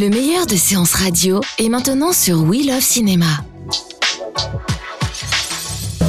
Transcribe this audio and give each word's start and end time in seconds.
Le 0.00 0.10
meilleur 0.10 0.46
de 0.46 0.54
séances 0.54 0.94
radio 0.94 1.40
est 1.58 1.68
maintenant 1.68 2.12
sur 2.12 2.44
We 2.44 2.64
Love 2.64 2.80
Cinéma. 2.80 3.26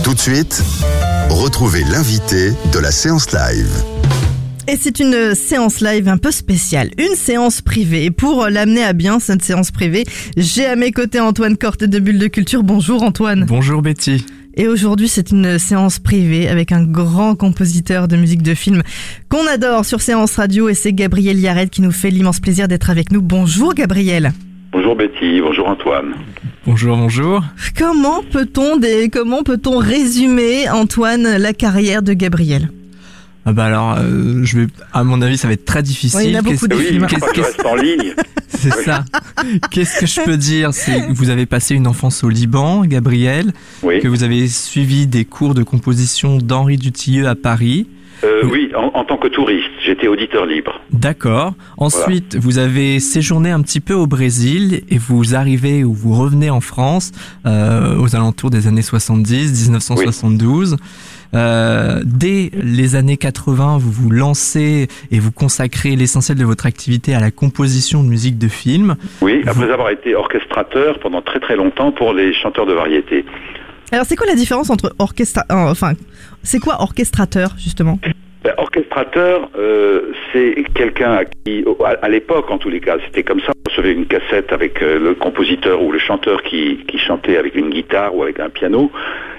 Tout 0.03 0.13
de 0.13 0.19
suite, 0.19 0.61
retrouvez 1.31 1.83
l'invité 1.85 2.51
de 2.71 2.77
la 2.77 2.91
séance 2.91 3.31
live. 3.31 3.71
Et 4.67 4.77
c'est 4.79 4.99
une 4.99 5.33
séance 5.33 5.81
live 5.81 6.07
un 6.07 6.19
peu 6.19 6.29
spéciale, 6.29 6.91
une 6.99 7.15
séance 7.15 7.61
privée. 7.61 8.05
Et 8.05 8.11
pour 8.11 8.45
l'amener 8.45 8.83
à 8.83 8.93
bien, 8.93 9.19
cette 9.19 9.43
séance 9.43 9.71
privée, 9.71 10.03
j'ai 10.37 10.67
à 10.67 10.75
mes 10.75 10.91
côtés 10.91 11.19
Antoine 11.19 11.57
Corte 11.57 11.83
de 11.83 11.97
Bulle 11.97 12.19
de 12.19 12.27
Culture. 12.27 12.61
Bonjour 12.61 13.01
Antoine. 13.01 13.45
Bonjour 13.45 13.81
Betty. 13.81 14.23
Et 14.59 14.67
aujourd'hui, 14.67 15.07
c'est 15.07 15.31
une 15.31 15.57
séance 15.57 15.99
privée 15.99 16.49
avec 16.49 16.73
un 16.73 16.83
grand 16.83 17.33
compositeur 17.33 18.09
de 18.09 18.17
musique 18.17 18.43
de 18.43 18.53
film 18.53 18.83
qu'on 19.29 19.47
adore 19.47 19.85
sur 19.85 20.01
Séance 20.01 20.35
Radio 20.35 20.67
et 20.67 20.73
c'est 20.73 20.91
Gabriel 20.91 21.39
Yared 21.39 21.69
qui 21.69 21.81
nous 21.81 21.93
fait 21.93 22.09
l'immense 22.09 22.41
plaisir 22.41 22.67
d'être 22.67 22.89
avec 22.89 23.13
nous. 23.13 23.21
Bonjour 23.21 23.73
Gabriel. 23.73 24.33
Bonjour 24.73 24.97
Betty, 24.97 25.39
bonjour 25.39 25.69
Antoine. 25.69 26.13
Bonjour, 26.65 26.97
bonjour. 26.97 27.41
Comment 27.77 28.21
peut-on 28.33 28.75
des, 28.75 29.07
comment 29.07 29.43
peut-on 29.43 29.77
résumer 29.77 30.69
Antoine 30.69 31.37
la 31.37 31.53
carrière 31.53 32.01
de 32.01 32.11
Gabriel? 32.11 32.69
Ah 33.49 33.53
bah 33.53 33.65
alors, 33.65 33.95
euh, 33.97 34.41
je 34.43 34.59
vais, 34.59 34.67
à 34.93 35.03
mon 35.03 35.21
avis, 35.23 35.35
ça 35.37 35.47
va 35.47 35.53
être 35.53 35.65
très 35.65 35.81
difficile. 35.81 36.21
Il 36.25 36.31
y 36.31 36.35
en 36.35 36.39
a 36.39 36.41
beaucoup 36.43 36.67
de 36.67 36.75
Oui, 36.75 36.85
films. 36.85 37.07
parce 37.09 37.31
que 37.31 37.37
je 37.37 37.41
reste 37.41 37.65
en 37.65 37.75
ligne. 37.75 38.13
C'est 38.49 38.73
ça. 38.83 39.05
Qu'est-ce 39.71 39.99
que 39.99 40.05
je 40.05 40.21
peux 40.23 40.37
dire 40.37 40.73
C'est 40.73 41.07
que 41.07 41.13
vous 41.13 41.29
avez 41.29 41.45
passé 41.45 41.73
une 41.75 41.87
enfance 41.87 42.23
au 42.23 42.29
Liban, 42.29 42.85
Gabriel, 42.85 43.53
Oui, 43.83 43.99
que 44.01 44.07
vous 44.07 44.23
avez 44.23 44.47
suivi 44.47 45.07
des 45.07 45.25
cours 45.25 45.53
de 45.55 45.63
composition 45.63 46.37
d'Henri 46.37 46.77
Dutilleux 46.77 47.27
à 47.27 47.35
Paris. 47.35 47.87
Euh, 48.23 48.43
oui 48.51 48.71
en, 48.75 48.91
en 48.93 49.03
tant 49.05 49.17
que 49.17 49.27
touriste, 49.27 49.69
j'étais 49.85 50.07
auditeur 50.07 50.45
libre. 50.45 50.81
D'accord. 50.91 51.53
Ensuite, 51.77 52.35
vous 52.35 52.57
avez 52.57 52.99
séjourné 52.99 53.51
un 53.51 53.61
petit 53.61 53.79
peu 53.79 53.93
au 53.93 54.07
Brésil 54.07 54.81
et 54.89 54.97
vous 54.97 55.35
arrivez 55.35 55.83
ou 55.83 55.93
vous 55.93 56.13
revenez 56.13 56.49
en 56.49 56.61
France 56.61 57.11
euh, 57.45 57.97
aux 57.97 58.15
alentours 58.15 58.49
des 58.49 58.67
années 58.67 58.81
70, 58.81 59.69
1972. 59.69 60.77
Euh, 61.35 62.01
dès 62.03 62.49
les 62.53 62.95
années 62.95 63.17
80, 63.17 63.77
vous 63.77 63.91
vous 63.91 64.09
lancez 64.09 64.87
et 65.11 65.19
vous 65.19 65.31
consacrez 65.31 65.95
l'essentiel 65.95 66.37
de 66.37 66.45
votre 66.45 66.65
activité 66.65 67.13
à 67.13 67.19
la 67.19 67.31
composition 67.31 68.03
de 68.03 68.09
musique 68.09 68.37
de 68.37 68.47
film. 68.47 68.95
Oui, 69.21 69.43
après 69.45 69.71
avoir 69.71 69.91
été 69.91 70.15
orchestrateur 70.15 70.99
pendant 70.99 71.21
très 71.21 71.39
très 71.39 71.55
longtemps 71.55 71.91
pour 71.91 72.13
les 72.13 72.33
chanteurs 72.33 72.65
de 72.65 72.73
variété. 72.73 73.25
Alors 73.91 74.05
c'est 74.05 74.15
quoi 74.15 74.27
la 74.27 74.35
différence 74.35 74.69
entre 74.69 74.93
orchestra, 74.99 75.43
euh, 75.51 75.71
enfin, 75.71 75.93
c'est 76.43 76.59
quoi 76.59 76.77
orchestrateur 76.79 77.55
justement? 77.57 77.97
Ben, 78.43 78.53
orchestrateur, 78.57 79.49
euh, 79.57 80.13
c'est 80.31 80.63
quelqu'un 80.73 81.23
qui, 81.43 81.65
à, 82.01 82.07
l'époque 82.07 82.49
en 82.51 82.57
tous 82.57 82.69
les 82.69 82.79
cas, 82.79 82.97
c'était 83.05 83.23
comme 83.23 83.41
ça. 83.41 83.51
On 83.65 83.69
recevait 83.69 83.91
une 83.91 84.05
cassette 84.05 84.53
avec 84.53 84.81
euh, 84.81 84.97
le 84.97 85.15
compositeur 85.15 85.81
ou 85.81 85.91
le 85.91 85.99
chanteur 85.99 86.43
qui, 86.43 86.85
chantait 86.97 87.37
avec 87.37 87.55
une 87.55 87.69
guitare 87.69 88.15
ou 88.15 88.23
avec 88.23 88.39
un 88.39 88.49
piano, 88.49 88.91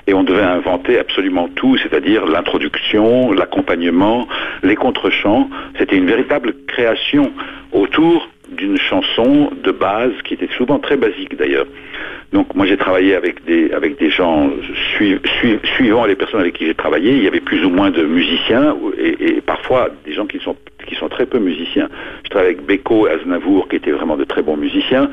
et 0.07 0.13
on 0.15 0.25
devait 0.25 0.43
inventer 0.43 0.99
absolument 0.99 1.49
tout, 1.55 1.79
c'est-à-dire 1.79 2.27
l'introduction, 2.27 3.33
l'accompagnement, 3.33 4.27
les 4.63 4.75
contre-chants. 4.75 5.49
C'était 5.79 5.97
une 5.97 6.07
véritable 6.07 6.55
création 6.67 7.33
autour 7.73 8.29
d'une 8.51 8.79
chanson 8.79 9.51
de 9.63 9.71
base 9.71 10.13
qui 10.25 10.35
était 10.35 10.49
souvent 10.57 10.79
très 10.79 10.97
basique 10.97 11.37
d'ailleurs. 11.37 11.67
Donc 12.33 12.55
moi 12.55 12.67
j'ai 12.67 12.77
travaillé 12.77 13.15
avec 13.15 13.45
des 13.47 14.11
gens 14.11 14.51
sui- 14.97 15.19
sui- 15.41 15.59
suivant 15.77 16.05
les 16.07 16.15
personnes 16.15 16.41
avec 16.41 16.55
qui 16.55 16.67
j'ai 16.67 16.75
travaillé, 16.75 17.13
il 17.13 17.25
y 17.25 17.27
avait 17.27 17.41
plus 17.41 17.65
ou 17.65 17.71
moins 17.71 17.91
de 17.91 18.03
musiciens 18.05 18.77
et, 18.99 19.17
et 19.37 19.41
parfois 19.41 19.89
des 20.07 20.13
gens 20.13 20.27
qui 20.27 20.39
sont 20.39 20.57
qui 20.87 20.95
sont 20.95 21.09
très 21.09 21.27
peu 21.27 21.39
musiciens. 21.39 21.89
Je 22.25 22.31
travaillais 22.31 22.55
avec 22.55 22.67
Beko 22.67 23.07
et 23.07 23.11
Aznavour 23.11 23.69
qui 23.69 23.77
étaient 23.77 23.91
vraiment 23.91 24.17
de 24.17 24.25
très 24.25 24.43
bons 24.43 24.57
musiciens. 24.57 25.11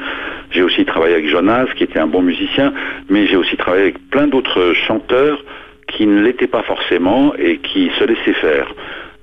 J'ai 0.52 0.62
aussi 0.64 0.86
travaillé 0.86 1.14
avec 1.16 1.28
Jonas 1.28 1.68
qui 1.76 1.84
était 1.84 2.00
un 2.00 2.08
bon 2.08 2.22
musicien, 2.22 2.74
mais 3.10 3.28
j'ai 3.28 3.36
aussi 3.36 3.58
travaillé 3.58 3.84
avec 3.84 3.98
plein 4.10 4.28
d'autres 4.28 4.74
chanteurs 4.74 5.44
qui 5.88 6.06
ne 6.06 6.22
l'étaient 6.22 6.48
pas 6.48 6.64
forcément 6.64 7.34
et 7.38 7.58
qui 7.58 7.90
se 7.98 8.04
laissaient 8.04 8.34
faire. 8.34 8.74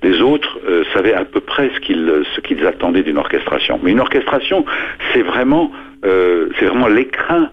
Les 0.05 0.21
autres 0.21 0.59
euh, 0.69 0.83
savaient 0.93 1.15
à 1.15 1.25
peu 1.25 1.39
près 1.39 1.71
ce 1.73 1.79
qu'ils 1.79 2.23
ce 2.35 2.39
qu'ils 2.41 2.63
attendaient 2.67 3.01
d'une 3.01 3.17
orchestration. 3.17 3.79
Mais 3.81 3.89
une 3.89 3.99
orchestration, 3.99 4.63
c'est 5.11 5.23
vraiment 5.23 5.71
euh, 6.05 6.49
l'écrin 6.89 7.49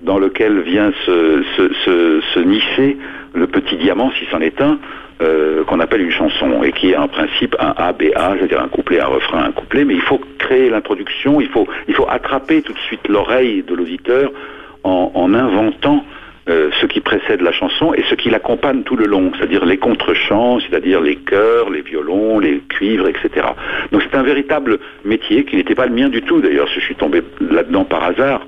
dans 0.00 0.18
lequel 0.18 0.62
vient 0.62 0.90
se, 1.06 1.44
se, 2.34 2.38
nicher 2.40 2.96
le 3.34 3.46
petit 3.46 3.76
diamant, 3.76 4.10
si 4.18 4.24
c'en 4.32 4.40
est 4.40 4.60
un, 4.60 4.80
euh, 5.22 5.62
qu'on 5.62 5.78
appelle 5.78 6.00
une 6.00 6.10
chanson, 6.10 6.64
et 6.64 6.72
qui 6.72 6.90
est 6.90 6.96
en 6.96 7.06
principe 7.06 7.54
un 7.60 7.72
A, 7.76 7.92
B, 7.92 8.06
A, 8.16 8.34
c'est-à-dire 8.36 8.60
un 8.60 8.72
couplet, 8.76 8.98
un 9.00 9.06
refrain, 9.06 9.44
un 9.44 9.52
couplet, 9.52 9.84
mais 9.84 9.94
il 9.94 10.00
faut 10.00 10.20
créer 10.38 10.70
l'introduction, 10.70 11.40
il 11.40 11.50
faut, 11.50 11.68
attraper 12.08 12.62
tout 12.62 12.72
de 12.72 12.84
suite 12.88 13.06
l'oreille 13.08 13.62
de 13.62 13.74
l'auditeur 13.76 14.32
en 14.82 15.34
inventant 15.34 16.04
euh, 16.48 16.70
ce 16.80 16.86
qui 16.86 17.00
précède 17.00 17.40
la 17.40 17.52
chanson 17.52 17.94
et 17.94 18.02
ce 18.10 18.16
qui 18.16 18.28
l'accompagne 18.28 18.82
tout 18.82 18.96
le 18.96 19.06
long, 19.06 19.30
c'est-à-dire 19.36 19.64
les 19.64 19.76
contre-chants, 19.76 20.58
c'est-à-dire 20.60 21.00
les 21.00 21.16
chœurs, 21.16 21.70
les 21.70 21.82
violons, 21.82 22.40
les 22.40 22.60
cuivres, 22.68 23.08
etc. 23.08 23.46
Donc 23.92 24.02
c'est 24.02 24.16
un 24.16 24.24
véritable 24.24 24.80
métier 25.04 25.44
qui 25.44 25.54
n'était 25.54 25.76
pas 25.76 25.86
le 25.86 25.94
mien 25.94 26.08
du 26.08 26.22
tout 26.22 26.40
d'ailleurs, 26.40 26.66
je 26.66 26.80
suis 26.80 26.96
tombé 26.96 27.22
là-dedans 27.40 27.84
par 27.84 28.02
hasard, 28.02 28.44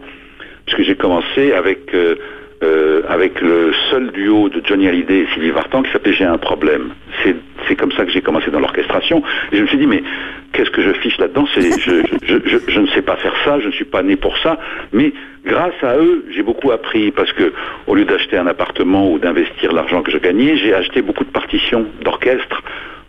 puisque 0.66 0.82
j'ai 0.82 0.96
commencé 0.96 1.52
avec, 1.52 1.94
euh, 1.94 2.16
euh, 2.64 3.02
avec 3.08 3.40
le 3.40 3.72
seul 3.90 4.10
duo 4.12 4.48
de 4.48 4.62
Johnny 4.64 4.88
Hallyday 4.88 5.20
et 5.20 5.26
Sylvie 5.34 5.50
Vartan 5.50 5.82
qui 5.82 5.92
s'appelait 5.92 6.14
J'ai 6.14 6.24
un 6.24 6.38
problème. 6.38 6.94
C'est, 7.22 7.76
comme 7.76 7.92
ça 7.92 8.04
que 8.04 8.12
j'ai 8.12 8.22
commencé 8.22 8.50
dans 8.50 8.60
l'orchestration. 8.60 9.22
Je 9.52 9.60
me 9.60 9.66
suis 9.66 9.78
dit, 9.78 9.86
mais 9.86 10.02
qu'est-ce 10.52 10.70
que 10.70 10.82
je 10.82 10.92
fiche 11.00 11.18
là-dedans? 11.18 11.44
Je, 11.54 11.60
je, 11.60 12.58
je, 12.68 12.80
ne 12.80 12.86
sais 12.88 13.02
pas 13.02 13.16
faire 13.16 13.34
ça, 13.44 13.58
je 13.60 13.66
ne 13.66 13.72
suis 13.72 13.84
pas 13.84 14.02
né 14.02 14.16
pour 14.16 14.36
ça. 14.38 14.58
Mais 14.92 15.12
grâce 15.44 15.74
à 15.82 15.96
eux, 15.96 16.24
j'ai 16.34 16.42
beaucoup 16.42 16.70
appris 16.70 17.10
parce 17.10 17.32
que 17.32 17.52
au 17.86 17.94
lieu 17.94 18.04
d'acheter 18.04 18.36
un 18.36 18.46
appartement 18.46 19.10
ou 19.10 19.18
d'investir 19.18 19.72
l'argent 19.72 20.02
que 20.02 20.12
je 20.12 20.18
gagnais, 20.18 20.56
j'ai 20.56 20.74
acheté 20.74 21.02
beaucoup 21.02 21.24
de 21.24 21.30
partitions 21.30 21.86
d'orchestre 22.02 22.62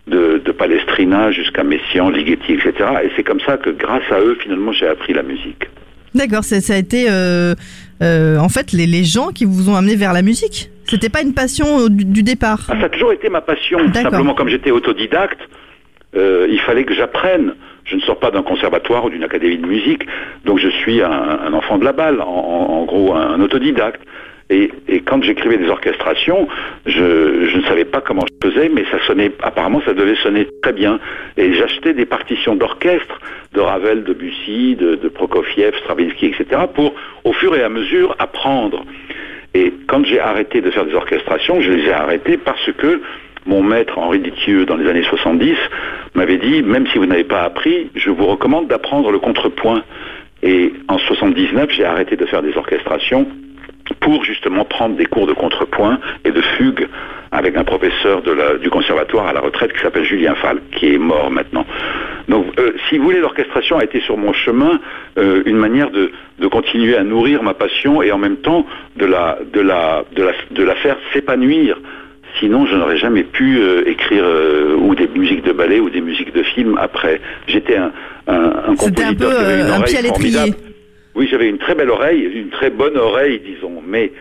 de, 0.08 0.52
Palestrina 0.52 1.32
jusqu'à 1.32 1.64
Messiaen, 1.64 2.10
Ligeti, 2.10 2.54
etc. 2.54 2.74
Et 3.04 3.12
c'est 3.16 3.24
comme 3.24 3.42
ça 3.42 3.58
que 3.58 3.70
grâce 3.70 4.10
à 4.12 4.20
eux, 4.20 4.38
finalement, 4.42 4.72
j'ai 4.72 4.88
appris 4.88 5.14
la 5.14 5.24
musique. 5.24 5.66
D'accord, 6.14 6.46
ça 6.46 6.74
a 6.74 6.78
été 6.78 7.08
euh, 7.10 7.56
euh, 8.01 8.38
en 8.38 8.50
fait 8.50 8.72
les, 8.72 8.88
les 8.88 9.03
gens 9.03 9.29
qui 9.29 9.45
vous 9.45 9.69
ont 9.69 9.75
amené 9.75 9.95
vers 9.95 10.13
la 10.13 10.22
musique. 10.22 10.69
C'était 10.88 11.09
pas 11.09 11.22
une 11.22 11.33
passion 11.33 11.79
euh, 11.85 11.89
du, 11.89 12.06
du 12.06 12.22
départ. 12.23 12.67
Ah, 12.69 12.75
ça 12.79 12.85
a 12.85 12.89
toujours 12.89 13.11
été 13.11 13.29
ma 13.29 13.41
passion. 13.41 13.79
Simplement, 14.03 14.33
comme 14.35 14.50
j'étais 14.50 14.72
autodidacte, 14.72 15.39
euh, 16.16 16.47
il 16.50 16.59
fallait 16.59 16.83
que 16.83 16.94
j'apprenne. 16.94 17.56
Je 17.85 17.95
ne 17.95 18.01
sors 18.01 18.17
pas 18.19 18.31
d'un 18.31 18.41
conservatoire 18.41 19.06
ou 19.06 19.09
d'une 19.11 19.23
académie 19.23 19.57
de 19.57 19.66
musique, 19.67 20.03
donc 20.44 20.57
je 20.59 20.69
suis 20.69 21.01
un, 21.03 21.11
un 21.11 21.53
enfant 21.53 21.78
de 21.78 21.85
la 21.85 21.91
balle, 21.94 22.19
en, 22.19 22.25
en- 22.25 22.73
en 22.81 22.85
gros 22.85 23.13
un, 23.13 23.33
un 23.35 23.41
autodidacte. 23.41 24.01
Et, 24.50 24.72
quand 25.06 25.23
j'écrivais 25.23 25.57
des 25.57 25.69
orchestrations, 25.69 26.47
je, 26.85 27.47
je 27.47 27.57
ne 27.57 27.63
savais 27.63 27.85
pas 27.85 28.01
comment 28.01 28.23
je 28.28 28.50
faisais, 28.50 28.69
mais 28.69 28.83
ça 28.91 28.97
sonnait, 29.07 29.31
apparemment 29.41 29.81
ça 29.85 29.94
devait 29.94 30.16
sonner 30.16 30.47
très 30.61 30.73
bien. 30.73 31.00
Et 31.38 31.53
j'achetais 31.53 31.94
des 31.94 32.06
partitions 32.06 32.56
d'orchestre, 32.56 33.19
de 33.53 33.59
Ravel, 33.59 34.03
de 34.03 34.13
Bussy, 34.13 34.75
de, 34.75 34.95
de 34.95 35.07
Prokofiev, 35.09 35.75
Stravinsky, 35.79 36.28
etc., 36.28 36.61
pour, 36.73 36.94
au 37.23 37.33
fur 37.33 37.56
et 37.56 37.63
à 37.63 37.69
mesure, 37.69 38.16
apprendre. 38.19 38.85
Et 39.56 39.73
quand 39.88 40.06
j'ai 40.06 40.19
arrêté 40.19 40.62
de 40.62 40.69
faire 40.69 40.85
des 40.85 40.94
orchestrations, 40.94 41.62
je 41.62 41.72
les 41.72 41.85
ai 41.85 41.94
arrêtées 41.94 42.38
parce 42.38 42.72
que 42.77 43.01
mon 43.45 43.63
maître 43.63 43.97
Henri 43.97 44.19
Ditieux, 44.19 44.66
dans 44.66 44.75
les 44.75 44.89
années 44.89 45.03
70, 45.03 45.56
m'avait 46.13 46.38
dit, 46.38 46.62
même 46.62 46.85
si 46.88 46.97
vous 46.97 47.06
n'avez 47.06 47.23
pas 47.23 47.44
appris, 47.44 47.89
je 47.95 48.09
vous 48.09 48.25
recommande 48.25 48.67
d'apprendre 48.67 49.12
le 49.12 49.19
contrepoint. 49.19 49.83
Et 50.44 50.73
en 50.88 50.97
79, 50.97 51.72
j'ai 51.72 51.85
arrêté 51.85 52.16
de 52.16 52.25
faire 52.25 52.41
des 52.41 52.56
orchestrations 52.57 53.27
pour 54.06 54.24
justement 54.24 54.64
prendre 54.66 54.96
des 54.96 55.08
cours 55.14 55.26
de 55.28 55.34
contrepoint 55.34 55.98
et 56.26 56.32
de 56.32 56.42
fugue 56.58 56.88
avec 57.32 57.58
un 57.58 57.64
professeur 57.64 58.22
de 58.22 58.32
la- 58.32 58.56
du 58.58 58.70
conservatoire 58.70 59.26
à 59.28 59.34
la 59.34 59.42
retraite 59.42 59.74
qui 59.74 59.82
s'appelle 59.82 60.06
Julien 60.06 60.36
Fall, 60.36 60.58
qui 60.76 60.94
est 60.94 60.98
mort 61.00 61.30
maintenant. 61.32 61.66
Donc, 62.30 62.46
euh, 62.60 62.72
si 62.88 62.98
vous 62.98 63.04
voulez, 63.06 63.20
l'orchestration 63.20 63.78
a 63.80 63.84
été 63.84 64.00
sur 64.02 64.16
mon 64.18 64.31
chemin 64.31 64.80
euh, 65.18 65.42
une 65.46 65.57
manière 65.57 65.90
de, 65.90 66.12
de 66.40 66.48
continuer 66.48 66.96
à 66.96 67.04
nourrir 67.04 67.42
ma 67.44 67.54
passion 67.56 68.02
et 68.04 68.12
en 68.12 68.19
même 68.19 68.38
temps 68.38 68.66
de 68.96 69.06
la, 69.06 69.40
de 69.54 69.60
la, 69.62 70.06
de 70.16 70.24
la, 70.24 70.31
de 70.51 70.63
la 70.63 70.75
faire 70.75 70.98
s'épanouir. 71.12 71.78
Sinon, 72.40 72.66
je 72.68 72.75
n'aurais 72.75 72.98
jamais 72.98 73.24
pu 73.24 73.58
euh, 73.60 73.84
écrire 73.88 74.25
ou 74.78 74.94
des 74.94 75.08
musiques 75.16 75.44
de 75.44 75.54
ballet 75.54 75.80
ou 75.80 75.90
des 75.90 76.01
musiques 76.01 76.34
de 76.34 76.44
film 76.44 76.78
après. 76.80 77.22
J'étais 77.48 77.78
un, 77.78 77.92
un, 78.28 78.34
un 78.69 78.75
C'était 78.78 79.04
un 79.04 79.13
peu 79.13 79.25
compositeur 79.25 79.38
qui 79.40 79.46
avait 79.46 79.62
une 79.62 79.69
un 79.74 79.81
pied 79.81 79.98
à 79.98 80.01
l'étrier. 80.01 80.54
Oui, 81.15 81.27
j'avais 81.31 81.47
une 81.47 81.57
très 81.57 81.75
belle 81.75 81.89
oreille, 81.89 82.29
une 82.35 82.50
très 82.50 82.69
bonne 82.69 82.97
oreille, 82.97 83.39
disons, 83.39 83.81
mais 83.88 84.12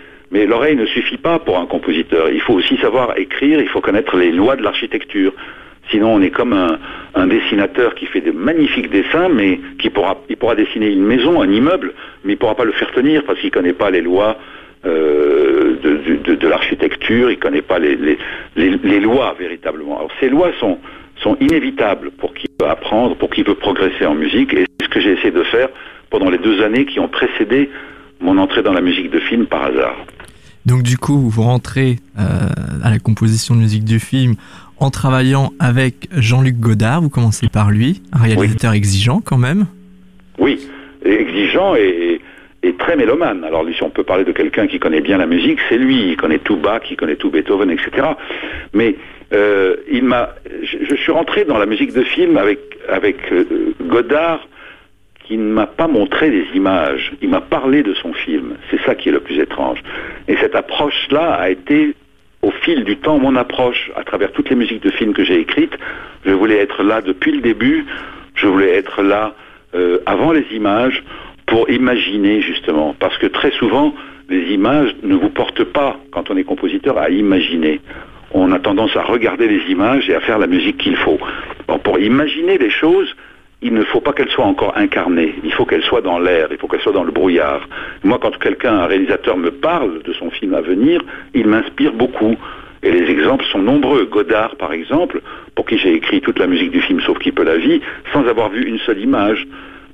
l'oreille 0.47 0.77
ne 0.77 0.87
suffit 0.87 1.17
pas 1.17 1.41
pour 1.41 1.59
un 1.59 1.67
compositeur. 1.67 2.31
Il 2.31 2.41
faut 2.41 2.55
aussi 2.55 2.77
savoir 2.77 3.19
écrire, 3.19 3.61
il 3.61 3.69
faut 3.69 3.81
connaître 3.81 4.17
les 4.17 4.31
lois 4.31 4.55
de 4.55 4.63
l'architecture. 4.63 5.33
Sinon, 5.91 6.15
on 6.15 6.23
est 6.23 6.31
comme 6.31 6.53
un, 6.53 7.27
dessinateur 7.27 7.95
qui 7.95 8.07
fait 8.07 8.21
de 8.21 8.31
magnifiques 8.31 8.91
dessins, 8.91 9.29
mais 9.29 9.61
qui 9.79 9.91
pourra, 9.91 10.17
il 10.29 10.37
pourra 10.37 10.55
dessiner 10.55 10.93
une 10.93 11.05
maison, 11.05 11.43
un 11.43 11.51
immeuble, 11.51 11.93
mais 12.25 12.35
il 12.35 12.37
pourra 12.37 12.55
pas 12.55 12.65
le 12.65 12.73
faire 12.73 12.91
tenir 12.93 13.25
parce 13.25 13.41
qu'il 13.41 13.51
connaît 13.51 13.73
pas 13.73 13.91
les 13.91 14.01
lois 14.01 14.39
euh, 14.87 15.77
de, 15.83 16.49
l'architecture, 16.49 17.31
il 17.31 17.39
connaît 17.39 17.63
pas 17.63 17.79
les, 17.79 19.01
lois 19.01 19.35
véritablement. 19.39 19.99
Alors 19.99 20.11
ces 20.21 20.29
lois 20.29 20.53
sont 20.61 21.37
inévitables 21.41 22.13
pour 22.13 22.35
qui 22.35 22.47
veut 22.61 22.69
apprendre, 22.69 23.17
pour 23.17 23.31
qui 23.31 23.43
veut 23.43 23.55
progresser 23.55 24.07
en 24.07 24.15
musique, 24.15 24.55
et 24.55 24.65
c'est 24.79 24.87
ce 24.87 24.91
que 24.91 25.01
j'ai 25.01 25.13
essayé 25.13 25.33
de 25.33 25.43
faire 25.43 25.69
pendant 26.11 26.31
les 26.31 26.39
deux 26.39 26.63
années 26.63 26.87
qui 26.87 27.01
ont 27.01 27.09
précédé 27.09 27.71
mon 28.21 28.39
entrée 28.39 28.63
dans 28.63 28.73
la 28.73 28.81
musique 28.81 29.11
de 29.11 29.21
film 29.21 29.47
par 29.47 29.65
hasard. 29.65 29.97
Donc 30.67 30.83
du 30.83 30.97
coup, 30.97 31.29
vous 31.29 31.43
rentrez 31.43 31.97
euh, 32.19 32.23
à 32.83 32.91
la 32.91 32.99
composition 32.99 33.55
de 33.55 33.61
musique 33.61 33.85
du 33.85 33.99
film 33.99 34.35
en 34.79 34.91
travaillant 34.91 35.53
avec 35.59 36.09
Jean-Luc 36.17 36.59
Godard. 36.59 37.03
Vous 37.03 37.11
commencez 37.11 37.49
par 37.49 37.71
lui, 37.71 38.03
un 38.13 38.23
réalisateur 38.23 38.73
exigeant 38.73 39.21
quand 39.21 39.37
même. 39.37 39.67
Oui, 40.39 40.67
exigeant 41.05 41.75
et, 41.77 42.21
très 42.79 42.97
mélomane. 42.97 43.45
Alors 43.45 43.65
si 43.75 43.83
on 43.83 43.91
peut 43.91 44.05
parler 44.05 44.25
de 44.25 44.33
quelqu'un 44.33 44.67
qui 44.67 44.79
connaît 44.79 45.01
bien 45.01 45.17
la 45.17 45.27
musique, 45.27 45.59
c'est 45.69 45.79
lui. 45.79 46.09
Il 46.09 46.17
connaît 46.17 46.39
tout 46.39 46.57
Bach, 46.57 46.83
il 46.91 46.97
connaît 46.97 47.17
tout 47.17 47.31
Beethoven, 47.31 47.71
etc. 47.71 48.09
Mais 48.73 48.97
euh, 49.33 49.77
il 49.91 50.05
m'a, 50.05 50.35
je, 50.63 50.95
suis 50.95 51.13
rentré 51.13 51.45
dans 51.45 51.57
la 51.57 51.67
musique 51.67 51.93
de 51.95 52.03
film 52.03 52.37
avec 52.37 52.59
avec 52.89 53.17
euh, 53.33 53.75
Godard 53.83 54.47
qui 55.25 55.37
ne 55.39 55.53
m'a 55.53 55.67
pas 55.67 55.89
montré 55.89 56.31
des 56.31 56.47
images, 56.55 57.13
il 57.23 57.31
m'a 57.31 57.41
parlé 57.41 57.83
de 57.83 57.95
son 57.95 58.13
film. 58.13 58.57
C'est 58.71 58.81
ça 58.83 58.95
qui 58.95 59.09
est 59.09 59.13
le 59.13 59.21
plus 59.21 59.39
étrange. 59.39 59.79
Et 60.29 60.37
cette 60.37 60.55
approche-là 60.55 61.33
a 61.33 61.49
été, 61.51 61.95
au 62.43 62.51
fil 62.51 62.85
du 62.85 62.99
temps, 62.99 63.19
mon 63.19 63.35
approche 63.37 63.91
à 63.97 64.05
travers 64.05 64.33
toutes 64.33 64.51
les 64.51 64.57
musiques 64.57 64.83
de 64.83 64.91
films 64.91 65.15
que 65.15 65.25
j'ai 65.25 65.41
écrites. 65.41 65.75
Je 66.27 66.33
voulais 66.33 66.59
être 66.59 66.83
là 66.83 67.01
depuis 67.01 67.33
le 67.33 67.41
début, 67.41 67.87
je 68.35 68.47
voulais 68.47 68.71
être 68.71 69.03
là 69.03 69.35
euh, 69.75 69.99
avant 70.07 70.33
les 70.33 70.47
images 70.53 71.03
pour 71.47 71.71
imaginer 71.71 72.43
justement. 72.43 72.95
Parce 72.99 73.17
que 73.19 73.27
très 73.27 73.51
souvent, 73.53 73.95
les 74.29 74.53
images 74.53 74.95
ne 75.03 75.15
vous 75.15 75.31
portent 75.31 75.65
pas, 75.65 75.99
quand 76.11 76.31
on 76.31 76.37
est 76.37 76.45
compositeur, 76.45 76.99
à 76.99 77.09
imaginer. 77.09 77.81
On 78.33 78.53
a 78.53 78.59
tendance 78.59 78.97
à 78.97 79.03
regarder 79.03 79.49
les 79.49 79.71
images 79.71 80.09
et 80.11 80.15
à 80.15 80.21
faire 80.21 80.39
la 80.39 80.47
musique 80.47 80.79
qu'il 80.79 80.97
faut. 80.97 81.19
pour 81.83 81.99
imaginer 81.99 82.59
les 82.59 82.71
choses, 82.71 83.15
il 83.65 83.73
ne 83.73 83.83
faut 83.83 84.01
pas 84.01 84.13
qu'elle 84.13 84.29
soit 84.29 84.45
encore 84.45 84.77
incarnée, 84.77 85.35
il 85.43 85.51
faut 85.51 85.65
qu'elle 85.65 85.83
soit 85.83 86.03
dans 86.03 86.19
l'air, 86.19 86.49
il 86.51 86.59
faut 86.59 86.69
qu'elle 86.69 86.83
soit 86.83 86.93
dans 86.93 87.03
le 87.03 87.11
brouillard. 87.11 87.67
Moi, 88.05 88.19
quand 88.21 88.37
quelqu'un, 88.39 88.75
un 88.75 88.87
réalisateur 88.87 89.39
me 89.39 89.51
parle 89.51 90.03
de 90.03 90.13
son 90.13 90.31
film 90.31 90.53
à 90.53 90.61
venir, 90.61 91.01
il 91.33 91.47
m'inspire 91.47 91.95
beaucoup. 91.95 92.37
Et 92.83 92.93
les 92.93 93.11
exemples 93.11 93.47
sont 93.47 93.61
nombreux. 93.61 94.05
Godard, 94.05 94.57
par 94.57 94.75
exemple, 94.75 95.23
pour 95.55 95.65
qui 95.65 95.79
j'ai 95.79 95.95
écrit 95.95 96.21
toute 96.21 96.39
la 96.39 96.47
musique 96.47 96.71
du 96.73 96.83
film 96.83 97.01
Sauf 97.01 97.19
qui 97.19 97.33
peut 97.33 97.43
la 97.43 97.57
vie, 97.57 97.81
sans 98.13 98.29
avoir 98.29 98.51
vu 98.51 98.69
une 98.69 98.79
seule 98.81 99.01
image. 99.01 99.47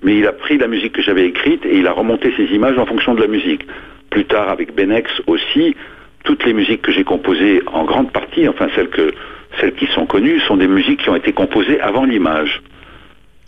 Mais 0.02 0.16
il 0.16 0.26
a 0.26 0.32
pris 0.32 0.58
la 0.58 0.66
musique 0.66 0.94
que 0.94 1.02
j'avais 1.02 1.26
écrite 1.26 1.64
et 1.64 1.78
il 1.78 1.86
a 1.86 1.92
remonté 1.92 2.32
ces 2.36 2.46
images 2.46 2.76
en 2.76 2.86
fonction 2.86 3.14
de 3.14 3.20
la 3.20 3.28
musique. 3.28 3.64
Plus 4.10 4.24
tard, 4.24 4.48
avec 4.48 4.74
Benex 4.74 5.08
aussi, 5.28 5.76
toutes 6.24 6.44
les 6.44 6.54
musiques 6.54 6.82
que 6.82 6.90
j'ai 6.90 7.04
composées, 7.04 7.62
en 7.72 7.84
grande 7.84 8.10
partie, 8.10 8.48
enfin 8.48 8.66
celles 8.74 9.74
qui 9.74 9.86
sont 9.94 10.06
connues, 10.06 10.40
sont 10.40 10.56
des 10.56 10.66
musiques 10.66 11.02
qui 11.02 11.10
ont 11.10 11.16
été 11.16 11.32
composées 11.32 11.80
avant 11.80 12.04
l'image. 12.04 12.60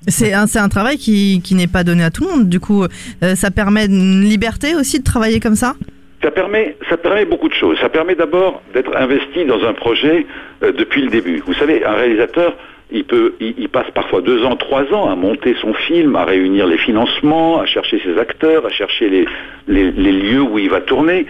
C'est 0.08 0.32
un, 0.32 0.68
travail 0.68 0.96
qui, 0.96 1.42
n'est 1.52 1.66
pas 1.66 1.84
donné 1.84 2.02
à 2.02 2.10
tout 2.10 2.24
le 2.24 2.30
monde. 2.30 2.48
Du 2.48 2.60
coup, 2.60 2.84
euh, 2.84 3.34
ça 3.34 3.50
permet 3.50 3.86
une 3.86 4.22
liberté 4.22 4.74
aussi 4.74 4.98
de 4.98 5.04
travailler 5.04 5.40
comme 5.40 5.54
ça? 5.54 5.74
Ça 6.22 6.30
permet, 6.30 6.76
beaucoup 7.24 7.48
de 7.48 7.54
choses. 7.54 7.78
Ça 7.80 7.88
permet 7.88 8.14
d'abord 8.14 8.62
d'être 8.74 8.96
investi 8.96 9.44
dans 9.44 9.64
un 9.64 9.72
projet 9.72 10.26
euh, 10.62 10.72
depuis 10.72 11.02
le 11.02 11.08
début. 11.08 11.42
Vous 11.46 11.54
savez, 11.54 11.84
un 11.84 11.94
réalisateur, 11.94 12.56
il, 12.90 13.68
passe 13.72 13.90
parfois 13.94 14.20
deux 14.20 14.44
ans, 14.44 14.54
trois 14.56 14.84
ans 14.92 15.10
à 15.10 15.16
monter 15.16 15.56
son 15.60 15.72
film, 15.72 16.14
à 16.14 16.24
réunir 16.24 16.66
les 16.66 16.78
financements, 16.78 17.60
à 17.60 17.66
chercher 17.66 18.00
ses 18.04 18.18
acteurs, 18.18 18.66
à 18.66 18.68
chercher 18.68 19.26
les 19.66 19.86
lieux 19.94 20.42
où 20.42 20.58
il 20.58 20.68
va 20.68 20.80
tourner. 20.80 21.26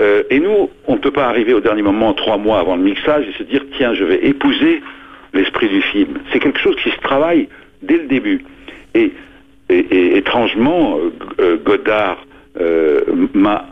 Euh, 0.00 0.22
et 0.30 0.40
nous, 0.40 0.70
on 0.86 0.94
ne 0.94 0.98
peut 0.98 1.10
pas 1.10 1.26
arriver 1.26 1.54
au 1.54 1.60
dernier 1.60 1.82
moment, 1.82 2.12
trois 2.12 2.36
mois 2.36 2.58
avant 2.60 2.76
le 2.76 2.82
mixage, 2.82 3.24
et 3.28 3.32
se 3.38 3.42
dire, 3.42 3.62
tiens, 3.76 3.94
je 3.94 4.04
vais 4.04 4.26
épouser 4.26 4.82
l'esprit 5.32 5.68
du 5.68 5.82
film. 5.82 6.18
C'est 6.32 6.38
quelque 6.38 6.60
chose 6.60 6.76
qui 6.82 6.90
se 6.90 7.00
travaille 7.00 7.48
dès 7.82 7.98
le 7.98 8.06
début. 8.06 8.44
Et, 8.94 9.12
étrangement, 9.68 10.96
euh, 10.96 11.10
euh, 11.40 11.56
Godard 11.56 12.24
euh, 12.60 13.00
m'a, 13.34 13.66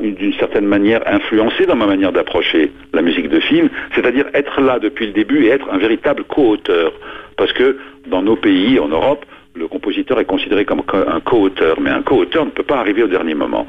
d'une 0.00 0.34
certaine 0.34 0.66
manière 0.66 1.02
influencé 1.06 1.66
dans 1.66 1.76
ma 1.76 1.86
manière 1.86 2.12
d'approcher 2.12 2.72
la 2.92 3.00
musique 3.00 3.28
de 3.28 3.40
film, 3.40 3.68
c'est-à-dire 3.94 4.26
être 4.34 4.60
là 4.60 4.78
depuis 4.78 5.06
le 5.06 5.12
début 5.12 5.44
et 5.44 5.48
être 5.48 5.68
un 5.70 5.78
véritable 5.78 6.24
co-auteur. 6.24 6.92
Parce 7.36 7.52
que 7.52 7.78
dans 8.08 8.22
nos 8.22 8.36
pays, 8.36 8.78
en 8.78 8.88
Europe, 8.88 9.24
le 9.54 9.68
compositeur 9.68 10.20
est 10.20 10.24
considéré 10.24 10.64
comme 10.64 10.82
un 10.92 11.20
co-auteur, 11.20 11.80
mais 11.80 11.90
un 11.90 12.02
co-auteur 12.02 12.44
ne 12.44 12.50
peut 12.50 12.62
pas 12.62 12.78
arriver 12.78 13.02
au 13.02 13.08
dernier 13.08 13.34
moment. 13.34 13.66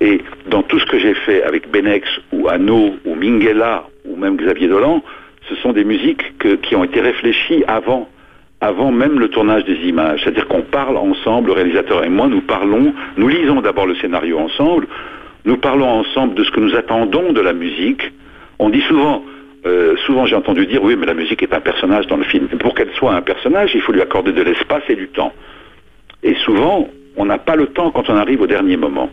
Et 0.00 0.20
dans 0.48 0.62
tout 0.62 0.78
ce 0.78 0.86
que 0.86 0.98
j'ai 0.98 1.14
fait 1.14 1.42
avec 1.42 1.70
Benex 1.70 2.08
ou 2.32 2.48
Anno 2.48 2.94
ou 3.04 3.14
Minghella 3.14 3.86
ou 4.04 4.16
même 4.16 4.36
Xavier 4.36 4.68
Dolan, 4.68 5.02
ce 5.48 5.54
sont 5.56 5.72
des 5.72 5.84
musiques 5.84 6.22
qui 6.62 6.76
ont 6.76 6.84
été 6.84 7.00
réfléchies 7.00 7.64
avant 7.66 8.08
avant 8.60 8.92
même 8.92 9.18
le 9.18 9.28
tournage 9.28 9.64
des 9.64 9.76
images. 9.88 10.20
C'est-à-dire 10.22 10.46
qu'on 10.46 10.62
parle 10.62 10.96
ensemble, 10.96 11.48
le 11.48 11.54
réalisateur 11.54 12.04
et 12.04 12.08
moi, 12.08 12.26
nous 12.28 12.42
parlons, 12.42 12.92
nous 13.16 13.28
lisons 13.28 13.60
d'abord 13.60 13.86
le 13.86 13.94
scénario 13.96 14.38
ensemble, 14.38 14.86
nous 15.44 15.56
parlons 15.56 15.88
ensemble 15.88 16.34
de 16.34 16.44
ce 16.44 16.50
que 16.50 16.60
nous 16.60 16.74
attendons 16.74 17.32
de 17.32 17.40
la 17.40 17.54
musique. 17.54 18.02
On 18.58 18.68
dit 18.68 18.82
souvent, 18.82 19.24
euh, 19.64 19.96
souvent 20.04 20.26
j'ai 20.26 20.36
entendu 20.36 20.66
dire, 20.66 20.82
oui, 20.82 20.96
mais 20.96 21.06
la 21.06 21.14
musique 21.14 21.42
est 21.42 21.54
un 21.54 21.60
personnage 21.60 22.06
dans 22.06 22.18
le 22.18 22.24
film. 22.24 22.48
pour 22.58 22.74
qu'elle 22.74 22.92
soit 22.92 23.14
un 23.14 23.22
personnage, 23.22 23.70
il 23.74 23.80
faut 23.80 23.92
lui 23.92 24.02
accorder 24.02 24.32
de 24.32 24.42
l'espace 24.42 24.82
et 24.88 24.96
du 24.96 25.08
temps. 25.08 25.32
Et 26.22 26.34
souvent, 26.44 26.88
on 27.16 27.24
n'a 27.24 27.38
pas 27.38 27.56
le 27.56 27.66
temps 27.68 27.90
quand 27.90 28.10
on 28.10 28.16
arrive 28.16 28.42
au 28.42 28.46
dernier 28.46 28.76
moment. 28.76 29.08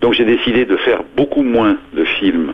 Donc 0.00 0.14
j'ai 0.14 0.24
décidé 0.24 0.64
de 0.64 0.76
faire 0.76 1.02
beaucoup 1.16 1.42
moins 1.42 1.76
de 1.92 2.04
films 2.04 2.52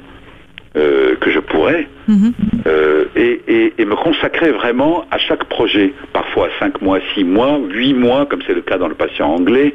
euh, 0.77 1.15
que 1.21 1.31
je 1.31 1.39
pourrais 1.39 1.87
mhm. 2.09 2.33
euh, 2.67 3.05
et, 3.15 3.73
me 3.85 3.95
consacrer 3.95 4.51
vraiment 4.51 5.05
à 5.11 5.19
chaque 5.19 5.45
projet, 5.45 5.93
parfois 6.13 6.49
5 6.59 6.83
mois, 6.83 6.99
6 7.15 7.23
mois, 7.23 7.61
8 7.71 7.95
mois, 7.95 8.27
comme 8.27 8.41
c'est 8.47 8.55
le 8.55 8.63
cas 8.63 8.79
dans 8.79 8.89
le 8.89 8.95
patient 8.95 9.33
anglais, 9.33 9.75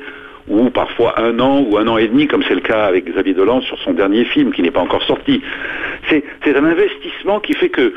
ou 0.50 0.70
parfois 0.72 1.20
un 1.20 1.40
an 1.40 1.64
ou 1.70 1.78
un 1.78 1.88
an 1.88 1.98
et 1.98 2.08
demi, 2.08 2.28
comme 2.28 2.44
c'est 2.48 2.56
le 2.56 2.62
cas 2.62 2.86
avec 2.86 3.06
Xavier 3.06 3.34
Dolan 3.34 3.62
sur 3.62 3.80
son 3.80 3.94
dernier 3.94 4.26
film 4.26 4.52
qui 4.52 4.62
n'est 4.62 4.72
pas 4.72 4.82
encore 4.82 5.04
sorti. 5.04 5.42
C'est 6.10 6.58
un 6.58 6.66
investissement 6.66 7.40
qui 7.40 7.54
fait 7.54 7.70
que, 7.70 7.94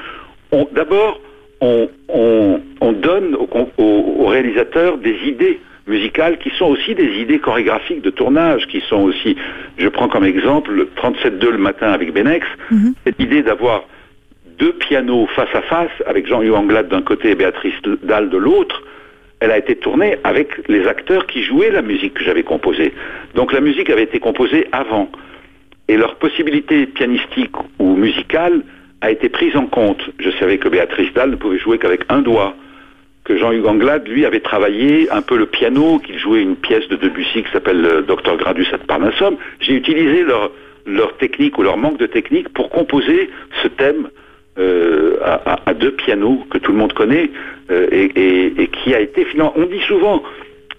d'abord, 0.73 1.21
on, 1.61 2.61
donne 2.93 3.37
aux 3.37 4.27
réalisateurs 4.27 4.99
des 4.99 5.17
idées 5.27 5.59
musicales 5.87 6.38
qui 6.38 6.50
sont 6.50 6.67
aussi 6.67 6.94
des 6.94 7.20
idées 7.20 7.38
chorégraphiques 7.38 8.02
de 8.02 8.11
tournage, 8.11 8.67
qui 8.67 8.81
sont 8.88 9.02
aussi, 9.02 9.37
je 9.79 9.88
prends 9.88 10.08
comme 10.08 10.25
exemple 10.25 10.70
le 10.73 10.88
37-2 10.96 11.49
le 11.49 11.58
matin 11.58 11.93
avec 11.93 12.12
Benex, 12.12 12.46
mhm. 12.70 12.94
cette 13.05 13.20
idée 13.20 13.43
d'avoir 13.43 13.84
deux 14.58 14.73
pianos 14.75 15.26
face 15.34 15.55
à 15.55 15.62
face 15.62 15.90
avec 16.06 16.26
Jean-Hugh 16.26 16.55
Anglade 16.55 16.88
d'un 16.88 17.02
côté 17.02 17.31
et 17.31 17.34
Béatrice 17.34 17.75
Dalle 18.02 18.31
de 18.31 18.37
l'autre, 18.38 18.82
elle 19.40 19.50
a 19.50 19.58
été 19.58 19.75
tournée 19.75 20.19
avec 20.23 20.69
les 20.69 20.87
acteurs 20.87 21.26
qui 21.26 21.43
jouaient 21.43 21.72
la 21.72 21.82
musique 21.82 22.15
que 22.15 22.22
j'avais 22.22 22.44
composée. 22.44 22.93
Donc 23.34 23.53
la 23.53 23.60
musique 23.60 23.91
avait 23.91 24.05
été 24.05 24.20
composée 24.20 24.69
avant. 24.70 25.10
Et 25.89 25.96
leur 25.96 26.15
possibilité 26.15 26.86
pianistique 26.86 27.56
ou 27.81 27.96
musicale 27.96 28.62
a 29.01 29.10
été 29.10 29.29
prise 29.29 29.56
en 29.56 29.67
compte. 29.67 30.01
Je 30.20 30.31
savais 30.39 30.58
que 30.58 30.69
Béatrice 30.69 31.12
Dalle 31.12 31.31
ne 31.31 31.36
pouvait 31.36 31.58
jouer 31.58 31.79
qu'avec 31.79 32.03
un 32.08 32.22
doigt 32.22 32.55
que 33.24 33.36
Jean-Hugues 33.36 33.67
Anglade, 33.67 34.08
lui, 34.08 34.24
avait 34.24 34.41
travaillé 34.41 35.10
un 35.10 35.22
peu 35.22 35.36
le 35.36 35.46
piano, 35.46 35.98
qu'il 36.00 36.19
jouait 36.19 36.43
une 36.43 36.56
pièce 36.56 36.88
de 36.88 36.96
Debussy 36.96 37.44
qui 37.44 37.52
s'appelle 37.52 37.84
euh, 37.84 38.02
Docteur 38.02 38.36
Gradus 38.36 38.67
ad 38.72 38.84
Parnassum. 38.86 39.36
J'ai 39.60 39.74
utilisé 39.74 40.24
leur, 40.24 40.50
leur 40.86 41.17
technique 41.19 41.56
ou 41.58 41.62
leur 41.62 41.76
manque 41.76 41.98
de 41.98 42.06
technique 42.06 42.48
pour 42.48 42.70
composer 42.70 43.31
ce 43.62 43.69
thème 43.69 44.08
euh, 44.58 45.17
à, 45.22 45.72
deux 45.72 45.93
pianos 45.93 46.44
que 46.50 46.58
tout 46.58 46.72
le 46.72 46.79
monde 46.79 46.93
connaît 46.93 47.31
euh, 47.70 47.86
et, 47.91 48.69
qui 48.69 48.94
a 48.94 49.00
été 49.00 49.24
finalement... 49.24 49.55
On 49.56 49.67
dit 49.67 49.81
souvent, 49.86 50.22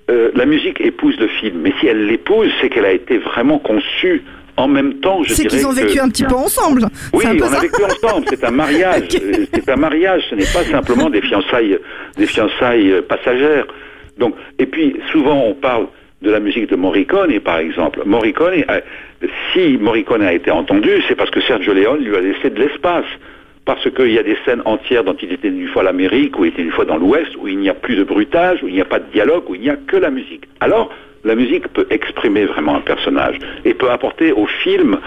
la 0.10 0.46
musique 0.46 0.80
épouse 0.82 1.18
le 1.20 1.28
film, 1.28 1.62
mais 1.64 1.74
si 1.80 1.88
elle 1.88 2.06
l'épouse, 2.06 2.52
c'est 2.60 2.70
qu'elle 2.70 2.86
a 2.86 2.92
été 2.92 3.18
vraiment 3.18 3.58
conçue 3.58 4.22
en 4.58 4.68
même 4.68 4.96
temps, 4.96 5.24
je 5.24 5.34
C'est 5.34 5.46
qu'ils 5.46 5.66
ont 5.66 5.72
vécu 5.72 6.00
un 6.00 6.10
petit 6.10 6.24
peu 6.24 6.36
ensemble. 6.36 6.86
Oui, 7.14 7.26
on 7.28 7.54
a 7.54 7.60
vécu 7.60 7.84
ensemble. 7.84 8.26
C'est 8.30 8.44
un 8.44 8.52
mariage. 8.52 9.08
C'est 9.54 9.70
un 9.70 9.76
mariage. 9.76 10.24
Ce 10.30 10.36
n'est 10.36 10.44
pas 10.44 10.64
simplement 10.64 11.10
des 11.10 11.22
fiançailles, 11.22 11.80
des 12.18 12.28
fiançailles 12.28 12.92
euh, 12.92 13.02
passagères. 13.02 13.66
Donc, 14.18 14.36
et 14.60 14.66
puis 14.66 14.96
souvent 15.12 15.44
on 15.46 15.54
parle 15.56 15.88
de 16.22 16.32
la 16.32 16.40
musique 16.40 16.70
de 16.70 16.76
Morricone, 16.76 17.40
par 17.40 17.58
exemple. 17.58 18.02
Morricone, 18.06 18.64
si 19.52 19.78
Morricone 19.78 20.24
a 20.24 20.34
été 20.34 20.52
entendu, 20.52 20.90
c'est 21.08 21.16
parce 21.16 21.30
que 21.30 21.42
Sergio 21.42 21.74
Leone 21.74 22.04
lui 22.04 22.16
a 22.16 22.22
laissé 22.22 22.50
de 22.50 22.60
l'espace. 22.60 23.06
Parce 23.66 23.90
qu'il 23.92 24.12
y 24.12 24.20
a 24.20 24.24
des 24.24 24.38
scènes 24.46 24.62
entières 24.66 25.06
dont 25.06 25.16
il 25.22 25.32
était 25.32 25.48
une 25.48 25.70
fois 25.70 25.84
l'Amérique, 25.84 26.38
ou 26.38 26.44
il 26.44 26.50
était 26.50 26.64
une 26.64 26.72
fois 26.72 26.84
dans 26.84 26.98
l'Ouest, 26.98 27.30
où 27.38 27.48
il 27.48 27.58
n'y 27.58 27.70
a 27.70 27.74
plus 27.74 27.96
de 27.96 28.04
bruitage, 28.04 28.62
où 28.62 28.68
il 28.68 28.74
n'y 28.74 28.82
a 28.82 28.86
pas 28.86 29.00
de 29.00 29.10
dialogue, 29.14 29.50
où 29.50 29.56
il 29.56 29.62
n'y 29.62 29.70
a 29.70 29.78
que 29.78 29.96
la 29.96 30.10
musique. 30.10 30.44
Alors, 30.60 30.92
la 31.24 31.36
musique 31.36 31.68
peut 31.70 31.88
exprimer 31.90 32.46
vraiment 32.46 32.76
un 32.76 32.82
personnage 32.82 33.38
et 33.66 33.74
peut 33.74 33.92
apporter 33.92 34.32
au 34.32 34.46
film 34.64 34.98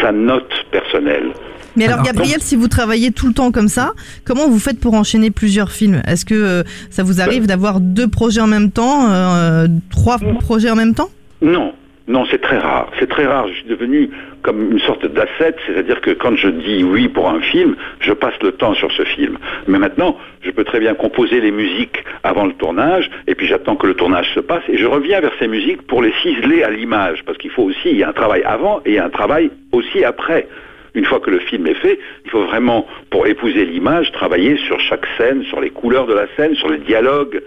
sa 0.00 0.12
note 0.12 0.52
personnelle. 0.70 1.32
Mais 1.76 1.86
alors, 1.86 2.02
Gabriel, 2.02 2.42
si 2.42 2.54
vous 2.54 2.68
travaillez 2.68 3.12
tout 3.12 3.26
le 3.26 3.32
temps 3.32 3.50
comme 3.50 3.68
ça, 3.68 3.92
comment 4.24 4.46
vous 4.46 4.58
faites 4.58 4.78
pour 4.78 4.92
enchaîner 4.94 5.30
plusieurs 5.30 5.72
films? 5.72 6.02
Est-ce 6.06 6.26
que 6.26 6.34
euh, 6.34 6.62
ça 6.90 7.02
vous 7.02 7.22
arrive 7.22 7.46
d'avoir 7.46 7.80
deux 7.80 8.08
projets 8.08 8.42
en 8.42 8.46
même 8.46 8.70
temps, 8.70 9.10
euh, 9.10 9.66
trois 9.90 10.18
projets 10.18 10.70
en 10.70 10.76
même 10.76 10.94
temps? 10.94 11.08
Non, 11.40 11.72
Non, 12.12 12.26
c'est 12.30 12.42
très 12.42 12.58
rare. 12.58 12.90
C'est 12.98 13.08
très 13.08 13.24
rare. 13.24 13.48
Je 13.48 13.54
suis 13.54 13.68
devenu 13.68 14.10
comme 14.42 14.72
une 14.72 14.80
sorte 14.80 15.06
d'asset, 15.06 15.54
c'est-à-dire 15.66 16.02
que 16.02 16.10
quand 16.10 16.36
je 16.36 16.48
dis 16.48 16.84
oui 16.84 17.08
pour 17.08 17.30
un 17.30 17.40
film, 17.40 17.74
je 18.00 18.12
passe 18.12 18.34
le 18.42 18.52
temps 18.52 18.74
sur 18.74 18.92
ce 18.92 19.02
film. 19.04 19.38
Mais 19.66 19.78
maintenant, 19.78 20.18
je 20.42 20.50
peux 20.50 20.64
très 20.64 20.78
bien 20.78 20.92
composer 20.92 21.40
les 21.40 21.50
musiques 21.50 22.04
avant 22.22 22.44
le 22.44 22.52
tournage, 22.52 23.10
et 23.28 23.34
puis 23.34 23.46
j'attends 23.46 23.76
que 23.76 23.86
le 23.86 23.94
tournage 23.94 24.30
se 24.34 24.40
passe, 24.40 24.62
et 24.68 24.76
je 24.76 24.84
reviens 24.84 25.20
vers 25.20 25.32
ces 25.38 25.48
musiques 25.48 25.80
pour 25.86 26.02
les 26.02 26.12
ciseler 26.22 26.62
à 26.62 26.70
l'image, 26.70 27.24
parce 27.24 27.38
qu'il 27.38 27.50
faut 27.50 27.62
aussi, 27.62 27.88
il 27.88 27.96
y 27.96 28.02
a 28.02 28.10
un 28.10 28.12
travail 28.12 28.42
avant 28.42 28.80
et 28.84 28.90
il 28.90 28.94
y 28.96 28.98
a 28.98 29.06
un 29.06 29.10
travail 29.10 29.50
aussi 29.72 30.04
après. 30.04 30.46
Une 30.94 31.06
fois 31.06 31.18
que 31.18 31.30
le 31.30 31.38
film 31.38 31.66
est 31.66 31.80
fait, 31.80 31.98
il 32.26 32.30
faut 32.30 32.44
vraiment, 32.44 32.86
pour 33.08 33.26
épouser 33.26 33.64
l'image, 33.64 34.12
travailler 34.12 34.58
sur 34.66 34.78
chaque 34.80 35.06
scène, 35.16 35.44
sur 35.44 35.62
les 35.62 35.70
couleurs 35.70 36.06
de 36.06 36.12
la 36.12 36.26
scène, 36.36 36.54
sur 36.56 36.68
le 36.68 36.76
dialogue, 36.76 37.40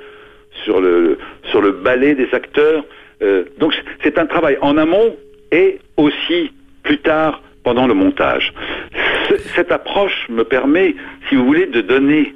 sur 0.64 0.82
le, 0.82 1.20
sur 1.52 1.62
le 1.62 1.72
ballet 1.72 2.16
des 2.16 2.34
acteurs. 2.34 2.84
Euh, 3.22 3.46
donc 3.60 3.74
c'est 4.04 4.18
un 4.18 4.26
travail 4.26 4.58
en 4.62 4.78
amont 4.78 5.16
et 5.52 5.80
aussi 5.98 6.52
plus 6.84 7.00
tard 7.00 7.42
pendant 7.64 7.88
le 7.88 7.94
montage. 7.94 8.54
cette 9.56 9.72
approche 9.72 10.28
me 10.30 10.44
permet, 10.44 10.96
si 11.28 11.36
vous 11.36 11.46
voulez, 11.46 11.66
de 11.66 11.82
donner 11.82 12.34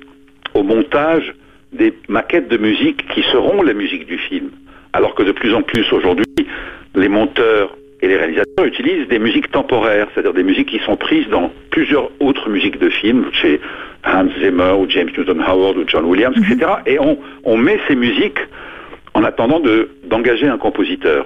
au 0.54 0.64
montage 0.64 1.34
des 1.72 1.94
maquettes 2.08 2.48
de 2.48 2.58
musique 2.58 3.08
qui 3.14 3.22
seront 3.32 3.62
la 3.62 3.74
musique 3.74 4.08
du 4.08 4.18
film. 4.18 4.50
Alors 4.94 5.14
que 5.14 5.24
de 5.24 5.32
plus 5.32 5.54
en 5.54 5.62
plus 5.62 5.92
aujourd'hui, 5.94 6.26
les 6.96 7.10
monteurs 7.10 7.76
et 8.02 8.08
les 8.08 8.16
réalisateurs 8.16 8.66
utilisent 8.66 9.08
des 9.08 9.20
musiques 9.20 9.52
temporaires, 9.52 10.08
c'est-à-dire 10.14 10.34
des 10.34 10.44
musiques 10.44 10.70
qui 10.70 10.80
sont 10.80 10.96
prises 10.96 11.28
dans 11.30 11.52
plusieurs 11.70 12.10
autres 12.20 12.50
musiques 12.50 12.80
de 12.80 12.90
films, 12.90 13.26
chez 13.34 13.60
Hans 14.06 14.30
Zimmer 14.42 14.74
ou 14.80 14.90
James 14.90 15.10
Newton 15.16 15.44
Howard 15.46 15.78
ou 15.78 15.84
John 15.86 16.06
Williams, 16.06 16.36
etc. 16.38 16.56
Mhm. 16.56 16.94
Et 16.94 17.00
on, 17.00 17.18
on 17.44 17.58
met 17.58 17.80
ces 17.88 17.96
musiques 17.96 18.40
en 19.13 19.24
attendant 19.24 19.62
d'engager 20.08 20.48
un 20.48 20.58
compositeur. 20.58 21.25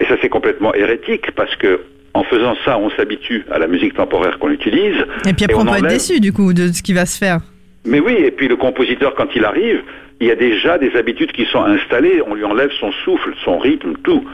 Et 0.00 0.04
ça 0.06 0.16
c'est 0.20 0.28
complètement 0.28 0.74
hérétique 0.74 1.30
parce 1.32 1.54
que 1.56 1.80
en 2.14 2.22
faisant 2.22 2.54
ça, 2.64 2.78
on 2.78 2.90
s'habitue 2.90 3.44
à 3.50 3.58
la 3.58 3.66
musique 3.66 3.94
temporaire 3.94 4.38
qu'on 4.38 4.50
utilise. 4.50 4.96
Et 5.28 5.32
puis 5.32 5.44
après, 5.44 5.56
on, 5.56 5.64
peut 5.64 5.78
être 5.78 5.88
déçu 5.88 6.20
du 6.20 6.32
coup 6.32 6.52
de 6.52 6.68
ce 6.68 6.80
qui 6.80 6.92
va 6.92 7.06
se 7.06 7.18
faire. 7.18 7.40
Mais 7.84 8.00
oui, 8.00 8.14
et 8.14 8.30
puis 8.30 8.46
le 8.48 8.56
compositeur, 8.56 9.14
quand 9.14 9.34
il 9.34 9.44
arrive, 9.44 9.82
il 10.20 10.28
y 10.28 10.30
a 10.30 10.36
déjà 10.36 10.78
des 10.78 10.96
habitudes 10.96 11.32
qui 11.32 11.44
sont 11.46 11.62
installées, 11.62 12.22
on 12.26 12.34
lui 12.34 12.44
enlève 12.44 12.70
son 12.78 12.92
souffle, 13.04 13.34
son 13.44 13.58
rythme, 13.58 13.94
tout. 14.04 14.24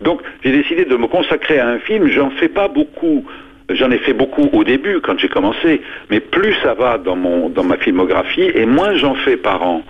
Donc 0.00 0.22
j'ai 0.42 0.52
décidé 0.52 0.84
de 0.84 0.96
me 0.96 1.06
consacrer 1.06 1.58
à 1.58 1.68
un 1.68 1.78
film, 1.78 2.08
j'en 2.08 2.30
fais 2.30 2.48
pas 2.48 2.68
beaucoup. 2.68 3.24
J'en 3.70 3.90
ai 3.90 3.98
fait 3.98 4.14
beaucoup 4.14 4.48
au 4.54 4.64
début 4.64 5.00
quand 5.02 5.18
j'ai 5.18 5.28
commencé, 5.28 5.82
mais 6.08 6.20
plus 6.20 6.54
ça 6.62 6.72
va 6.72 6.96
dans, 6.96 7.16
mon, 7.16 7.50
dans 7.50 7.64
ma 7.64 7.76
filmographie 7.76 8.50
et 8.54 8.64
moins 8.64 8.96
j'en 8.96 9.14
fais 9.14 9.36
par 9.36 9.62
an. 9.62 9.82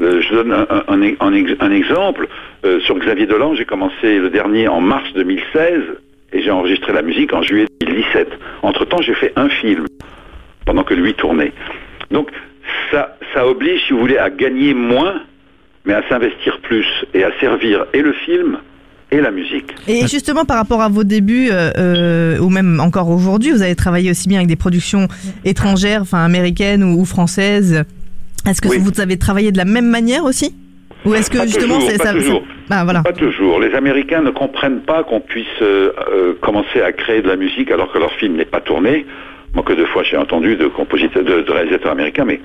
Euh, 0.00 0.22
je 0.22 0.34
donne 0.34 0.52
un, 0.52 1.70
exemple. 1.72 2.28
Euh, 2.64 2.80
sur 2.80 2.98
Xavier 2.98 3.26
Dolan, 3.26 3.54
j'ai 3.54 3.64
commencé 3.64 4.18
le 4.18 4.30
dernier 4.30 4.68
en 4.68 4.80
mars 4.80 5.08
2016 5.14 5.82
et 6.32 6.42
j'ai 6.42 6.50
enregistré 6.50 6.92
la 6.92 7.02
musique 7.02 7.32
en 7.32 7.42
juillet 7.42 7.66
2017. 7.80 8.28
Entre-temps, 8.62 9.00
j'ai 9.00 9.14
fait 9.14 9.32
un 9.36 9.48
film 9.48 9.86
pendant 10.66 10.84
que 10.84 10.94
lui 10.94 11.14
tournait. 11.14 11.52
Donc 12.10 12.30
ça, 12.90 13.16
ça 13.34 13.46
oblige, 13.46 13.80
si 13.86 13.92
vous 13.92 14.00
voulez, 14.00 14.18
à 14.18 14.30
gagner 14.30 14.74
moins, 14.74 15.22
mais 15.84 15.94
à 15.94 16.08
s'investir 16.08 16.60
plus 16.60 16.86
et 17.14 17.24
à 17.24 17.30
servir 17.40 17.86
et 17.92 18.02
le 18.02 18.12
film 18.12 18.58
et 19.10 19.20
la 19.20 19.30
musique. 19.30 19.74
Et 19.86 20.06
justement, 20.06 20.44
par 20.44 20.58
rapport 20.58 20.82
à 20.82 20.88
vos 20.88 21.04
débuts, 21.04 21.48
euh, 21.50 22.38
ou 22.38 22.50
même 22.50 22.78
encore 22.80 23.08
aujourd'hui, 23.08 23.50
vous 23.50 23.62
avez 23.62 23.74
travaillé 23.74 24.10
aussi 24.10 24.28
bien 24.28 24.38
avec 24.38 24.48
des 24.48 24.56
productions 24.56 25.08
étrangères, 25.44 26.02
enfin 26.02 26.24
américaines 26.24 26.82
ou, 26.82 27.04
françaises. 27.04 27.84
Est-ce 28.46 28.60
que 28.60 28.68
vous 28.68 29.00
avez 29.00 29.18
travaillé 29.18 29.52
de 29.52 29.58
la 29.58 29.64
même 29.64 29.88
manière 29.88 30.24
aussi 30.24 30.54
ou 31.04 31.14
est-ce 31.14 31.30
que 31.30 31.40
justement 31.42 31.80
c'est 31.80 31.96
ça, 31.98 32.12
toujours. 32.12 32.42
Ah, 32.70 32.82
voilà. 32.82 33.02
Pas 33.02 33.12
toujours. 33.12 33.60
Les 33.60 33.72
Américains 33.74 34.20
ne 34.20 34.30
comprennent 34.30 34.80
pas 34.80 35.04
qu'on 35.04 35.20
puisse 35.20 35.46
euh, 35.62 36.34
commencer 36.40 36.82
à 36.82 36.92
créer 36.92 37.22
de 37.22 37.28
la 37.28 37.36
musique 37.36 37.70
alors 37.70 37.92
que 37.92 37.98
leur 37.98 38.12
film 38.14 38.34
n'est 38.34 38.44
pas 38.44 38.60
tourné. 38.60 39.06
Moi 39.54 39.62
que 39.62 39.72
deux 39.74 39.86
fois 39.86 40.02
j'ai 40.02 40.16
entendu 40.16 40.56
de 40.56 40.66
compositeurs, 40.66 41.22
de, 41.22 41.42
de 41.42 41.52
réalisateurs 41.52 41.92
américains, 41.92 42.24
mais 42.24 42.40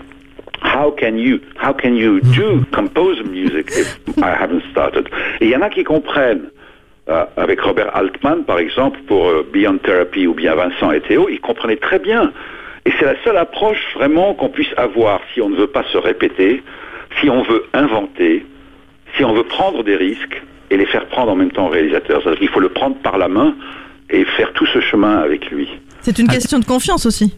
how 0.63 0.91
can 0.91 1.15
you, 1.15 1.39
how 1.62 1.73
can 1.73 1.95
you 1.95 2.19
do 2.21 2.63
compose 2.71 3.21
music 3.23 3.71
if 3.75 3.97
I 4.17 4.31
haven't 4.39 4.62
started? 4.71 5.09
Et 5.41 5.45
il 5.45 5.51
y 5.51 5.55
en 5.55 5.62
a 5.62 5.69
qui 5.69 5.83
comprennent. 5.83 6.50
Euh, 7.09 7.25
avec 7.35 7.59
Robert 7.59 7.93
Altman, 7.93 8.45
par 8.45 8.59
exemple, 8.59 8.97
pour 9.07 9.27
euh, 9.27 9.45
Beyond 9.51 9.77
Therapy 9.79 10.25
ou 10.25 10.33
bien 10.33 10.55
Vincent 10.55 10.89
et 10.93 11.01
Théo, 11.01 11.27
ils 11.29 11.41
comprenaient 11.41 11.75
très 11.75 12.00
bien. 12.00 12.31
Et 12.85 12.91
c'est 12.99 13.05
la 13.05 13.15
seule 13.23 13.37
approche 13.37 13.81
vraiment 13.95 14.33
qu'on 14.33 14.49
puisse 14.49 14.73
avoir 14.77 15.21
si 15.33 15.41
on 15.41 15.49
ne 15.49 15.55
veut 15.55 15.67
pas 15.67 15.83
se 15.91 15.97
répéter, 15.97 16.63
si 17.21 17.29
on 17.29 17.41
veut 17.43 17.65
inventer, 17.73 18.45
si 19.15 19.23
on 19.23 19.33
veut 19.33 19.43
prendre 19.43 19.83
des 19.83 19.95
risques 19.95 20.41
et 20.69 20.77
les 20.77 20.85
faire 20.85 21.05
prendre 21.07 21.31
en 21.31 21.35
même 21.35 21.51
temps 21.51 21.67
au 21.67 21.69
réalisateur. 21.69 22.21
C'est-à-dire 22.21 22.39
qu'il 22.39 22.49
faut 22.49 22.59
le 22.59 22.69
prendre 22.69 22.97
par 22.97 23.17
la 23.17 23.27
main 23.27 23.55
et 24.09 24.25
faire 24.25 24.51
tout 24.53 24.65
ce 24.65 24.81
chemin 24.81 25.17
avec 25.17 25.49
lui. 25.49 25.69
C'est 26.01 26.19
une 26.19 26.27
question 26.27 26.59
de 26.59 26.65
confiance 26.65 27.05
aussi. 27.05 27.33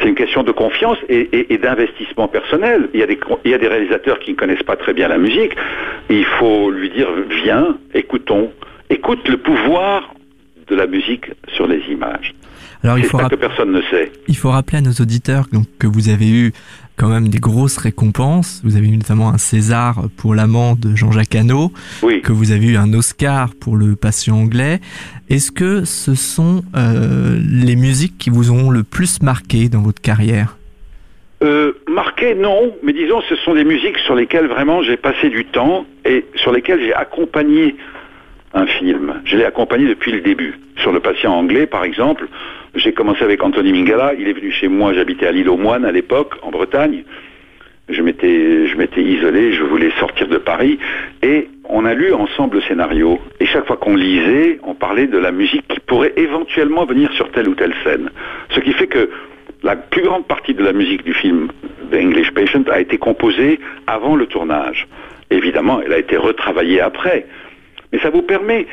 C'est 0.00 0.08
une 0.08 0.14
question 0.14 0.42
de 0.42 0.52
confiance 0.52 0.98
et, 1.08 1.58
d'investissement 1.58 2.28
personnel. 2.28 2.88
Il 2.94 3.00
y, 3.00 3.02
a 3.02 3.06
des, 3.06 3.18
il 3.44 3.50
y 3.50 3.54
a 3.54 3.58
des 3.58 3.68
réalisateurs 3.68 4.18
qui 4.18 4.32
ne 4.32 4.36
connaissent 4.36 4.62
pas 4.62 4.76
très 4.76 4.92
bien 4.92 5.08
la 5.08 5.18
musique. 5.18 5.52
Il 6.10 6.24
faut 6.24 6.70
lui 6.70 6.90
dire, 6.90 7.08
viens, 7.42 7.76
écoutons. 7.94 8.52
Écoute 8.90 9.26
le 9.28 9.38
pouvoir 9.38 10.14
de 10.66 10.74
la 10.74 10.86
musique 10.86 11.30
sur 11.54 11.66
les 11.66 11.80
images. 11.90 12.34
Alors 12.84 12.98
il 12.98 13.06
faut 13.06 13.18
ça 13.18 13.30
que 13.30 13.34
personne 13.34 13.72
ne 13.72 13.80
sait. 13.82 14.12
Il 14.28 14.36
faut 14.36 14.50
rappeler 14.50 14.78
à 14.78 14.80
nos 14.82 14.92
auditeurs 14.92 15.46
donc, 15.50 15.64
que 15.78 15.86
vous 15.86 16.10
avez 16.10 16.28
eu 16.28 16.52
quand 16.96 17.08
même 17.08 17.28
des 17.28 17.38
grosses 17.38 17.78
récompenses. 17.78 18.60
Vous 18.62 18.76
avez 18.76 18.88
eu 18.88 18.96
notamment 18.96 19.30
un 19.30 19.38
César 19.38 20.04
pour 20.18 20.34
l'amant 20.34 20.74
de 20.74 20.94
Jean-Jacques 20.94 21.34
Hano, 21.34 21.72
oui. 22.02 22.20
que 22.20 22.32
vous 22.32 22.52
avez 22.52 22.66
eu 22.66 22.76
un 22.76 22.92
Oscar 22.92 23.54
pour 23.58 23.76
le 23.76 23.96
patient 23.96 24.36
anglais. 24.36 24.80
Est-ce 25.30 25.50
que 25.50 25.84
ce 25.84 26.14
sont 26.14 26.62
euh, 26.76 27.40
les 27.42 27.76
musiques 27.76 28.18
qui 28.18 28.28
vous 28.28 28.50
ont 28.52 28.70
le 28.70 28.82
plus 28.82 29.22
marqué 29.22 29.70
dans 29.70 29.80
votre 29.80 30.02
carrière? 30.02 30.58
Euh, 31.42 31.72
marqué, 31.88 32.34
non, 32.34 32.74
mais 32.82 32.92
disons, 32.92 33.20
ce 33.28 33.36
sont 33.36 33.54
des 33.54 33.64
musiques 33.64 33.98
sur 33.98 34.14
lesquelles 34.14 34.46
vraiment 34.46 34.82
j'ai 34.82 34.96
passé 34.96 35.30
du 35.30 35.46
temps 35.46 35.86
et 36.04 36.24
sur 36.36 36.52
lesquelles 36.52 36.80
j'ai 36.80 36.94
accompagné 36.94 37.76
un 38.54 38.66
film. 38.66 39.20
Je 39.24 39.36
l'ai 39.36 39.44
accompagné 39.44 39.86
depuis 39.86 40.12
le 40.12 40.20
début. 40.20 40.58
Sur 40.78 40.92
le 40.92 41.00
patient 41.00 41.34
anglais, 41.34 41.66
par 41.66 41.84
exemple, 41.84 42.26
j'ai 42.74 42.92
commencé 42.92 43.22
avec 43.22 43.42
Anthony 43.42 43.72
Mingala. 43.72 44.14
Il 44.18 44.28
est 44.28 44.32
venu 44.32 44.50
chez 44.50 44.68
moi. 44.68 44.92
J'habitais 44.94 45.26
à 45.26 45.32
l'île 45.32 45.48
aux 45.48 45.56
Moines 45.56 45.84
à 45.84 45.92
l'époque, 45.92 46.34
en 46.42 46.50
Bretagne. 46.50 47.04
Je 47.88 48.00
m'étais, 48.00 48.66
je 48.66 48.76
m'étais 48.76 49.02
isolé. 49.02 49.52
Je 49.52 49.62
voulais 49.62 49.90
sortir 49.98 50.28
de 50.28 50.38
Paris. 50.38 50.78
Et 51.22 51.48
on 51.68 51.84
a 51.84 51.94
lu 51.94 52.12
ensemble 52.12 52.56
le 52.56 52.62
scénario. 52.62 53.18
Et 53.40 53.46
chaque 53.46 53.66
fois 53.66 53.76
qu'on 53.76 53.96
lisait, 53.96 54.60
on 54.62 54.74
parlait 54.74 55.06
de 55.06 55.18
la 55.18 55.32
musique 55.32 55.66
qui 55.68 55.80
pourrait 55.80 56.12
éventuellement 56.16 56.84
venir 56.84 57.12
sur 57.12 57.30
telle 57.32 57.48
ou 57.48 57.54
telle 57.54 57.74
scène. 57.82 58.10
Ce 58.50 58.60
qui 58.60 58.72
fait 58.72 58.86
que 58.86 59.10
la 59.62 59.76
plus 59.76 60.02
grande 60.02 60.26
partie 60.26 60.54
de 60.54 60.62
la 60.62 60.72
musique 60.72 61.04
du 61.04 61.14
film 61.14 61.48
The 61.90 61.96
English 61.96 62.32
Patient 62.32 62.64
a 62.70 62.80
été 62.80 62.98
composée 62.98 63.58
avant 63.86 64.14
le 64.14 64.26
tournage. 64.26 64.86
Évidemment, 65.30 65.80
elle 65.84 65.92
a 65.92 65.98
été 65.98 66.16
retravaillée 66.16 66.80
après. 66.80 67.26
Mais 67.94 68.00
ça 68.00 68.10
vous 68.10 68.22
permet, 68.22 68.66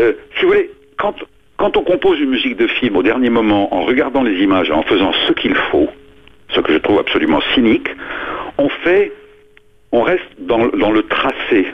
euh, 0.00 0.12
si 0.36 0.42
vous 0.42 0.52
voulez, 0.52 0.70
quand 0.96 1.16
quand 1.60 1.76
on 1.76 1.82
compose 1.82 2.18
une 2.18 2.30
musique 2.30 2.56
de 2.56 2.66
film 2.66 2.96
au 2.96 3.02
dernier 3.02 3.28
moment, 3.28 3.74
en 3.74 3.82
regardant 3.82 4.22
les 4.22 4.42
images, 4.42 4.70
en 4.70 4.82
faisant 4.82 5.12
ce 5.26 5.32
qu'il 5.34 5.54
faut, 5.70 5.88
ce 6.54 6.60
que 6.60 6.72
je 6.72 6.78
trouve 6.78 6.98
absolument 6.98 7.40
cynique, 7.52 7.86
on 8.56 8.70
fait, 8.70 9.12
on 9.92 10.00
reste 10.00 10.24
dans, 10.38 10.64
le 10.64 11.02
tracé 11.02 11.66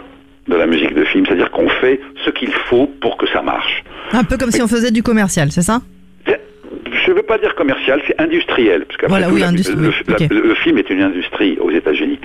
de 0.48 0.56
la 0.56 0.66
musique 0.66 0.92
de 0.92 1.04
film, 1.04 1.24
c'est-à-dire 1.24 1.52
qu'on 1.52 1.68
fait 1.68 2.00
ce 2.24 2.30
qu'il 2.30 2.52
faut 2.52 2.90
pour 3.00 3.16
que 3.16 3.28
ça 3.28 3.42
marche. 3.42 3.84
Un 4.12 4.24
peu 4.24 4.36
comme 4.36 4.50
si 4.50 4.60
on 4.60 4.66
faisait 4.66 4.90
du 4.90 5.04
commercial, 5.04 5.52
c'est 5.52 5.62
ça? 5.62 5.80
Je 6.26 7.12
ne 7.12 7.16
veux 7.16 7.22
pas 7.22 7.38
dire 7.38 7.54
commercial, 7.54 8.02
c'est 8.08 8.20
industriel. 8.20 8.86
Parce 8.86 9.08
voilà, 9.08 9.28
oui, 9.28 9.40
le, 9.40 10.54
film 10.54 10.78
est 10.78 10.90
une 10.90 11.02
industrie 11.02 11.58
aux 11.60 11.70
États-Unis. 11.70 12.18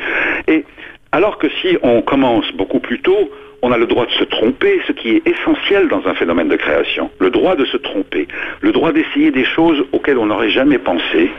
Et 0.47 0.65
alors 1.11 1.37
que 1.37 1.47
si 1.61 1.77
on 1.83 2.01
commence 2.01 2.51
beaucoup 2.53 2.79
plus 2.79 2.99
tôt, 3.01 3.29
on 3.61 3.71
a 3.71 3.77
le 3.77 3.85
droit 3.85 4.05
de 4.05 4.11
se 4.11 4.23
tromper, 4.23 4.81
ce 4.87 4.91
qui 4.91 5.17
est 5.17 5.27
essentiel 5.27 5.87
dans 5.87 6.05
un 6.07 6.13
phénomène 6.15 6.47
de 6.47 6.55
création. 6.55 7.11
Le 7.19 7.29
droit 7.29 7.55
de 7.55 7.65
se 7.65 7.77
tromper, 7.77 8.27
le 8.61 8.71
droit 8.71 8.91
d'essayer 8.91 9.31
des 9.31 9.45
choses 9.45 9.83
auxquelles 9.91 10.17
on 10.17 10.25
n'aurait 10.27 10.49
jamais 10.49 10.79
pensé. 10.79 11.31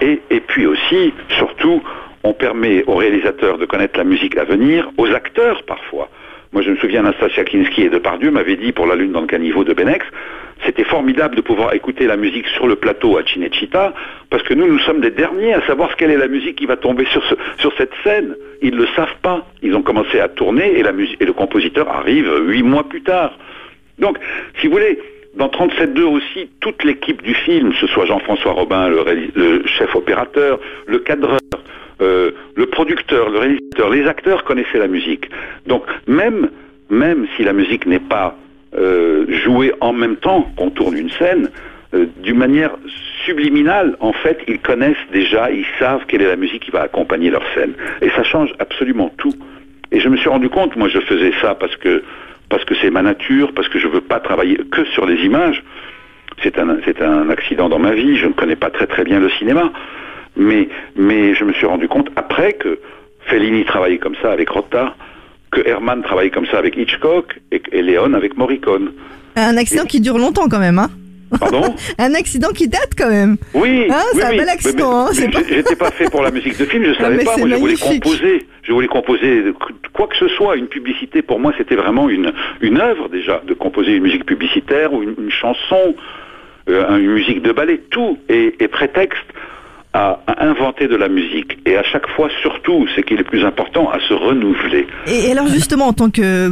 Et, 0.00 0.40
puis 0.40 0.66
aussi, 0.66 1.12
surtout, 1.36 1.82
on 2.24 2.32
permet 2.32 2.82
aux 2.86 2.96
réalisateurs 2.96 3.58
de 3.58 3.66
connaître 3.66 3.98
la 3.98 4.04
musique 4.04 4.36
à 4.36 4.44
venir, 4.44 4.90
aux 4.96 5.10
acteurs 5.12 5.62
parfois. 5.64 6.08
Moi, 6.52 6.62
je 6.62 6.70
me 6.70 6.76
souviens, 6.76 7.00
Anastasia 7.00 7.44
Kinski 7.44 7.84
et 7.84 7.88
Depardieu 7.88 8.30
m'avaient 8.30 8.56
dit 8.56 8.72
pour 8.72 8.86
La 8.86 8.94
Lune 8.94 9.12
dans 9.12 9.22
le 9.22 9.26
caniveau 9.26 9.64
de 9.64 9.72
Benex, 9.72 10.04
c'était 10.66 10.84
formidable 10.84 11.34
de 11.34 11.40
pouvoir 11.40 11.72
écouter 11.72 12.06
la 12.06 12.16
musique 12.16 12.46
sur 12.48 12.66
le 12.66 12.76
plateau 12.76 13.16
à 13.16 13.24
Cinecittà, 13.24 13.94
parce 14.28 14.42
que 14.42 14.52
nous, 14.52 14.66
nous 14.66 14.78
sommes 14.80 15.00
des 15.00 15.10
derniers 15.10 15.54
à 15.54 15.66
savoir 15.66 15.96
quelle 15.96 16.10
est 16.10 16.18
la 16.18 16.28
musique 16.28 16.56
qui 16.56 16.66
va 16.66 16.76
tomber 16.76 17.06
sur, 17.06 17.22
sur 17.58 17.72
cette 17.78 17.92
scène. 18.04 18.36
Ils 18.60 18.74
ne 18.74 18.82
le 18.82 18.86
savent 18.94 19.16
pas. 19.22 19.46
Ils 19.62 19.74
ont 19.74 19.82
commencé 19.82 20.20
à 20.20 20.28
tourner 20.28 20.78
et, 20.78 20.82
la 20.82 20.92
et 21.20 21.24
le 21.24 21.32
compositeur 21.32 21.88
arrive 21.88 22.30
huit 22.46 22.62
mois 22.62 22.84
plus 22.84 23.02
tard. 23.02 23.38
Donc, 23.98 24.18
si 24.60 24.66
vous 24.66 24.74
voulez, 24.74 24.98
dans 25.34 25.48
37.2 25.48 26.02
aussi, 26.02 26.50
toute 26.60 26.84
l'équipe 26.84 27.22
du 27.22 27.34
film, 27.34 27.72
ce 27.80 27.86
soit 27.86 28.04
Jean-François 28.04 28.52
Robin, 28.52 28.88
le, 28.88 29.62
chef 29.66 29.94
opérateur, 29.94 30.60
le 30.86 30.98
cadreur, 30.98 31.40
euh, 32.00 32.32
le 32.54 32.66
producteur, 32.66 33.30
le 33.30 33.38
réalisateur, 33.38 33.90
les 33.90 34.06
acteurs 34.06 34.44
connaissaient 34.44 34.78
la 34.78 34.88
musique. 34.88 35.30
Donc 35.66 35.84
même, 36.06 36.50
même 36.90 37.26
si 37.36 37.44
la 37.44 37.54
musique 37.54 37.86
n'est 37.86 37.98
pas 37.98 38.36
euh, 38.76 39.24
jouer 39.44 39.72
en 39.80 39.92
même 39.92 40.16
temps 40.16 40.50
qu'on 40.56 40.70
tourne 40.70 40.96
une 40.96 41.10
scène, 41.10 41.50
euh, 41.94 42.06
d'une 42.22 42.38
manière 42.38 42.76
subliminale, 43.24 43.96
en 44.00 44.12
fait, 44.12 44.38
ils 44.48 44.58
connaissent 44.58 44.96
déjà, 45.12 45.50
ils 45.50 45.66
savent 45.78 46.04
quelle 46.08 46.22
est 46.22 46.28
la 46.28 46.36
musique 46.36 46.64
qui 46.64 46.70
va 46.70 46.82
accompagner 46.82 47.30
leur 47.30 47.42
scène. 47.54 47.72
Et 48.02 48.10
ça 48.10 48.22
change 48.22 48.52
absolument 48.58 49.10
tout. 49.16 49.34
Et 49.92 50.00
je 50.00 50.08
me 50.08 50.16
suis 50.16 50.28
rendu 50.28 50.48
compte, 50.48 50.76
moi 50.76 50.88
je 50.88 51.00
faisais 51.00 51.32
ça 51.40 51.54
parce 51.54 51.76
que 51.76 52.02
parce 52.52 52.66
que 52.66 52.74
c'est 52.82 52.90
ma 52.90 53.00
nature, 53.00 53.54
parce 53.54 53.68
que 53.70 53.78
je 53.78 53.88
veux 53.88 54.02
pas 54.02 54.20
travailler 54.20 54.58
que 54.70 54.84
sur 54.84 55.06
les 55.06 55.24
images. 55.24 55.64
C'est 56.42 56.58
un, 56.58 56.68
un 56.68 57.30
accident 57.30 57.70
dans 57.70 57.78
ma 57.78 57.94
vie, 57.94 58.18
je 58.18 58.26
ne 58.26 58.34
connais 58.34 58.56
pas 58.56 58.68
très 58.68 58.86
très 58.86 59.04
bien 59.04 59.20
le 59.20 59.30
cinéma. 59.30 59.72
Mais, 60.36 60.68
mais 60.94 61.34
je 61.34 61.44
me 61.44 61.54
suis 61.54 61.64
rendu 61.64 61.88
compte 61.88 62.10
après 62.14 62.52
que 62.52 62.78
Fellini 63.26 63.64
travaillait 63.64 63.96
comme 63.96 64.16
ça 64.20 64.32
avec 64.32 64.50
Rota, 64.50 64.94
que 65.50 65.66
Herman 65.66 66.02
travaillait 66.02 66.30
comme 66.30 66.44
ça 66.44 66.58
avec 66.58 66.76
Hitchcock 66.76 67.40
et, 67.52 67.62
et 67.72 67.80
Léon 67.80 68.12
avec 68.12 68.36
Morricone. 68.36 68.92
Un 69.34 69.56
accident 69.56 69.86
qui 69.86 70.00
dure 70.00 70.18
longtemps 70.18 70.48
quand 70.50 70.58
même, 70.58 70.78
hein 70.78 70.90
Pardon 71.38 71.74
Un 71.98 72.14
accident 72.14 72.50
qui 72.50 72.68
date 72.68 72.90
quand 72.96 73.08
même. 73.08 73.36
Oui, 73.54 73.86
Hein, 73.90 73.94
oui, 74.14 74.20
c'est 74.20 74.24
un 74.26 74.30
oui. 74.30 74.38
bel 74.38 74.48
accident, 74.48 75.06
hein, 75.06 75.10
pas- 75.32 75.40
J'étais 75.48 75.76
pas 75.76 75.90
fait 75.90 76.10
pour 76.10 76.22
la 76.22 76.30
musique 76.30 76.58
de 76.58 76.64
film, 76.64 76.84
je 76.84 76.94
savais 76.98 77.16
mais 77.16 77.24
pas. 77.24 77.36
Moi, 77.36 77.48
je 77.48 77.54
voulais 77.56 77.76
composer. 77.76 78.46
Je 78.62 78.72
voulais 78.72 78.86
composer 78.88 79.44
quoi 79.92 80.06
que 80.06 80.16
ce 80.16 80.28
soit. 80.28 80.56
Une 80.56 80.68
publicité, 80.68 81.22
pour 81.22 81.40
moi, 81.40 81.52
c'était 81.58 81.74
vraiment 81.76 82.08
une 82.08 82.32
une 82.60 82.78
œuvre 82.80 83.08
déjà 83.08 83.42
de 83.46 83.54
composer 83.54 83.92
une 83.96 84.02
musique 84.02 84.24
publicitaire 84.26 84.92
ou 84.92 85.02
une, 85.02 85.14
une 85.18 85.30
chanson, 85.30 85.94
euh, 86.68 86.96
une 86.98 87.12
musique 87.12 87.42
de 87.42 87.52
ballet. 87.52 87.80
Tout 87.90 88.18
est, 88.28 88.60
est 88.62 88.68
prétexte 88.68 89.24
à, 89.94 90.20
inventer 90.38 90.88
de 90.88 90.96
la 90.96 91.08
musique. 91.08 91.58
Et 91.66 91.76
à 91.76 91.82
chaque 91.82 92.08
fois, 92.08 92.28
surtout, 92.40 92.86
ce 92.96 93.00
qui 93.00 93.14
est 93.14 93.16
le 93.16 93.24
plus 93.24 93.44
important, 93.44 93.90
à 93.90 93.98
se 94.00 94.14
renouveler. 94.14 94.86
Et, 95.06 95.28
et 95.28 95.32
alors 95.32 95.48
justement, 95.48 95.86
en 95.88 95.92
tant 95.92 96.10
que, 96.10 96.50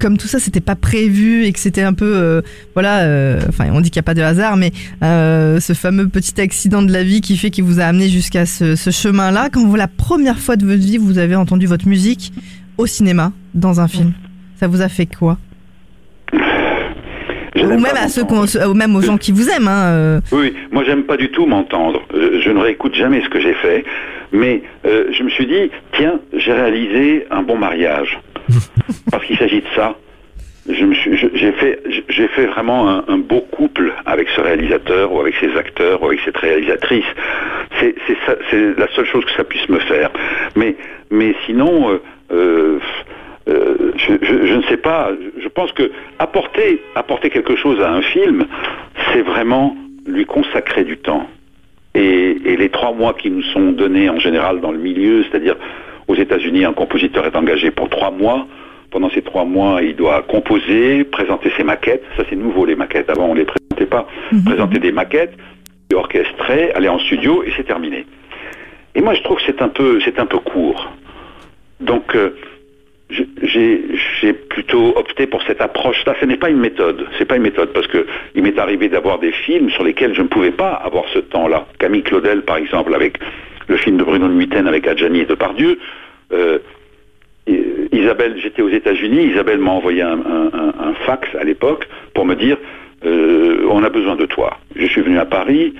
comme 0.00 0.18
tout 0.18 0.26
ça, 0.26 0.38
c'était 0.38 0.60
pas 0.60 0.74
prévu 0.74 1.44
et 1.44 1.52
que 1.52 1.58
c'était 1.58 1.82
un 1.82 1.92
peu, 1.92 2.12
euh, 2.16 2.42
voilà, 2.74 3.00
euh, 3.00 3.40
enfin, 3.48 3.66
on 3.72 3.80
dit 3.80 3.90
qu'il 3.90 4.00
n'y 4.00 4.04
a 4.04 4.08
pas 4.08 4.14
de 4.14 4.22
hasard, 4.22 4.56
mais 4.56 4.72
euh, 5.02 5.60
ce 5.60 5.72
fameux 5.72 6.08
petit 6.08 6.40
accident 6.40 6.82
de 6.82 6.92
la 6.92 7.04
vie 7.04 7.20
qui 7.20 7.36
fait 7.36 7.50
qu'il 7.50 7.64
vous 7.64 7.80
a 7.80 7.84
amené 7.84 8.08
jusqu'à 8.08 8.46
ce, 8.46 8.76
ce 8.76 8.90
chemin-là. 8.90 9.48
Quand 9.52 9.64
vous 9.64 9.76
la 9.76 9.88
première 9.88 10.38
fois 10.38 10.56
de 10.56 10.66
votre 10.66 10.82
vie, 10.82 10.98
vous 10.98 11.18
avez 11.18 11.36
entendu 11.36 11.66
votre 11.66 11.86
musique 11.86 12.32
au 12.78 12.86
cinéma, 12.86 13.32
dans 13.54 13.80
un 13.80 13.88
film, 13.88 14.12
ça 14.56 14.66
vous 14.66 14.80
a 14.80 14.88
fait 14.88 15.06
quoi? 15.06 15.38
Je 17.54 17.64
Ou 17.64 17.68
même 17.78 17.96
à 17.96 18.08
ceux, 18.08 18.22
ou 18.22 18.74
même 18.74 18.96
aux 18.96 19.02
gens 19.02 19.18
qui 19.18 19.30
vous 19.32 19.48
aiment. 19.50 19.68
Hein, 19.68 19.84
euh. 19.92 20.20
Oui, 20.32 20.54
moi 20.70 20.84
j'aime 20.84 21.02
pas 21.04 21.16
du 21.16 21.30
tout 21.30 21.44
m'entendre. 21.46 22.02
Euh, 22.14 22.40
Je 22.42 22.50
ne 22.50 22.60
réécoute 22.60 22.94
jamais 22.94 23.22
ce 23.22 23.28
que 23.28 23.40
j'ai 23.40 23.54
fait. 23.54 23.84
Mais 24.32 24.62
euh, 24.86 25.04
je 25.12 25.22
me 25.22 25.28
suis 25.28 25.46
dit, 25.46 25.70
tiens, 25.92 26.18
j'ai 26.32 26.52
réalisé 26.52 27.26
un 27.30 27.42
bon 27.42 27.56
mariage. 27.58 28.18
Parce 29.10 29.24
qu'il 29.26 29.36
s'agit 29.36 29.60
de 29.60 29.66
ça. 29.76 29.96
Je 30.68 30.84
me 30.84 30.94
suis, 30.94 31.16
je- 31.18 31.26
j'ai 31.34 31.52
fait, 31.52 31.82
j'ai 32.08 32.28
fait 32.28 32.46
vraiment 32.46 32.88
un, 32.88 33.04
un 33.08 33.18
beau 33.18 33.40
couple 33.50 33.92
avec 34.06 34.28
ce 34.34 34.40
réalisateur 34.40 35.12
ou 35.12 35.20
avec 35.20 35.34
ses 35.40 35.54
acteurs 35.58 36.00
ou 36.02 36.06
avec 36.06 36.20
cette 36.24 36.36
réalisatrice. 36.38 37.04
C'est, 37.80 37.94
c'est, 38.06 38.16
ça- 38.24 38.36
c'est 38.50 38.78
la 38.78 38.86
seule 38.94 39.06
chose 39.06 39.24
que 39.24 39.32
ça 39.36 39.44
puisse 39.44 39.68
me 39.68 39.80
faire. 39.80 40.10
Mais, 40.56 40.76
mais 41.10 41.34
sinon, 41.46 41.90
euh, 41.90 41.98
euh, 42.32 42.78
euh, 43.48 43.92
je, 43.96 44.12
je- 44.22 44.46
je 44.46 44.54
ne 44.54 44.62
sais 44.64 44.76
pas. 44.76 45.10
Je 45.38 45.48
pense 45.48 45.72
que 45.72 45.90
apporter, 46.18 46.82
apporter 46.94 47.30
quelque 47.30 47.56
chose 47.56 47.80
à 47.80 47.90
un 47.92 48.02
film, 48.02 48.46
c'est 49.12 49.22
vraiment 49.22 49.76
lui 50.06 50.24
consacrer 50.26 50.84
du 50.84 50.96
temps. 50.98 51.26
Et, 51.94 52.36
et 52.44 52.56
les 52.56 52.70
trois 52.70 52.92
mois 52.92 53.14
qui 53.14 53.30
nous 53.30 53.42
sont 53.42 53.72
donnés 53.72 54.08
en 54.08 54.18
général 54.18 54.60
dans 54.60 54.72
le 54.72 54.78
milieu, 54.78 55.24
c'est-à-dire 55.24 55.56
aux 56.08 56.14
États-Unis, 56.14 56.64
un 56.64 56.72
compositeur 56.72 57.26
est 57.26 57.36
engagé 57.36 57.70
pour 57.70 57.88
trois 57.90 58.10
mois. 58.10 58.46
Pendant 58.90 59.08
ces 59.10 59.22
trois 59.22 59.44
mois, 59.44 59.82
il 59.82 59.96
doit 59.96 60.22
composer, 60.22 61.04
présenter 61.04 61.50
ses 61.56 61.64
maquettes. 61.64 62.04
Ça, 62.16 62.24
c'est 62.28 62.36
nouveau, 62.36 62.64
les 62.66 62.76
maquettes. 62.76 63.08
Avant, 63.10 63.26
on 63.26 63.34
les 63.34 63.44
présentait 63.46 63.86
pas. 63.86 64.06
Présenter 64.44 64.78
des 64.80 64.92
maquettes, 64.92 65.32
orchestrer, 65.94 66.72
aller 66.72 66.88
en 66.88 66.98
studio, 66.98 67.42
et 67.44 67.52
c'est 67.56 67.64
terminé. 67.64 68.06
Et 68.94 69.00
moi, 69.00 69.14
je 69.14 69.22
trouve 69.22 69.38
que 69.38 69.42
c'est 69.46 69.62
un 69.62 69.68
peu, 69.68 70.00
c'est 70.04 70.18
un 70.18 70.26
peu 70.26 70.38
court. 70.38 70.90
Donc, 71.80 72.14
euh, 72.14 72.30
j'ai 73.42 74.32
plutôt 74.32 74.94
opté 74.96 75.26
pour 75.26 75.42
cette 75.42 75.60
approche-là. 75.60 76.14
Ce 76.20 76.24
n'est 76.26 76.36
pas 76.36 76.50
une 76.50 76.58
méthode. 76.60 77.06
C'est 77.18 77.24
pas 77.26 77.36
une 77.36 77.42
méthode 77.42 77.72
parce 77.72 77.86
que 77.86 78.06
il 78.34 78.42
m'est 78.42 78.58
arrivé 78.58 78.88
d'avoir 78.88 79.18
des 79.18 79.32
films 79.32 79.70
sur 79.70 79.84
lesquels 79.84 80.14
je 80.14 80.22
ne 80.22 80.28
pouvais 80.28 80.50
pas 80.52 80.72
avoir 80.72 81.04
ce 81.12 81.18
temps-là. 81.18 81.66
Camille 81.78 82.02
Claudel, 82.02 82.42
par 82.42 82.56
exemple, 82.56 82.94
avec 82.94 83.18
le 83.68 83.76
film 83.76 83.96
de 83.96 84.04
Bruno 84.04 84.28
Nuiten 84.28 84.66
avec 84.66 84.86
Adjani 84.86 85.20
et 85.20 85.24
Depardieu. 85.26 85.78
Euh, 86.32 86.58
et- 87.46 87.64
Isabelle, 87.92 88.36
j'étais 88.42 88.62
aux 88.62 88.68
États-Unis. 88.70 89.26
Isabelle 89.32 89.58
m'a 89.58 89.70
envoyé 89.72 90.02
un, 90.02 90.18
un- 90.18 90.50
un- 90.52 90.74
un 90.90 90.94
fax 91.06 91.28
à 91.38 91.44
l'époque 91.44 91.86
pour 92.14 92.24
me 92.24 92.34
dire 92.34 92.56
euh, 93.04 93.66
on 93.70 93.82
a 93.82 93.88
besoin 93.90 94.16
de 94.16 94.26
toi. 94.26 94.58
Je 94.76 94.86
suis 94.86 95.02
venu 95.02 95.18
à 95.18 95.24
Paris 95.26 95.74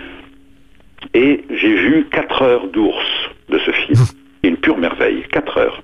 et 1.14 1.40
j'ai 1.50 1.74
vu 1.74 2.06
4 2.10 2.42
heures 2.42 2.66
d'ours 2.68 3.30
de 3.48 3.58
ce 3.58 3.70
film. 3.70 3.98
Une 4.44 4.56
pure 4.56 4.76
merveille, 4.76 5.22
4 5.30 5.58
heures. 5.58 5.82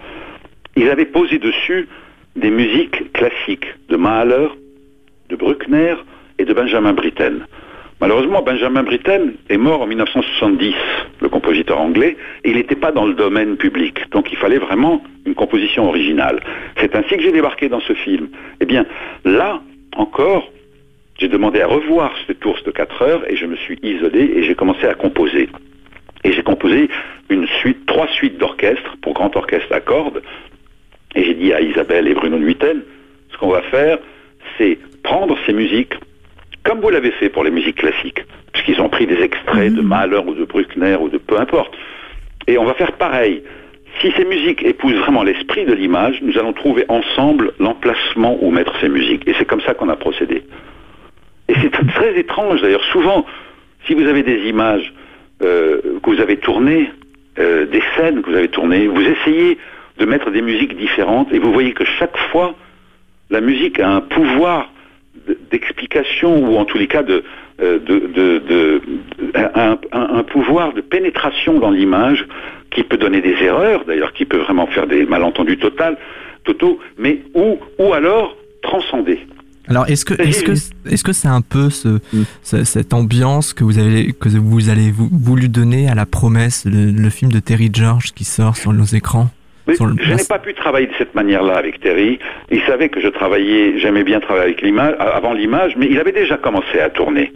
Ils 0.78 0.88
avaient 0.90 1.06
posé 1.06 1.40
dessus 1.40 1.88
des 2.36 2.50
musiques 2.50 3.12
classiques 3.12 3.66
de 3.88 3.96
Mahler, 3.96 4.46
de 5.28 5.34
Bruckner 5.34 5.96
et 6.38 6.44
de 6.44 6.54
Benjamin 6.54 6.92
Britten. 6.92 7.44
Malheureusement, 8.00 8.42
Benjamin 8.42 8.84
Britten 8.84 9.32
est 9.48 9.56
mort 9.56 9.82
en 9.82 9.88
1970, 9.88 10.74
le 11.20 11.28
compositeur 11.28 11.80
anglais, 11.80 12.16
et 12.44 12.50
il 12.50 12.56
n'était 12.56 12.76
pas 12.76 12.92
dans 12.92 13.06
le 13.06 13.14
domaine 13.14 13.56
public. 13.56 14.08
Donc 14.12 14.30
il 14.30 14.38
fallait 14.38 14.58
vraiment 14.58 15.02
une 15.26 15.34
composition 15.34 15.88
originale. 15.88 16.38
C'est 16.78 16.94
ainsi 16.94 17.16
que 17.16 17.22
j'ai 17.24 17.32
débarqué 17.32 17.68
dans 17.68 17.80
ce 17.80 17.94
film. 17.94 18.28
Eh 18.60 18.64
bien, 18.64 18.86
là 19.24 19.60
encore, 19.96 20.48
j'ai 21.18 21.26
demandé 21.26 21.60
à 21.60 21.66
revoir 21.66 22.14
cet 22.28 22.46
ours 22.46 22.62
de 22.62 22.70
4 22.70 23.02
heures 23.02 23.28
et 23.28 23.34
je 23.34 23.46
me 23.46 23.56
suis 23.56 23.80
isolé 23.82 24.32
et 24.36 24.44
j'ai 24.44 24.54
commencé 24.54 24.86
à 24.86 24.94
composer. 24.94 25.48
Et 26.22 26.32
j'ai 26.32 26.44
composé 26.44 26.88
une 27.30 27.48
suite, 27.60 27.84
trois 27.86 28.06
suites 28.08 28.38
d'orchestre 28.38 28.96
pour 29.02 29.14
grand 29.14 29.34
orchestre 29.34 29.72
à 29.72 29.80
cordes. 29.80 30.22
Et 31.14 31.24
j'ai 31.24 31.34
dit 31.34 31.52
à 31.52 31.60
Isabelle 31.60 32.06
et 32.08 32.14
Bruno 32.14 32.38
Nuiten, 32.38 32.82
ce 33.32 33.38
qu'on 33.38 33.48
va 33.48 33.62
faire, 33.62 33.98
c'est 34.56 34.78
prendre 35.02 35.36
ces 35.46 35.52
musiques, 35.52 35.94
comme 36.64 36.80
vous 36.80 36.90
l'avez 36.90 37.10
fait 37.12 37.28
pour 37.28 37.44
les 37.44 37.50
musiques 37.50 37.76
classiques, 37.76 38.22
puisqu'ils 38.52 38.80
ont 38.80 38.88
pris 38.88 39.06
des 39.06 39.20
extraits 39.22 39.72
de 39.72 39.80
Mahler 39.80 40.20
ou 40.26 40.34
de 40.34 40.44
Bruckner 40.44 40.96
ou 41.00 41.08
de 41.08 41.18
peu 41.18 41.38
importe. 41.40 41.74
Et 42.46 42.58
on 42.58 42.64
va 42.64 42.74
faire 42.74 42.92
pareil. 42.92 43.42
Si 44.00 44.12
ces 44.16 44.24
musiques 44.24 44.62
épousent 44.64 44.94
vraiment 44.96 45.22
l'esprit 45.22 45.64
de 45.64 45.72
l'image, 45.72 46.20
nous 46.22 46.38
allons 46.38 46.52
trouver 46.52 46.84
ensemble 46.88 47.52
l'emplacement 47.58 48.38
où 48.42 48.50
mettre 48.50 48.78
ces 48.80 48.88
musiques. 48.88 49.26
Et 49.26 49.34
c'est 49.38 49.44
comme 49.46 49.60
ça 49.62 49.74
qu'on 49.74 49.88
a 49.88 49.96
procédé. 49.96 50.42
Et 51.48 51.54
c'est 51.54 51.72
tr- 51.74 51.92
très 51.94 52.18
étrange 52.18 52.60
d'ailleurs. 52.60 52.84
Souvent, 52.92 53.24
si 53.86 53.94
vous 53.94 54.06
avez 54.06 54.22
des 54.22 54.46
images 54.48 54.92
euh, 55.42 55.80
que 56.02 56.10
vous 56.10 56.20
avez 56.20 56.36
tournées, 56.36 56.90
euh, 57.38 57.66
des 57.66 57.82
scènes 57.96 58.22
que 58.22 58.30
vous 58.30 58.36
avez 58.36 58.48
tournées, 58.48 58.86
vous 58.86 59.00
essayez 59.02 59.56
de 59.98 60.04
mettre 60.04 60.30
des 60.30 60.42
musiques 60.42 60.76
différentes. 60.76 61.32
Et 61.32 61.38
vous 61.38 61.52
voyez 61.52 61.72
que 61.72 61.84
chaque 61.98 62.16
fois, 62.30 62.54
la 63.30 63.40
musique 63.40 63.80
a 63.80 63.88
un 63.88 64.00
pouvoir 64.00 64.70
d'explication 65.50 66.38
ou 66.48 66.56
en 66.56 66.64
tous 66.64 66.78
les 66.78 66.86
cas 66.86 67.02
de, 67.02 67.22
euh, 67.60 67.78
de, 67.80 67.98
de- 68.14 68.42
de- 68.48 68.82
un, 69.34 70.22
pouvoir 70.22 70.72
de 70.72 70.80
pénétration 70.80 71.58
dans 71.58 71.70
l'image 71.70 72.26
qui 72.70 72.82
peut 72.82 72.96
donner 72.96 73.20
des 73.20 73.34
erreurs 73.42 73.84
d'ailleurs, 73.86 74.12
qui 74.12 74.24
peut 74.24 74.38
vraiment 74.38 74.66
faire 74.66 74.86
des 74.86 75.04
malentendus 75.06 75.58
total, 75.58 75.96
totaux, 76.44 76.78
mais 76.98 77.20
ou, 77.34 77.58
ou 77.78 77.92
alors 77.92 78.36
transcender. 78.62 79.20
Alors 79.68 79.86
est-ce 79.86 80.04
que 80.06 80.14
est-ce 80.22 80.42
que 80.44 80.52
est-ce 80.90 81.04
que 81.04 81.12
c'est 81.12 81.28
un 81.28 81.42
peu 81.42 81.68
ce, 81.68 81.98
ce- 82.42 82.64
cette 82.64 82.94
ambiance 82.94 83.52
que 83.52 83.64
vous 83.64 83.78
avez 83.78 84.14
que 84.14 84.30
vous 84.30 84.70
allez 84.70 84.90
vou- 84.90 85.10
voulu 85.12 85.48
donner 85.50 85.88
à 85.90 85.94
la 85.94 86.06
promesse 86.06 86.64
le, 86.64 86.90
le 86.90 87.10
film 87.10 87.30
de 87.30 87.38
Terry 87.38 87.68
George 87.70 88.12
qui 88.14 88.24
sort 88.24 88.56
sur 88.56 88.72
nos 88.72 88.84
écrans? 88.84 89.28
Mais 89.68 89.74
je 89.76 90.14
n'ai 90.14 90.24
pas 90.26 90.38
pu 90.38 90.54
travailler 90.54 90.86
de 90.86 90.94
cette 90.96 91.14
manière-là 91.14 91.54
avec 91.54 91.80
Terry. 91.80 92.18
Il 92.50 92.62
savait 92.62 92.88
que 92.88 93.00
je 93.00 93.08
travaillais, 93.08 93.78
j'aimais 93.78 94.02
bien 94.02 94.18
travailler 94.18 94.46
avec 94.46 94.62
l'image, 94.62 94.94
avant 94.98 95.34
l'image, 95.34 95.74
mais 95.76 95.86
il 95.90 96.00
avait 96.00 96.12
déjà 96.12 96.38
commencé 96.38 96.80
à 96.80 96.88
tourner. 96.88 97.32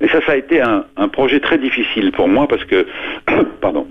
Et 0.00 0.08
ça, 0.08 0.20
ça 0.24 0.32
a 0.32 0.36
été 0.36 0.60
un, 0.60 0.84
un 0.96 1.08
projet 1.08 1.38
très 1.40 1.58
difficile 1.58 2.12
pour 2.12 2.28
moi 2.28 2.48
parce 2.48 2.64
que, 2.64 2.86
pardon, 3.60 3.86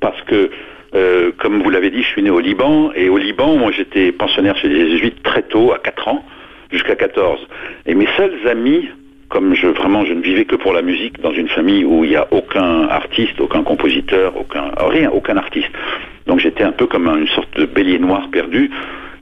parce 0.00 0.20
que, 0.22 0.50
euh, 0.94 1.32
comme 1.38 1.62
vous 1.62 1.70
l'avez 1.70 1.90
dit, 1.90 2.02
je 2.02 2.08
suis 2.08 2.22
né 2.22 2.30
au 2.30 2.40
Liban 2.40 2.92
et 2.94 3.08
au 3.08 3.18
Liban, 3.18 3.56
moi, 3.56 3.72
j'étais 3.72 4.12
pensionnaire 4.12 4.56
chez 4.56 4.68
les 4.68 4.90
jésuites 4.90 5.22
très 5.22 5.42
tôt, 5.42 5.72
à 5.72 5.78
4 5.78 6.08
ans, 6.08 6.24
jusqu'à 6.70 6.94
14. 6.94 7.40
Et 7.86 7.94
mes 7.94 8.08
seuls 8.16 8.46
amis, 8.48 8.88
comme 9.36 9.52
vraiment 9.52 10.06
je 10.06 10.14
ne 10.14 10.22
vivais 10.22 10.46
que 10.46 10.56
pour 10.56 10.72
la 10.72 10.80
musique 10.80 11.20
dans 11.20 11.30
une 11.30 11.48
famille 11.48 11.84
où 11.84 12.04
il 12.04 12.10
n'y 12.10 12.16
a 12.16 12.26
aucun 12.30 12.88
artiste, 12.88 13.38
aucun 13.38 13.62
compositeur, 13.64 14.34
aucun 14.34 14.70
rien, 14.78 15.10
aucun 15.10 15.36
artiste. 15.36 15.68
Donc 16.26 16.40
j'étais 16.40 16.64
un 16.64 16.72
peu 16.72 16.86
comme 16.86 17.06
une 17.06 17.28
sorte 17.28 17.54
de 17.54 17.66
bélier 17.66 17.98
noir 17.98 18.30
perdu. 18.32 18.70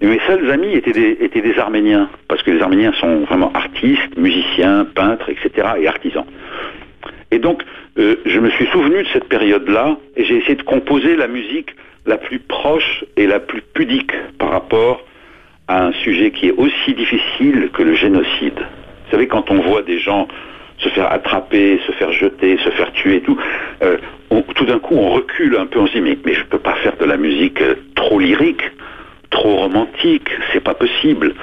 Et 0.00 0.06
mes 0.06 0.20
seuls 0.24 0.48
amis 0.52 0.72
étaient 0.72 0.92
des, 0.92 1.16
étaient 1.20 1.40
des 1.40 1.58
Arméniens, 1.58 2.08
parce 2.28 2.44
que 2.44 2.52
les 2.52 2.62
Arméniens 2.62 2.92
sont 3.00 3.22
vraiment 3.22 3.50
artistes, 3.54 4.16
musiciens, 4.16 4.86
peintres, 4.94 5.28
etc. 5.30 5.66
et 5.80 5.88
artisans. 5.88 6.26
Et 7.32 7.40
donc, 7.40 7.64
euh, 7.98 8.14
je 8.24 8.38
me 8.38 8.50
suis 8.50 8.66
souvenu 8.66 9.02
de 9.02 9.08
cette 9.12 9.28
période-là, 9.28 9.96
et 10.16 10.22
j'ai 10.22 10.36
essayé 10.36 10.54
de 10.54 10.62
composer 10.62 11.16
la 11.16 11.26
musique 11.26 11.74
la 12.06 12.18
plus 12.18 12.38
proche 12.38 13.04
et 13.16 13.26
la 13.26 13.40
plus 13.40 13.62
pudique 13.62 14.12
par 14.38 14.50
rapport 14.50 15.04
à 15.66 15.86
un 15.86 15.92
sujet 16.04 16.30
qui 16.30 16.46
est 16.46 16.54
aussi 16.56 16.94
difficile 16.94 17.70
que 17.72 17.82
le 17.82 17.96
génocide. 17.96 18.60
Vous 19.04 19.10
savez, 19.10 19.26
quand 19.26 19.50
on 19.50 19.60
voit 19.60 19.82
des 19.82 19.98
gens 19.98 20.28
se 20.78 20.88
faire 20.88 21.12
attraper, 21.12 21.80
se 21.86 21.92
faire 21.92 22.12
jeter, 22.12 22.58
se 22.58 22.70
faire 22.70 22.92
tuer, 22.92 23.20
tout, 23.20 23.38
euh, 23.82 23.98
tout 24.54 24.64
d'un 24.64 24.78
coup 24.78 24.96
on 24.96 25.10
recule 25.10 25.56
un 25.56 25.66
peu, 25.66 25.78
on 25.78 25.86
se 25.86 25.92
dit 25.92 26.00
mais, 26.00 26.18
mais 26.24 26.34
je 26.34 26.44
peux 26.44 26.58
pas 26.58 26.74
faire 26.76 26.96
de 26.96 27.04
la 27.04 27.16
musique 27.16 27.60
euh, 27.62 27.76
trop 27.94 28.18
lyrique, 28.18 28.62
trop 29.30 29.56
romantique, 29.56 30.28
c'est 30.52 30.62
pas 30.62 30.74
possible. 30.74 31.34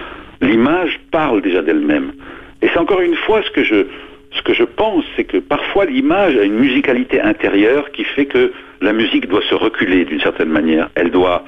L'image 0.41 0.99
parle 1.11 1.41
déjà 1.41 1.61
d'elle-même. 1.61 2.13
Et 2.61 2.67
c'est 2.67 2.77
encore 2.77 3.01
une 3.01 3.15
fois 3.15 3.41
ce 3.43 3.51
que 3.51 3.63
je, 3.63 3.85
ce 4.31 4.41
que 4.41 4.53
je 4.53 4.63
pense, 4.63 5.03
c'est 5.15 5.23
que 5.23 5.37
parfois 5.37 5.85
l'image 5.85 6.35
a 6.35 6.43
une 6.43 6.57
musicalité 6.57 7.21
intérieure 7.21 7.91
qui 7.91 8.03
fait 8.03 8.25
que 8.25 8.51
la 8.81 8.93
musique 8.93 9.27
doit 9.27 9.43
se 9.49 9.55
reculer 9.55 10.05
d'une 10.05 10.21
certaine 10.21 10.49
manière. 10.49 10.89
Elle 10.95 11.11
doit, 11.11 11.43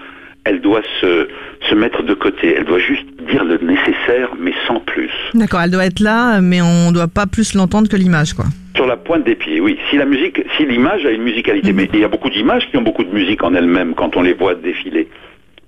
elle 0.45 0.61
doit 0.61 0.81
se, 0.99 1.27
se 1.69 1.75
mettre 1.75 2.03
de 2.03 2.13
côté. 2.13 2.55
Elle 2.57 2.65
doit 2.65 2.79
juste 2.79 3.05
dire 3.27 3.43
le 3.43 3.57
nécessaire, 3.57 4.29
mais 4.39 4.53
sans 4.67 4.79
plus. 4.79 5.11
D'accord, 5.33 5.61
elle 5.61 5.71
doit 5.71 5.85
être 5.85 5.99
là, 5.99 6.41
mais 6.41 6.61
on 6.61 6.89
ne 6.89 6.93
doit 6.93 7.07
pas 7.07 7.25
plus 7.25 7.53
l'entendre 7.53 7.87
que 7.87 7.95
l'image, 7.95 8.33
quoi. 8.33 8.45
Sur 8.75 8.87
la 8.87 8.97
pointe 8.97 9.23
des 9.23 9.35
pieds, 9.35 9.59
oui. 9.61 9.77
Si 9.89 9.97
la 9.97 10.05
musique, 10.05 10.41
si 10.57 10.65
l'image 10.65 11.05
a 11.05 11.11
une 11.11 11.23
musicalité, 11.23 11.71
mhm. 11.71 11.77
mais 11.77 11.89
il 11.93 11.99
y 11.99 12.03
a 12.03 12.07
beaucoup 12.09 12.29
d'images 12.29 12.67
qui 12.69 12.77
ont 12.77 12.81
beaucoup 12.81 13.03
de 13.03 13.13
musique 13.13 13.43
en 13.43 13.53
elles-mêmes 13.53 13.93
quand 13.95 14.15
on 14.17 14.21
les 14.21 14.33
voit 14.33 14.55
défiler. 14.55 15.07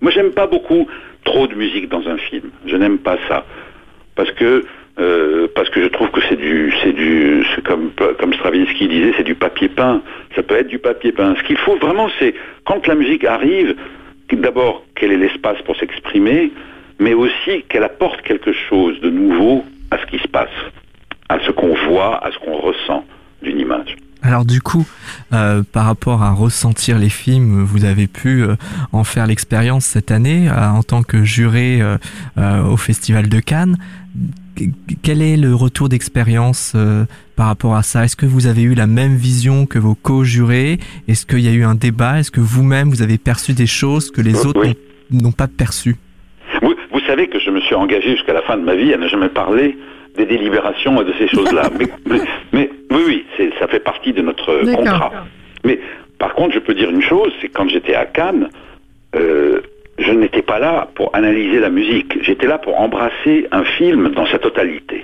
Moi, 0.02 0.12
j'aime 0.12 0.32
pas 0.32 0.48
beaucoup 0.48 0.88
trop 1.24 1.48
de 1.48 1.56
musique 1.56 1.90
dans 1.90 2.08
un 2.08 2.18
film. 2.18 2.50
Je 2.66 2.76
n'aime 2.76 2.98
pas 2.98 3.18
ça 3.28 3.46
parce 4.16 4.32
que 4.32 4.66
euh, 4.98 5.48
parce 5.54 5.70
que 5.70 5.82
je 5.82 5.88
trouve 5.88 6.10
que 6.12 6.22
c'est 6.30 6.38
du, 6.38 6.74
c'est 6.82 6.94
du, 6.94 7.46
comme 7.66 7.92
comme 8.18 8.34
Stravinsky 8.34 8.88
disait, 8.88 9.14
c'est 9.18 9.24
du 9.24 9.36
papier 9.36 9.68
peint. 9.68 10.02
Ça 10.36 10.44
peut 10.44 10.56
être 10.56 10.68
du 10.68 10.80
papier 10.80 11.12
peint. 11.12 11.36
Ce 11.38 11.44
qu'il 11.44 11.58
faut 11.58 11.76
vraiment, 11.78 12.10
c'est 12.18 12.34
quand 12.66 12.88
la 12.88 12.96
musique 12.96 13.26
arrive, 13.26 13.76
d'abord 14.34 14.84
quel 14.96 15.12
est 15.12 15.18
l'espace 15.18 15.62
pour 15.66 15.76
s'exprimer, 15.76 16.52
mais 17.00 17.14
aussi 17.14 17.64
qu'elle 17.70 17.84
apporte 17.84 18.22
quelque 18.22 18.54
chose 18.54 19.00
de 19.02 19.10
nouveau 19.10 19.64
à 19.92 19.98
ce 20.00 20.06
qui 20.06 20.18
se 20.20 20.28
passe, 20.28 20.50
à 21.30 21.40
ce 21.46 21.52
qu'on 21.52 21.76
voit, 21.88 22.24
à 22.26 22.32
ce 22.32 22.40
qu'on 22.40 22.58
ressent 22.58 23.06
d'une 23.42 23.60
image. 23.60 23.96
Alors 24.22 24.44
du 24.44 24.60
coup, 24.60 24.88
euh, 25.34 25.62
par 25.72 25.86
rapport 25.86 26.24
à 26.24 26.32
ressentir 26.32 26.98
les 26.98 27.10
films, 27.10 27.64
vous 27.64 27.86
avez 27.86 28.08
pu 28.08 28.42
euh, 28.42 28.56
en 28.92 29.04
faire 29.04 29.28
l'expérience 29.28 29.86
cette 29.86 30.10
année 30.10 30.50
euh, 30.50 30.70
en 30.70 30.82
tant 30.82 31.04
que 31.04 31.24
juré 31.24 31.82
au 32.38 32.78
Festival 32.78 33.30
de 33.30 33.40
Cannes. 33.40 33.78
Quel 35.04 35.22
est 35.22 35.38
le 35.38 35.54
retour 35.54 35.90
d'expérience 35.90 36.76
par 37.36 37.48
rapport 37.48 37.76
à 37.76 37.84
ça? 37.84 38.06
Est-ce 38.06 38.16
que 38.16 38.26
vous 38.26 38.48
avez 38.48 38.62
eu 38.64 38.74
la 38.74 38.88
même 38.88 39.16
vision 39.16 39.66
que 39.66 39.80
vos 39.80 39.96
co-jurés? 39.96 40.80
Est-ce 41.08 41.26
qu'il 41.26 41.42
y 41.42 41.48
a 41.48 41.52
eu 41.52 41.64
un 41.64 41.76
débat? 41.76 42.20
Est-ce 42.20 42.32
que 42.32 42.40
vous-même 42.40 42.90
vous 42.90 43.02
avez 43.02 43.18
perçu 43.18 43.54
des 43.54 43.68
choses 43.68 44.12
que 44.12 44.22
les 44.22 44.46
autres 44.46 44.66
n'ont 45.12 45.32
pas 45.32 45.48
perçues? 45.48 45.98
Vous, 46.62 46.74
vous 46.92 47.00
savez 47.02 47.28
que 47.28 47.40
je 47.40 47.50
me 47.50 47.60
suis 47.62 47.76
engagé 47.76 48.12
jusqu'à 48.16 48.34
la 48.34 48.42
fin 48.44 48.58
de 48.58 48.64
ma 48.64 48.76
vie 48.76 48.94
à 48.94 48.98
ne 48.98 49.08
jamais 49.08 49.30
parler 49.30 49.78
des 50.18 50.26
délibérations 50.26 51.02
et 51.02 51.06
de 51.06 51.14
ces 51.18 51.28
choses-là. 51.28 51.70
mais, 52.54 52.70
oui, 52.92 53.26
oui, 53.38 53.50
ça 53.60 53.68
fait 53.68 53.80
partie 53.80 54.14
de 54.14 54.22
notre 54.22 54.64
contrat. 54.74 55.12
Mais 55.64 55.80
par 56.20 56.34
contre, 56.34 56.54
je 56.54 56.60
peux 56.60 56.74
dire 56.74 56.90
une 56.90 57.02
chose, 57.02 57.32
c'est 57.42 57.50
quand 57.50 57.68
j'étais 57.68 57.96
à 57.96 58.06
Cannes, 58.06 58.50
euh, 59.16 59.62
je 59.98 60.12
n'étais 60.12 60.42
pas 60.42 60.60
là 60.60 60.90
pour 60.96 61.16
analyser 61.16 61.60
la 61.60 61.70
musique. 61.70 62.22
J'étais 62.22 62.48
là 62.48 62.58
pour 62.58 62.80
embrasser 62.80 63.48
un 63.52 63.64
film 63.64 64.10
dans 64.10 64.26
sa 64.28 64.40
totalité. 64.40 65.04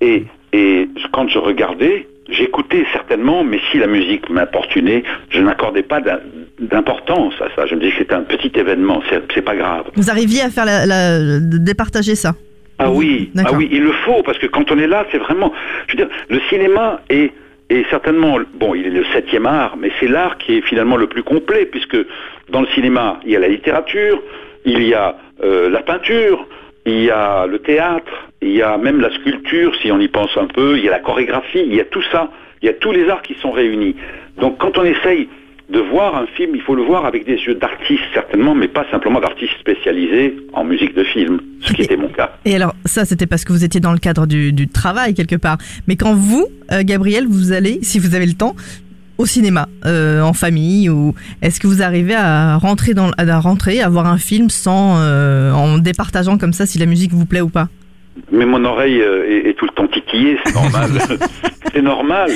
Et, 0.00 0.24
et 0.52 0.88
quand 1.12 1.28
je 1.28 1.38
regardais, 1.38 2.06
j'écoutais 2.28 2.84
certainement, 2.92 3.44
mais 3.44 3.60
si 3.70 3.78
la 3.78 3.86
musique 3.86 4.28
m'importunait, 4.30 5.02
je 5.30 5.40
n'accordais 5.40 5.82
pas 5.82 6.00
d'importance 6.58 7.34
à 7.40 7.48
ça. 7.54 7.66
Je 7.66 7.74
me 7.74 7.80
disais 7.80 7.92
que 7.92 7.98
c'était 7.98 8.14
un 8.14 8.22
petit 8.22 8.52
événement, 8.54 9.02
c'est 9.08 9.42
pas 9.42 9.56
grave. 9.56 9.86
Vous 9.96 10.10
arriviez 10.10 10.42
à 10.42 10.50
faire 10.50 10.64
la, 10.64 11.40
départager 11.40 12.14
ça? 12.14 12.34
Ah 12.78 12.90
oui, 12.90 13.30
ah 13.38 13.52
oui, 13.52 13.68
il 13.70 13.84
le 13.84 13.92
faut 13.92 14.22
parce 14.24 14.36
que 14.38 14.46
quand 14.46 14.70
on 14.72 14.78
est 14.78 14.88
là, 14.88 15.06
c'est 15.12 15.18
vraiment. 15.18 15.52
Je 15.86 15.92
veux 15.92 16.04
dire, 16.04 16.14
le 16.28 16.40
cinéma 16.48 17.00
est, 17.08 17.32
est 17.70 17.88
certainement 17.90 18.38
bon, 18.54 18.74
il 18.74 18.86
est 18.86 18.90
le 18.90 19.04
septième 19.12 19.46
art, 19.46 19.76
mais 19.76 19.90
c'est 19.98 20.08
l'art 20.08 20.38
qui 20.38 20.58
est 20.58 20.62
finalement 20.62 20.96
le 20.96 21.06
plus 21.06 21.22
complet 21.22 21.66
puisque 21.66 21.96
dans 22.50 22.60
le 22.60 22.66
cinéma, 22.68 23.20
il 23.24 23.32
y 23.32 23.36
a 23.36 23.38
la 23.38 23.48
littérature, 23.48 24.22
il 24.64 24.82
y 24.82 24.94
a 24.94 25.16
euh, 25.42 25.68
la 25.68 25.82
peinture, 25.82 26.46
il 26.86 27.04
y 27.04 27.10
a 27.10 27.46
le 27.46 27.58
théâtre, 27.60 28.12
il 28.42 28.52
y 28.52 28.62
a 28.62 28.76
même 28.76 29.00
la 29.00 29.10
sculpture 29.14 29.74
si 29.76 29.90
on 29.90 29.98
y 29.98 30.08
pense 30.08 30.36
un 30.36 30.46
peu, 30.46 30.76
il 30.76 30.84
y 30.84 30.88
a 30.88 30.90
la 30.90 31.00
chorégraphie, 31.00 31.64
il 31.66 31.74
y 31.74 31.80
a 31.80 31.84
tout 31.84 32.02
ça, 32.12 32.30
il 32.60 32.66
y 32.66 32.68
a 32.68 32.74
tous 32.74 32.92
les 32.92 33.08
arts 33.08 33.22
qui 33.22 33.34
sont 33.34 33.50
réunis. 33.50 33.96
Donc 34.38 34.58
quand 34.58 34.76
on 34.76 34.84
essaye 34.84 35.28
de 35.74 35.80
voir 35.80 36.14
un 36.16 36.26
film, 36.36 36.54
il 36.54 36.62
faut 36.62 36.76
le 36.76 36.82
voir 36.82 37.04
avec 37.04 37.26
des 37.26 37.34
yeux 37.34 37.56
d'artiste 37.56 38.02
certainement, 38.14 38.54
mais 38.54 38.68
pas 38.68 38.86
simplement 38.90 39.20
d'artiste 39.20 39.52
spécialisé 39.58 40.36
en 40.52 40.64
musique 40.64 40.94
de 40.94 41.02
film, 41.02 41.40
ce 41.60 41.72
qui 41.72 41.82
était 41.82 41.96
mon 41.96 42.08
cas. 42.08 42.30
Et 42.44 42.54
alors 42.54 42.74
ça, 42.84 43.04
c'était 43.04 43.26
parce 43.26 43.44
que 43.44 43.52
vous 43.52 43.64
étiez 43.64 43.80
dans 43.80 43.92
le 43.92 43.98
cadre 43.98 44.26
du, 44.26 44.68
travail 44.68 45.14
quelque 45.14 45.36
part. 45.36 45.58
Mais 45.88 45.96
quand 45.96 46.14
vous, 46.14 46.46
euh, 46.72 46.82
Gabriel, 46.84 47.26
vous 47.28 47.52
allez, 47.52 47.80
si 47.82 47.98
vous 47.98 48.14
avez 48.14 48.26
le 48.26 48.34
temps, 48.34 48.54
au 49.18 49.26
cinéma, 49.26 49.68
euh, 49.84 50.20
en 50.20 50.32
famille, 50.32 50.88
ou 50.88 51.14
est-ce 51.42 51.60
que 51.60 51.66
vous 51.66 51.82
arrivez 51.82 52.14
à 52.14 52.56
rentrer 52.56 52.94
dans, 52.94 53.10
à 53.16 53.40
rentrer, 53.40 53.80
à 53.80 53.88
voir 53.88 54.06
un 54.06 54.18
film 54.18 54.50
sans, 54.50 54.96
euh, 54.98 55.52
en 55.52 55.78
départageant 55.78 56.38
comme 56.38 56.52
ça 56.52 56.66
si 56.66 56.78
la 56.78 56.86
musique 56.86 57.12
vous 57.12 57.26
plaît 57.26 57.40
ou 57.40 57.48
pas? 57.48 57.68
Mais 58.30 58.46
mon 58.46 58.64
oreille 58.64 59.00
est, 59.00 59.56
tout 59.58 59.66
le 59.66 59.72
temps 59.72 59.86
titillée, 59.86 60.38
c'est 60.44 60.54
normal. 60.62 60.90
c'est 61.72 61.82
normal. 61.82 62.30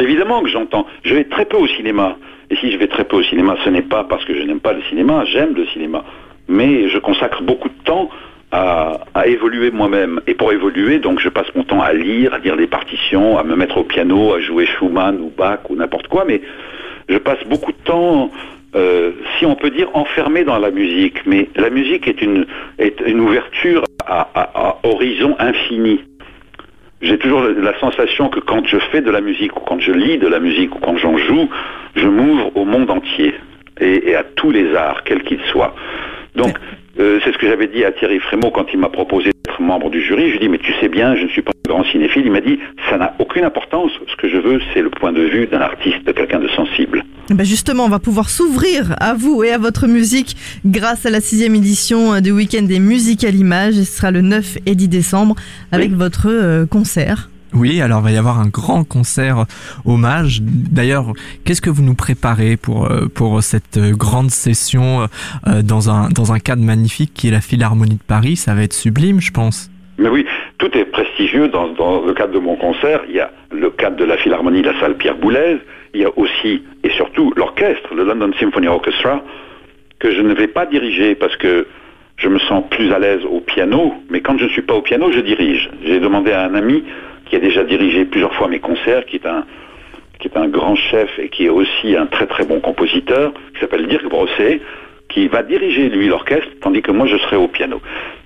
évidemment 0.00 0.42
que 0.42 0.48
j'entends. 0.48 0.86
Je 1.04 1.14
vais 1.14 1.24
très 1.24 1.44
peu 1.44 1.56
au 1.56 1.66
cinéma. 1.66 2.16
Et 2.50 2.56
si 2.56 2.70
je 2.70 2.76
vais 2.76 2.88
très 2.88 3.04
peu 3.04 3.16
au 3.16 3.22
cinéma, 3.22 3.56
ce 3.64 3.70
n'est 3.70 3.82
pas 3.82 4.04
parce 4.04 4.24
que 4.24 4.34
je 4.34 4.42
n'aime 4.42 4.60
pas 4.60 4.72
le 4.72 4.82
cinéma, 4.82 5.24
j'aime 5.24 5.54
le 5.54 5.66
cinéma. 5.66 6.04
Mais 6.48 6.88
je 6.88 6.98
consacre 6.98 7.42
beaucoup 7.42 7.68
de 7.68 7.84
temps 7.84 8.10
à, 8.52 9.26
évoluer 9.26 9.70
moi-même. 9.70 10.20
Et 10.26 10.34
pour 10.34 10.52
évoluer, 10.52 10.98
donc, 10.98 11.20
je 11.20 11.28
passe 11.28 11.46
mon 11.54 11.64
temps 11.64 11.80
à 11.80 11.92
lire, 11.92 12.34
à 12.34 12.38
lire 12.38 12.56
des 12.56 12.66
partitions, 12.66 13.38
à 13.38 13.42
me 13.42 13.56
mettre 13.56 13.78
au 13.78 13.84
piano, 13.84 14.34
à 14.34 14.40
jouer 14.40 14.66
Schumann 14.66 15.18
ou 15.20 15.32
Bach 15.36 15.60
ou 15.70 15.76
n'importe 15.76 16.08
quoi. 16.08 16.24
Mais 16.26 16.42
je 17.08 17.16
passe 17.16 17.42
beaucoup 17.46 17.72
de 17.72 17.84
temps, 17.84 18.30
euh, 18.74 19.12
si 19.38 19.46
on 19.46 19.54
peut 19.54 19.70
dire, 19.70 19.88
enfermé 19.94 20.44
dans 20.44 20.58
la 20.58 20.70
musique. 20.70 21.24
Mais 21.26 21.48
la 21.56 21.70
musique 21.70 22.06
est 22.06 22.20
une, 22.20 22.46
est 22.78 23.00
une 23.06 23.20
ouverture 23.20 23.84
à, 24.34 24.78
horizon 24.84 25.36
infini 25.38 26.00
j'ai 27.02 27.18
toujours 27.18 27.42
la 27.42 27.78
sensation 27.80 28.28
que 28.28 28.38
quand 28.38 28.64
je 28.66 28.78
fais 28.92 29.00
de 29.00 29.10
la 29.10 29.20
musique, 29.20 29.56
ou 29.56 29.60
quand 29.60 29.80
je 29.80 29.90
lis 29.90 30.18
de 30.18 30.28
la 30.28 30.38
musique, 30.38 30.74
ou 30.76 30.78
quand 30.78 30.96
j'en 30.96 31.18
joue, 31.18 31.48
je 31.96 32.06
m'ouvre 32.06 32.56
au 32.56 32.64
monde 32.64 32.90
entier 32.90 33.34
et, 33.80 34.14
à 34.14 34.22
tous 34.22 34.52
les 34.52 34.74
arts, 34.76 35.02
quels 35.02 35.24
qu'ils 35.24 35.42
soient. 35.50 35.74
Donc, 36.36 36.56
euh, 36.98 37.20
c'est 37.24 37.32
ce 37.32 37.38
que 37.38 37.46
j'avais 37.46 37.68
dit 37.68 37.84
à 37.84 37.92
Thierry 37.92 38.18
Frémaux 38.18 38.50
quand 38.50 38.66
il 38.72 38.78
m'a 38.78 38.88
proposé 38.88 39.30
d'être 39.30 39.62
membre 39.62 39.90
du 39.90 40.02
jury. 40.02 40.24
Je 40.26 40.30
lui 40.32 40.36
ai 40.36 40.40
dit, 40.40 40.48
mais 40.48 40.58
tu 40.58 40.72
sais 40.80 40.88
bien, 40.88 41.16
je 41.16 41.24
ne 41.24 41.28
suis 41.28 41.42
pas 41.42 41.52
un 41.66 41.68
grand 41.68 41.84
cinéphile. 41.84 42.22
Il 42.26 42.32
m'a 42.32 42.40
dit, 42.40 42.58
ça 42.90 42.98
n'a 42.98 43.14
aucune 43.18 43.44
importance. 43.44 43.92
Ce 44.10 44.16
que 44.16 44.28
je 44.28 44.36
veux, 44.36 44.60
c'est 44.74 44.82
le 44.82 44.90
point 44.90 45.12
de 45.12 45.22
vue 45.22 45.46
d'un 45.46 45.60
artiste, 45.60 46.04
de 46.04 46.12
quelqu'un 46.12 46.38
de 46.38 46.48
sensible. 46.48 47.04
Eh 47.30 47.34
ben 47.34 47.44
justement, 47.46 47.86
on 47.86 47.88
va 47.88 47.98
pouvoir 47.98 48.28
s'ouvrir 48.28 48.94
à 49.00 49.14
vous 49.14 49.42
et 49.42 49.52
à 49.52 49.58
votre 49.58 49.86
musique 49.86 50.36
grâce 50.66 51.06
à 51.06 51.10
la 51.10 51.20
sixième 51.20 51.54
édition 51.54 52.20
du 52.20 52.30
Week-end 52.30 52.62
des 52.62 52.80
musiques 52.80 53.24
à 53.24 53.30
l'image. 53.30 53.74
Ce 53.74 53.84
sera 53.84 54.10
le 54.10 54.20
9 54.20 54.58
et 54.66 54.74
10 54.74 54.88
décembre 54.88 55.34
avec 55.70 55.92
votre 55.92 56.28
euh, 56.28 56.66
concert. 56.66 57.30
Oui, 57.54 57.80
alors 57.80 58.00
il 58.00 58.04
va 58.04 58.10
y 58.12 58.16
avoir 58.16 58.40
un 58.40 58.48
grand 58.48 58.84
concert 58.84 59.44
hommage. 59.84 60.40
D'ailleurs, 60.42 61.12
qu'est-ce 61.44 61.60
que 61.60 61.70
vous 61.70 61.82
nous 61.82 61.94
préparez 61.94 62.56
pour 62.56 62.90
euh, 62.90 63.06
pour 63.14 63.42
cette 63.42 63.78
grande 63.78 64.30
session 64.30 65.08
euh, 65.46 65.62
dans 65.62 65.90
un 65.90 66.08
dans 66.08 66.32
un 66.32 66.38
cadre 66.38 66.62
magnifique 66.62 67.12
qui 67.14 67.28
est 67.28 67.30
la 67.30 67.40
Philharmonie 67.40 67.96
de 67.96 68.06
Paris? 68.06 68.36
Ça 68.36 68.54
va 68.54 68.62
être 68.62 68.72
sublime, 68.72 69.20
je 69.20 69.32
pense. 69.32 69.70
Mais 69.98 70.08
oui, 70.08 70.26
tout 70.58 70.70
est 70.76 70.86
prestigieux 70.86 71.48
dans, 71.48 71.68
dans 71.68 72.04
le 72.04 72.14
cadre 72.14 72.32
de 72.32 72.38
mon 72.38 72.56
concert. 72.56 73.02
Il 73.08 73.14
y 73.14 73.20
a 73.20 73.30
le 73.50 73.70
cadre 73.70 73.96
de 73.96 74.04
la 74.04 74.16
Philharmonie, 74.16 74.62
la 74.62 74.78
salle 74.80 74.96
Pierre 74.96 75.16
Boulez. 75.16 75.58
Il 75.94 76.00
y 76.00 76.04
a 76.04 76.18
aussi 76.18 76.62
et 76.82 76.90
surtout 76.90 77.32
l'orchestre, 77.36 77.94
le 77.94 78.04
London 78.04 78.30
Symphony 78.40 78.68
Orchestra, 78.68 79.22
que 79.98 80.10
je 80.10 80.20
ne 80.20 80.32
vais 80.34 80.48
pas 80.48 80.64
diriger 80.66 81.14
parce 81.14 81.36
que 81.36 81.66
je 82.16 82.28
me 82.28 82.38
sens 82.38 82.64
plus 82.70 82.92
à 82.92 82.98
l'aise 82.98 83.24
au 83.28 83.40
piano. 83.40 83.94
Mais 84.10 84.20
quand 84.20 84.38
je 84.38 84.44
ne 84.44 84.48
suis 84.50 84.62
pas 84.62 84.74
au 84.74 84.82
piano, 84.82 85.12
je 85.12 85.20
dirige. 85.20 85.70
J'ai 85.84 86.00
demandé 86.00 86.32
à 86.32 86.44
un 86.44 86.54
ami 86.54 86.82
qui 87.32 87.36
a 87.36 87.40
déjà 87.40 87.64
dirigé 87.64 88.04
plusieurs 88.04 88.34
fois 88.34 88.46
mes 88.46 88.58
concerts, 88.58 89.06
qui 89.06 89.16
est 89.16 89.24
un, 89.24 89.46
qui 90.20 90.28
est 90.28 90.36
un 90.36 90.48
grand 90.48 90.76
chef 90.76 91.18
et 91.18 91.30
qui 91.30 91.46
est 91.46 91.48
aussi 91.48 91.96
un 91.96 92.04
très 92.04 92.26
très 92.26 92.44
bon 92.44 92.60
compositeur, 92.60 93.32
qui 93.54 93.60
s'appelle 93.60 93.86
Dirk 93.86 94.06
Brosset, 94.06 94.60
qui 95.08 95.28
va 95.28 95.42
diriger 95.42 95.88
lui 95.88 96.08
l'orchestre, 96.08 96.50
tandis 96.60 96.82
que 96.82 96.92
moi 96.92 97.06
je 97.06 97.16
serai 97.16 97.36
au 97.36 97.48
piano. 97.48 97.80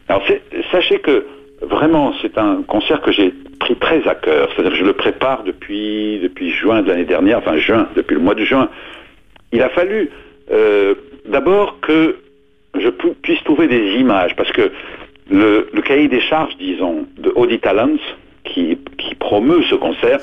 Alors 0.08 0.24
sachez 0.72 0.98
que 0.98 1.24
vraiment 1.62 2.14
c'est 2.20 2.36
un 2.36 2.62
concert 2.66 3.00
que 3.00 3.12
j'ai 3.12 3.32
pris 3.60 3.76
très 3.76 4.08
à 4.08 4.16
cœur, 4.16 4.48
c'est-à-dire 4.50 4.72
que 4.72 4.78
je 4.78 4.84
le 4.84 4.94
prépare 4.94 5.44
depuis, 5.44 6.18
depuis 6.20 6.50
juin 6.50 6.82
de 6.82 6.88
l'année 6.88 7.04
dernière, 7.04 7.38
enfin 7.38 7.58
juin, 7.58 7.86
depuis 7.94 8.14
le 8.14 8.20
mois 8.20 8.34
de 8.34 8.44
juin. 8.44 8.68
Il 9.52 9.62
a 9.62 9.68
fallu 9.68 10.10
euh, 10.50 10.96
d'abord 11.28 11.78
que 11.80 12.16
je 12.76 12.88
puisse 12.88 13.42
trouver 13.44 13.68
des 13.68 14.00
images, 14.00 14.34
parce 14.34 14.50
que 14.50 14.72
le, 15.30 15.68
le 15.72 15.82
cahier 15.82 16.08
des 16.08 16.20
charges, 16.22 16.56
disons, 16.56 17.06
de 17.18 17.30
Audi 17.36 17.60
Talents, 17.60 17.98
qui, 18.46 18.78
promeut 19.18 19.62
ce 19.68 19.74
concert, 19.74 20.20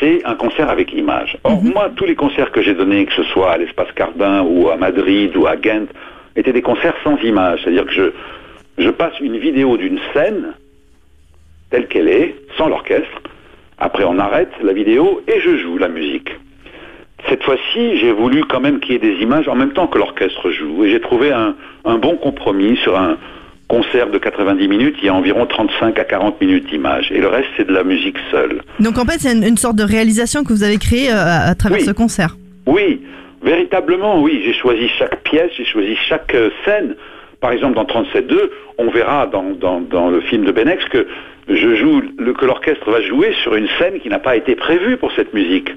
c'est 0.00 0.24
un 0.24 0.34
concert 0.34 0.70
avec 0.70 0.92
image. 0.92 1.36
Or, 1.44 1.62
mhm. 1.62 1.72
moi, 1.72 1.90
tous 1.96 2.04
les 2.04 2.14
concerts 2.14 2.50
que 2.52 2.62
j'ai 2.62 2.74
donnés, 2.74 3.06
que 3.06 3.14
ce 3.14 3.24
soit 3.24 3.52
à 3.52 3.58
l'Espace 3.58 3.92
Cardin 3.94 4.42
ou 4.42 4.68
à 4.68 4.76
Madrid 4.76 5.36
ou 5.36 5.46
à 5.46 5.56
Ghent, 5.56 5.86
étaient 6.36 6.52
des 6.52 6.62
concerts 6.62 6.96
sans 7.02 7.16
image. 7.22 7.60
C'est-à-dire 7.62 7.86
que 7.86 7.92
je, 7.92 8.12
je 8.78 8.90
passe 8.90 9.18
une 9.20 9.38
vidéo 9.38 9.76
d'une 9.76 9.98
scène 10.12 10.54
telle 11.70 11.88
qu'elle 11.88 12.08
est, 12.08 12.36
sans 12.56 12.68
l'orchestre. 12.68 13.22
Après, 13.78 14.04
on 14.04 14.18
arrête 14.18 14.52
la 14.62 14.72
vidéo 14.72 15.22
et 15.26 15.40
je 15.40 15.56
joue 15.58 15.78
la 15.78 15.88
musique. 15.88 16.30
Cette 17.28 17.42
fois-ci, 17.42 17.96
j'ai 17.96 18.12
voulu 18.12 18.44
quand 18.44 18.60
même 18.60 18.80
qu'il 18.80 18.92
y 18.92 18.96
ait 18.96 18.98
des 18.98 19.22
images 19.22 19.48
en 19.48 19.54
même 19.54 19.72
temps 19.72 19.86
que 19.86 19.98
l'orchestre 19.98 20.50
joue. 20.50 20.84
Et 20.84 20.90
j'ai 20.90 21.00
trouvé 21.00 21.32
un, 21.32 21.54
un, 21.84 21.98
bon 21.98 22.16
compromis 22.16 22.76
sur 22.76 22.98
un 22.98 23.16
concert 23.68 24.10
de 24.10 24.18
90 24.18 24.68
minutes. 24.68 24.96
Il 25.00 25.06
y 25.06 25.08
a 25.08 25.14
environ 25.14 25.46
35 25.46 25.98
à 25.98 26.04
40 26.04 26.40
minutes 26.40 26.68
d'images. 26.70 27.10
Et 27.12 27.20
le 27.20 27.28
reste, 27.28 27.48
c'est 27.56 27.66
de 27.66 27.72
la 27.72 27.84
musique 27.84 28.16
seule. 28.30 28.62
Donc 28.80 28.98
en 28.98 29.04
fait, 29.04 29.18
c'est 29.18 29.32
une, 29.32 29.56
sorte 29.56 29.76
de 29.76 29.84
réalisation 29.84 30.44
que 30.44 30.52
vous 30.52 30.62
avez 30.62 30.78
créée 30.78 31.10
euh, 31.10 31.50
à, 31.50 31.54
travers 31.54 31.80
ce 31.80 31.90
concert. 31.90 32.36
Oui, 32.66 33.02
véritablement, 33.42 34.20
oui. 34.20 34.42
J'ai 34.44 34.54
choisi 34.54 34.88
chaque 34.98 35.22
pièce, 35.22 35.50
j'ai 35.56 35.64
choisi 35.64 35.96
chaque 36.08 36.34
euh, 36.34 36.50
scène. 36.64 36.94
Par 37.40 37.52
exemple, 37.52 37.74
dans 37.74 37.84
37.2, 37.84 38.50
on 38.78 38.90
verra 38.90 39.26
dans, 39.26 39.50
dans, 39.50 39.80
dans, 39.80 40.08
le 40.08 40.20
film 40.22 40.44
de 40.44 40.52
Benex 40.52 40.82
que 40.86 41.06
je 41.48 41.74
joue, 41.74 42.02
que 42.18 42.44
l'orchestre 42.46 42.90
va 42.90 43.02
jouer 43.02 43.34
sur 43.42 43.54
une 43.54 43.68
scène 43.78 44.00
qui 44.00 44.08
n'a 44.08 44.18
pas 44.18 44.36
été 44.36 44.54
prévue 44.54 44.96
pour 44.96 45.12
cette 45.12 45.34
musique. 45.34 45.70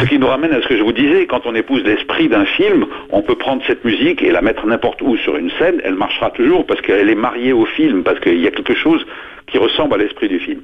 Ce 0.00 0.06
qui 0.06 0.18
nous 0.18 0.26
ramène 0.26 0.52
à 0.52 0.60
ce 0.60 0.68
que 0.68 0.76
je 0.76 0.82
vous 0.82 0.92
disais, 0.92 1.26
quand 1.26 1.46
on 1.46 1.54
épouse 1.54 1.82
l'esprit 1.82 2.28
d'un 2.28 2.44
film, 2.44 2.86
on 3.10 3.22
peut 3.22 3.36
prendre 3.36 3.62
cette 3.66 3.84
musique 3.84 4.22
et 4.22 4.30
la 4.30 4.42
mettre 4.42 4.66
n'importe 4.66 5.00
où 5.00 5.16
sur 5.16 5.36
une 5.36 5.50
scène, 5.58 5.80
elle 5.82 5.94
marchera 5.94 6.30
toujours 6.30 6.66
parce 6.66 6.80
qu'elle 6.82 7.08
est 7.08 7.14
mariée 7.14 7.52
au 7.52 7.64
film, 7.64 8.02
parce 8.02 8.20
qu'il 8.20 8.38
y 8.38 8.46
a 8.46 8.50
quelque 8.50 8.74
chose 8.74 9.04
qui 9.46 9.56
ressemble 9.58 9.94
à 9.94 9.96
l'esprit 9.96 10.28
du 10.28 10.38
film. 10.38 10.60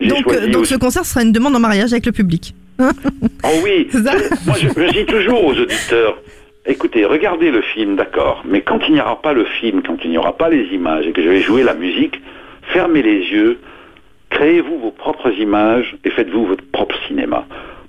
Donc, 0.00 0.32
euh, 0.32 0.46
donc 0.48 0.66
ce 0.66 0.76
concert 0.76 1.04
sera 1.04 1.22
une 1.22 1.32
demande 1.32 1.56
en 1.56 1.60
mariage 1.60 1.92
avec 1.92 2.06
le 2.06 2.12
public. 2.12 2.54
oh 2.78 2.84
oui, 3.64 3.88
moi 4.46 4.54
je, 4.60 4.68
je 4.68 4.92
dis 4.92 5.06
toujours 5.06 5.44
aux 5.44 5.54
auditeurs, 5.54 6.18
écoutez, 6.66 7.04
regardez 7.04 7.50
le 7.50 7.62
film, 7.62 7.96
d'accord, 7.96 8.44
mais 8.46 8.60
quand 8.60 8.80
il 8.86 8.94
n'y 8.94 9.00
aura 9.00 9.20
pas 9.22 9.32
le 9.32 9.44
film, 9.44 9.82
quand 9.82 9.96
il 10.04 10.10
n'y 10.10 10.18
aura 10.18 10.36
pas 10.36 10.50
les 10.50 10.66
images 10.72 11.06
et 11.06 11.12
que 11.12 11.22
je 11.22 11.28
vais 11.28 11.40
jouer 11.40 11.62
la 11.62 11.74
musique, 11.74 12.20
fermez 12.72 13.02
les 13.02 13.20
yeux, 13.20 13.58
créez-vous 14.30 14.78
vos 14.78 14.90
propres 14.90 15.32
images 15.32 15.96
et 16.04 16.10
faites-vous 16.10 16.46
votre 16.46 16.64
propre 16.70 16.96
cinéma. 17.08 17.46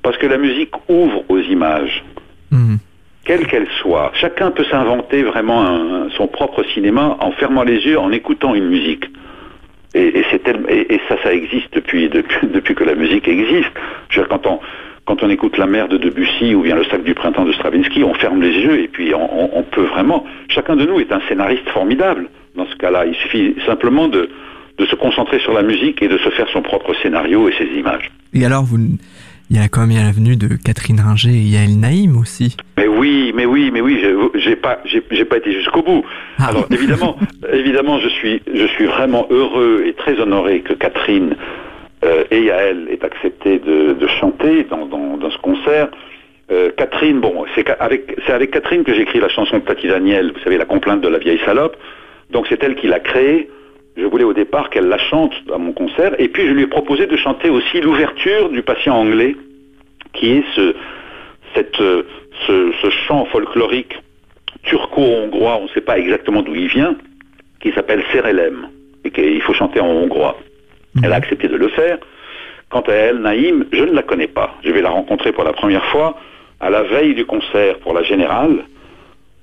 Parce 0.08 0.20
que 0.20 0.28
la 0.28 0.38
musique 0.38 0.72
ouvre 0.88 1.26
aux 1.28 1.40
images, 1.40 2.02
mhm. 2.52 2.78
quelles 3.26 3.46
qu'elles 3.46 3.68
soient. 3.82 4.14
Chacun 4.14 4.52
peut 4.52 4.64
s'inventer 4.72 5.22
vraiment 5.22 6.08
son 6.16 6.28
propre 6.28 6.64
cinéma 6.74 7.18
en 7.20 7.34
fermant 7.34 7.64
les 7.64 7.76
yeux, 7.86 8.00
en 8.00 8.14
écoutant 8.14 8.56
une 8.56 8.70
musique. 8.70 9.04
Et, 9.94 10.20
et, 10.20 11.02
ça, 11.10 11.22
ça 11.22 11.34
existe 11.34 11.74
depuis, 11.74 12.08
depuis, 12.54 12.74
que 12.74 12.86
la 12.86 12.96
musique 12.96 13.28
existe. 13.28 13.74
quand 14.30 14.48
on, 14.48 14.62
quand 15.04 15.24
on 15.24 15.30
écoute 15.30 15.58
La 15.58 15.68
mer 15.68 15.90
de 15.90 15.98
Debussy 15.98 16.56
ou 16.56 16.62
bien 16.62 16.78
Le 16.78 16.86
sac 16.86 17.04
du 17.04 17.14
printemps 17.14 17.44
de 17.44 17.52
Stravinsky, 17.52 18.06
on 18.06 18.14
ferme 18.14 18.42
les 18.42 18.54
yeux 18.54 18.80
et 18.80 18.88
puis 18.88 19.14
on, 19.14 19.64
peut 19.64 19.88
vraiment... 19.88 20.24
Chacun 20.48 20.78
de 20.78 20.86
nous 20.86 21.02
est 21.02 21.12
un 21.12 21.20
scénariste 21.28 21.68
formidable 21.72 22.30
dans 22.56 22.66
ce 22.66 22.78
cas-là. 22.78 23.06
Il 23.08 23.16
suffit 23.16 23.56
simplement 23.66 24.08
de, 24.08 24.30
de 24.78 24.86
se 24.86 24.96
concentrer 24.96 25.40
sur 25.40 25.52
la 25.52 25.64
musique 25.64 26.02
et 26.02 26.08
de 26.08 26.18
se 26.18 26.30
faire 26.30 26.48
son 26.54 26.62
propre 26.62 26.94
scénario 27.02 27.50
et 27.50 27.54
ses 27.58 27.66
images. 27.78 28.10
Et 28.34 28.46
alors, 28.46 28.64
vous, 28.64 28.78
il 29.50 29.58
y 29.58 29.60
a 29.60 29.70
quand 29.70 29.88
même 29.88 29.98
la 29.98 30.12
venue 30.12 30.36
de 30.36 30.50
Catherine 30.56 31.00
Ringer 31.00 31.30
et 31.30 31.48
Yael 31.56 31.80
Naïm 31.80 32.18
aussi. 32.18 32.58
Mais 32.78 32.88
oui, 32.88 33.32
mais 33.34 33.46
oui, 33.46 33.72
mais 33.72 33.82
oui, 33.82 34.04
j'ai 34.36 34.56
pas, 34.56 34.80
j'ai 34.86 35.26
pas 35.26 35.38
été 35.38 35.52
jusqu'au 35.54 35.82
bout. 35.82 36.04
Ah. 36.38 36.48
Alors 36.50 36.68
évidemment, 36.72 37.18
évidemment, 37.54 38.00
je 38.00 38.10
suis, 38.10 38.42
je 38.54 38.66
suis 38.68 38.86
vraiment 38.86 39.28
heureux 39.30 39.84
et 39.86 39.94
très 39.94 40.20
honoré 40.20 40.62
que 40.62 40.74
Catherine 40.74 41.36
euh, 42.04 42.24
et 42.30 42.44
Yael 42.44 42.90
aient 42.92 43.04
accepté 43.06 43.60
de, 43.60 43.94
de 43.94 44.08
chanter 44.20 44.66
dans, 44.70 44.86
dans, 44.86 45.18
dans, 45.18 45.32
ce 45.32 45.38
concert. 45.38 45.90
Euh, 46.52 46.70
Catherine, 46.78 47.20
bon, 47.20 47.46
c'est 47.56 47.70
avec, 47.80 48.18
c'est 48.26 48.34
avec 48.34 48.52
Catherine 48.52 48.84
que 48.84 48.94
j'écris 48.94 49.20
la 49.20 49.30
chanson 49.30 49.58
de 49.58 49.64
Tati 49.64 49.88
Daniel, 49.88 50.32
vous 50.34 50.40
savez, 50.44 50.58
la 50.58 50.66
complainte 50.66 51.02
de 51.02 51.08
la 51.08 51.20
vieille 51.20 51.40
salope. 51.46 51.78
Donc 52.32 52.48
c'est 52.50 52.62
elle 52.64 52.76
qui 52.76 52.88
l'a 52.88 53.00
créée. 53.00 53.50
Je 53.98 54.06
voulais 54.06 54.24
au 54.24 54.34
départ 54.34 54.70
qu'elle 54.70 54.88
la 54.90 55.00
chante 55.00 55.34
à 55.52 55.58
mon 55.58 55.74
concert, 55.74 56.14
et 56.20 56.28
puis 56.28 56.48
je 56.48 56.54
lui 56.54 56.64
ai 56.64 56.68
proposé 56.68 57.08
de 57.08 57.18
chanter 57.18 57.50
aussi 57.50 57.82
l'ouverture 57.82 58.50
du 58.50 58.62
patient 58.62 58.96
anglais, 58.96 59.36
qui 60.14 60.34
est 60.34 60.44
ce, 60.56 60.76
cette, 61.56 61.78
ce, 62.46 62.90
chant 63.08 63.26
folklorique 63.26 63.98
turco-hongrois, 64.64 65.58
on 65.60 65.64
ne 65.64 65.70
sait 65.70 65.82
pas 65.82 65.98
exactement 65.98 66.44
d'où 66.44 66.54
il 66.54 66.68
vient, 66.68 66.96
qui 67.60 67.72
s'appelle 67.72 68.04
Serelem, 68.12 68.68
et 69.04 69.10
qu'il 69.10 69.42
faut 69.42 69.54
chanter 69.54 69.80
en 69.80 69.88
hongrois. 69.88 70.38
Mhm. 70.94 71.04
Elle 71.04 71.14
a 71.14 71.16
accepté 71.16 71.48
de 71.48 71.56
le 71.56 71.70
faire. 71.70 71.98
Quant 72.70 72.82
à 72.82 72.94
elle, 72.94 73.18
Naïm, 73.18 73.66
je 73.72 73.84
ne 73.84 73.94
la 73.94 74.04
connais 74.04 74.28
pas. 74.28 74.54
Je 74.64 74.72
vais 74.72 74.82
la 74.82 74.90
rencontrer 74.90 75.32
pour 75.32 75.44
la 75.44 75.54
première 75.54 75.86
fois 75.86 76.18
à 76.60 76.70
la 76.70 76.84
veille 76.84 77.16
du 77.16 77.26
concert 77.26 77.80
pour 77.80 77.94
la 77.94 78.04
générale, 78.04 78.66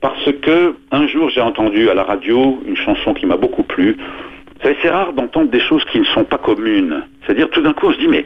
parce 0.00 0.30
que 0.42 0.74
un 0.92 1.08
jour 1.08 1.28
j'ai 1.30 1.40
entendu 1.40 1.88
à 1.88 1.94
la 1.94 2.04
radio 2.04 2.60
une 2.66 2.76
chanson 2.76 3.14
qui 3.14 3.26
m'a 3.26 3.36
beaucoup 3.36 3.62
plu, 3.62 3.96
c'est 4.62 4.88
rare 4.88 5.12
d'entendre 5.12 5.50
des 5.50 5.60
choses 5.60 5.84
qui 5.90 5.98
ne 5.98 6.04
sont 6.04 6.24
pas 6.24 6.38
communes. 6.38 7.02
C'est-à-dire, 7.24 7.50
tout 7.50 7.60
d'un 7.60 7.72
coup, 7.72 7.86
on 7.88 7.92
se 7.92 7.98
dit, 7.98 8.08
mais 8.08 8.24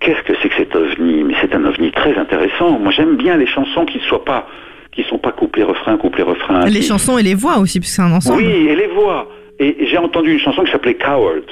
qu'est-ce 0.00 0.22
que 0.22 0.32
c'est 0.40 0.48
que 0.48 0.56
cet 0.56 0.74
ovni? 0.74 1.24
Mais 1.24 1.34
c'est 1.40 1.54
un 1.54 1.64
ovni 1.64 1.90
très 1.90 2.16
intéressant. 2.16 2.78
Moi, 2.78 2.92
j'aime 2.92 3.16
bien 3.16 3.36
les 3.36 3.46
chansons 3.46 3.84
qui 3.84 3.98
ne 3.98 4.02
soient 4.04 4.24
pas, 4.24 4.48
qui 4.92 5.02
sont 5.04 5.18
pas 5.18 5.32
couplées 5.32 5.64
refrain, 5.64 5.96
couplées 5.96 6.22
refrain. 6.22 6.64
Les 6.66 6.82
chansons 6.82 7.18
et 7.18 7.22
les 7.22 7.34
voix 7.34 7.58
aussi, 7.58 7.80
puisque 7.80 7.96
c'est 7.96 8.02
un 8.02 8.12
ensemble. 8.12 8.42
Oui, 8.42 8.68
et 8.68 8.76
les 8.76 8.86
voix. 8.88 9.28
Et 9.58 9.86
j'ai 9.86 9.98
entendu 9.98 10.32
une 10.32 10.38
chanson 10.38 10.62
qui 10.64 10.70
s'appelait 10.70 10.94
Coward. 10.94 11.44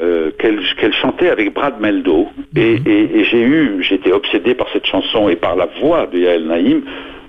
Euh, 0.00 0.32
qu'elle 0.40 0.92
chantait 0.94 1.30
avec 1.30 1.54
Brad 1.54 1.80
Meldo 1.80 2.26
mhm. 2.36 2.60
et, 2.60 2.80
et, 2.84 3.24
j'ai 3.26 3.42
eu 3.42 3.80
j'étais 3.80 4.10
obsédé 4.10 4.56
par 4.56 4.66
cette 4.72 4.86
chanson 4.86 5.28
et 5.28 5.36
par 5.36 5.54
la 5.54 5.68
voix 5.80 6.08
de 6.08 6.18
Yael 6.18 6.46
Naïm 6.48 6.82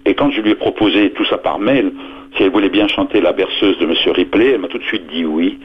et 0.04 0.16
quand 0.16 0.32
je 0.32 0.42
lui 0.42 0.50
ai 0.50 0.56
proposé 0.56 1.12
tout 1.12 1.26
ça 1.26 1.38
par 1.38 1.60
mail 1.60 1.92
si 2.36 2.44
elle 2.44 2.52
voulait 2.52 2.70
bien 2.70 2.88
chanter 2.88 3.22
la 3.22 3.34
berceuse 3.34 3.78
de 3.80 3.86
Monsieur 3.86 4.12
Ripley 4.12 4.52
elle 4.52 4.62
m'a 4.62 4.68
tout 4.68 4.78
de 4.78 4.84
suite 4.84 5.08
dit 5.12 5.26
oui 5.26 5.60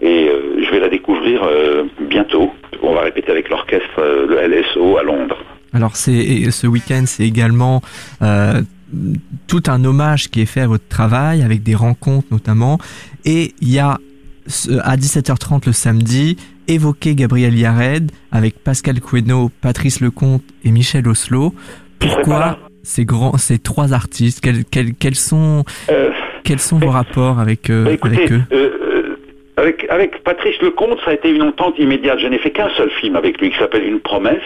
et 0.00 0.28
euh, 0.28 0.64
je 0.64 0.70
vais 0.70 0.80
la 0.80 0.88
découvrir 0.88 1.42
euh, 1.44 1.84
bientôt. 2.00 2.50
On 2.82 2.94
va 2.94 3.02
répéter 3.02 3.30
avec 3.30 3.50
l'orchestre 3.50 3.98
euh, 3.98 4.26
le 4.26 4.60
LSO 4.60 4.96
à 4.96 5.02
Londres. 5.02 5.36
Alors 5.72 5.96
c'est 5.96 6.50
ce 6.50 6.66
week-end, 6.66 7.04
c'est 7.06 7.24
également 7.24 7.80
tout 9.46 9.62
un 9.68 9.84
hommage 9.84 10.30
qui 10.30 10.40
est 10.40 10.46
fait 10.46 10.62
à 10.62 10.66
votre 10.66 10.88
travail 10.88 11.42
avec 11.42 11.62
des 11.62 11.76
rencontres 11.76 12.26
notamment. 12.32 12.78
Et 13.24 13.54
il 13.60 13.72
y 13.72 13.78
a 13.78 13.98
à 14.82 14.96
17h30 14.96 15.66
le 15.66 15.72
samedi 15.72 16.36
évoqué 16.66 17.14
Gabriel 17.14 17.56
Yared 17.56 18.10
avec 18.32 18.58
Pascal 18.64 19.00
Queno, 19.00 19.50
Patrice 19.60 20.00
Lecomte 20.00 20.42
et 20.64 20.72
Michel 20.72 21.06
Oslo. 21.06 21.54
Pourquoi 22.00 22.58
ces 22.82 23.04
grands, 23.04 23.36
ces 23.36 23.58
trois 23.58 23.92
artistes 23.92 24.40
quels, 24.40 24.64
quels, 24.64 24.94
quels 24.94 25.14
sont 25.14 25.64
quels 26.44 26.58
sont 26.58 26.78
vos 26.78 26.90
rapports 26.90 27.38
avec, 27.38 27.70
bah, 27.70 27.90
avec 28.02 28.32
eux? 28.32 28.42
avec, 29.60 29.86
avec 29.90 30.22
Patrice 30.24 30.60
Lecomte, 30.62 30.98
ça 31.04 31.10
a 31.10 31.14
été 31.14 31.30
une 31.30 31.42
entente 31.42 31.78
immédiate. 31.78 32.18
Je 32.18 32.26
n'ai 32.26 32.38
fait 32.38 32.50
qu'un 32.50 32.70
seul 32.70 32.90
film 32.90 33.16
avec 33.16 33.40
lui 33.40 33.50
qui 33.50 33.58
s'appelle 33.58 33.84
Une 33.84 34.00
promesse, 34.00 34.38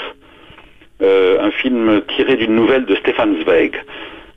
euh, 1.03 1.39
un 1.41 1.51
film 1.51 2.03
tiré 2.17 2.37
d'une 2.37 2.55
nouvelle 2.55 2.85
de 2.85 2.97
Stéphane 2.97 3.37
Zweig, 3.43 3.73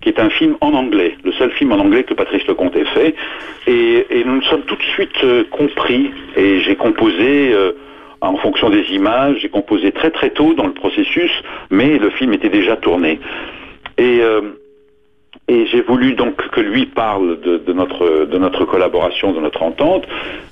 qui 0.01 0.09
est 0.09 0.19
un 0.19 0.29
film 0.29 0.55
en 0.61 0.73
anglais, 0.73 1.15
le 1.23 1.31
seul 1.33 1.51
film 1.51 1.71
en 1.71 1.79
anglais 1.79 2.03
que 2.03 2.13
Patrice 2.13 2.45
Lecomte 2.47 2.75
ait 2.75 2.85
fait. 2.85 3.15
Et, 3.65 4.05
nous 4.25 4.35
nous 4.35 4.43
sommes 4.43 4.63
tout 4.63 4.75
de 4.75 4.83
suite 4.83 5.23
euh, 5.23 5.43
compris 5.51 6.11
et 6.35 6.61
j'ai 6.61 6.75
composé... 6.75 7.53
Euh, 7.53 7.73
en 8.19 8.35
fonction 8.37 8.71
des 8.71 8.83
images, 8.93 9.37
j'ai 9.41 9.49
composé 9.49 9.91
très 9.91 10.09
très 10.09 10.31
tôt 10.31 10.55
dans 10.55 10.65
le 10.65 10.73
processus, 10.73 11.29
mais 11.69 11.99
le 11.99 12.09
film 12.09 12.33
était 12.33 12.49
déjà 12.49 12.75
tourné. 12.75 13.19
Et 13.97 14.21
et 15.49 15.65
j'ai 15.67 15.81
voulu 15.81 16.13
donc 16.13 16.35
que 16.49 16.59
lui 16.59 16.85
parle 16.87 17.39
de, 17.39 17.71
notre, 17.71 18.25
de 18.25 18.37
notre 18.37 18.65
collaboration, 18.65 19.31
de 19.31 19.39
notre 19.39 19.63
entente. 19.63 20.05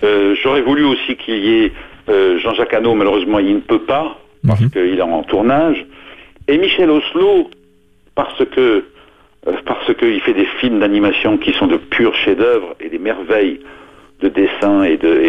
Euh, 0.03 0.35
j'aurais 0.41 0.61
voulu 0.61 0.85
aussi 0.85 1.17
qu'il 1.17 1.43
y 1.45 1.65
ait 1.65 1.73
euh, 2.07 2.39
Jean-Jacques 2.39 2.73
Hano, 2.73 2.95
malheureusement 2.95 3.39
il 3.39 3.55
ne 3.55 3.59
peut 3.59 3.81
pas, 3.81 4.17
parce 4.47 4.65
qu'il 4.67 4.97
est 4.97 5.01
en 5.01 5.23
tournage. 5.23 5.85
Et 6.47 6.57
Michel 6.57 6.89
Oslo, 6.89 7.49
parce 8.13 8.45
que 8.45 8.85
euh, 9.47 9.51
parce 9.65 9.93
qu'il 9.95 10.21
fait 10.21 10.33
des 10.33 10.47
films 10.61 10.79
d'animation 10.79 11.37
qui 11.37 11.51
sont 11.53 11.67
de 11.67 11.77
purs 11.77 12.15
chefs-d'œuvre 12.15 12.75
et 12.79 12.89
des 12.89 12.99
merveilles 12.99 13.59
dessin 14.75 14.83
et 14.83 14.97
de, 14.97 15.21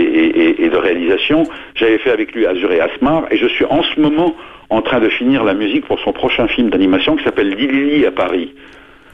et, 0.59 0.68
de 0.68 0.76
réalisation. 0.76 1.46
J'avais 1.74 1.98
fait 1.98 2.11
avec 2.11 2.35
lui 2.35 2.46
Azur 2.46 2.70
et 2.72 2.80
Asmar, 2.80 3.24
et 3.30 3.37
je 3.37 3.46
suis 3.46 3.64
en 3.64 3.82
ce 3.82 4.00
moment 4.00 4.35
en 4.68 4.82
train 4.82 5.00
de 5.00 5.09
finir 5.09 5.44
la 5.44 5.54
musique 5.54 5.87
pour 5.87 5.98
son 6.00 6.12
prochain 6.12 6.48
film 6.48 6.70
d'animation 6.70 7.16
qui 7.16 7.24
s'appelle 7.24 7.50
Lili 7.50 8.04
à 8.04 8.11
Paris. 8.11 8.52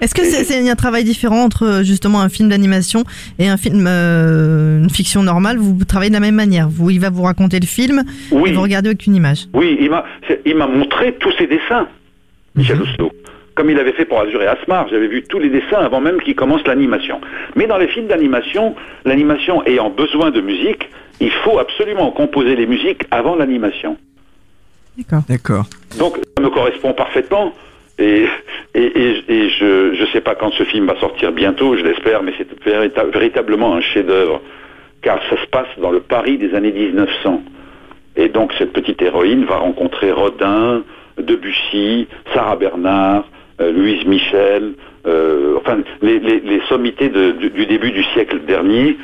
Est-ce 0.00 0.14
que 0.14 0.24
c'est 0.24 0.68
un 0.68 0.74
travail 0.74 1.04
différent 1.04 1.44
entre 1.44 1.64
euh, 1.64 1.82
justement 1.84 2.22
un 2.22 2.28
film 2.28 2.48
d'animation 2.48 3.04
et 3.38 3.48
un 3.48 3.56
film, 3.56 3.86
euh, 3.86 4.82
une 4.82 4.90
fiction 4.90 5.22
normale? 5.22 5.58
Vous 5.58 5.84
travaillez 5.84 6.10
de 6.10 6.14
la 6.14 6.20
même 6.20 6.34
manière. 6.34 6.68
Vous, 6.68 6.90
il 6.90 6.98
va 6.98 7.10
vous 7.10 7.22
raconter 7.22 7.60
le 7.60 7.66
film 7.66 8.02
et 8.32 8.52
vous 8.52 8.60
regardez 8.60 8.88
avec 8.88 9.06
une 9.06 9.14
image. 9.14 9.46
Oui, 9.54 9.78
il 9.80 10.56
m'a 10.56 10.66
montré 10.66 11.14
tous 11.20 11.30
ses 11.38 11.46
dessins, 11.46 11.86
Michel 12.56 12.78
mmh. 12.78 13.08
Comme 13.54 13.70
il 13.70 13.78
avait 13.78 13.92
fait 13.92 14.04
pour 14.04 14.20
Azur 14.20 14.42
et 14.42 14.46
Asmar, 14.46 14.88
j'avais 14.88 15.08
vu 15.08 15.22
tous 15.24 15.38
les 15.38 15.50
dessins 15.50 15.78
avant 15.78 16.00
même 16.00 16.20
qu'il 16.20 16.34
commence 16.34 16.66
l'animation. 16.66 17.20
Mais 17.54 17.66
dans 17.66 17.76
les 17.76 17.88
films 17.88 18.06
d'animation, 18.06 18.74
l'animation 19.04 19.64
ayant 19.66 19.90
besoin 19.90 20.30
de 20.30 20.40
musique, 20.40 20.88
il 21.20 21.30
faut 21.30 21.58
absolument 21.58 22.10
composer 22.10 22.56
les 22.56 22.66
musiques 22.66 23.04
avant 23.10 23.36
l'animation. 23.36 23.98
D'accord. 24.96 25.22
D'accord. 25.28 25.64
Donc 25.98 26.18
ça 26.36 26.42
me 26.42 26.50
correspond 26.50 26.94
parfaitement. 26.94 27.52
Et, 27.98 28.26
et, 28.74 29.50
je 29.50 30.00
ne 30.00 30.06
sais 30.12 30.22
pas 30.22 30.34
quand 30.34 30.50
ce 30.52 30.64
film 30.64 30.86
va 30.86 30.98
sortir 30.98 31.30
bientôt, 31.30 31.76
je 31.76 31.84
l'espère, 31.84 32.22
mais 32.22 32.32
c'est 32.38 32.48
véritablement 32.64 33.74
un 33.74 33.80
chef-d'œuvre, 33.82 34.40
car 35.02 35.20
ça 35.28 35.40
se 35.40 35.46
passe 35.48 35.68
dans 35.78 35.90
le 35.90 36.00
Paris 36.00 36.38
des 36.38 36.54
années 36.54 36.72
1900. 36.72 37.42
Et 38.16 38.28
donc 38.28 38.52
cette 38.58 38.72
petite 38.72 39.00
héroïne 39.02 39.44
va 39.44 39.58
rencontrer 39.58 40.10
Rodin, 40.10 40.82
Debussy, 41.18 42.08
Sarah 42.34 42.56
Bernard, 42.56 43.24
euh, 43.24 43.41
Louise 43.70 44.04
Michel, 44.06 44.72
euh, 45.06 45.56
enfin 45.58 45.78
les, 46.00 46.60
sommités 46.68 47.08
du 47.08 47.66
début 47.66 47.90
du 47.90 48.02
siècle 48.14 48.40
dernier, 48.46 48.96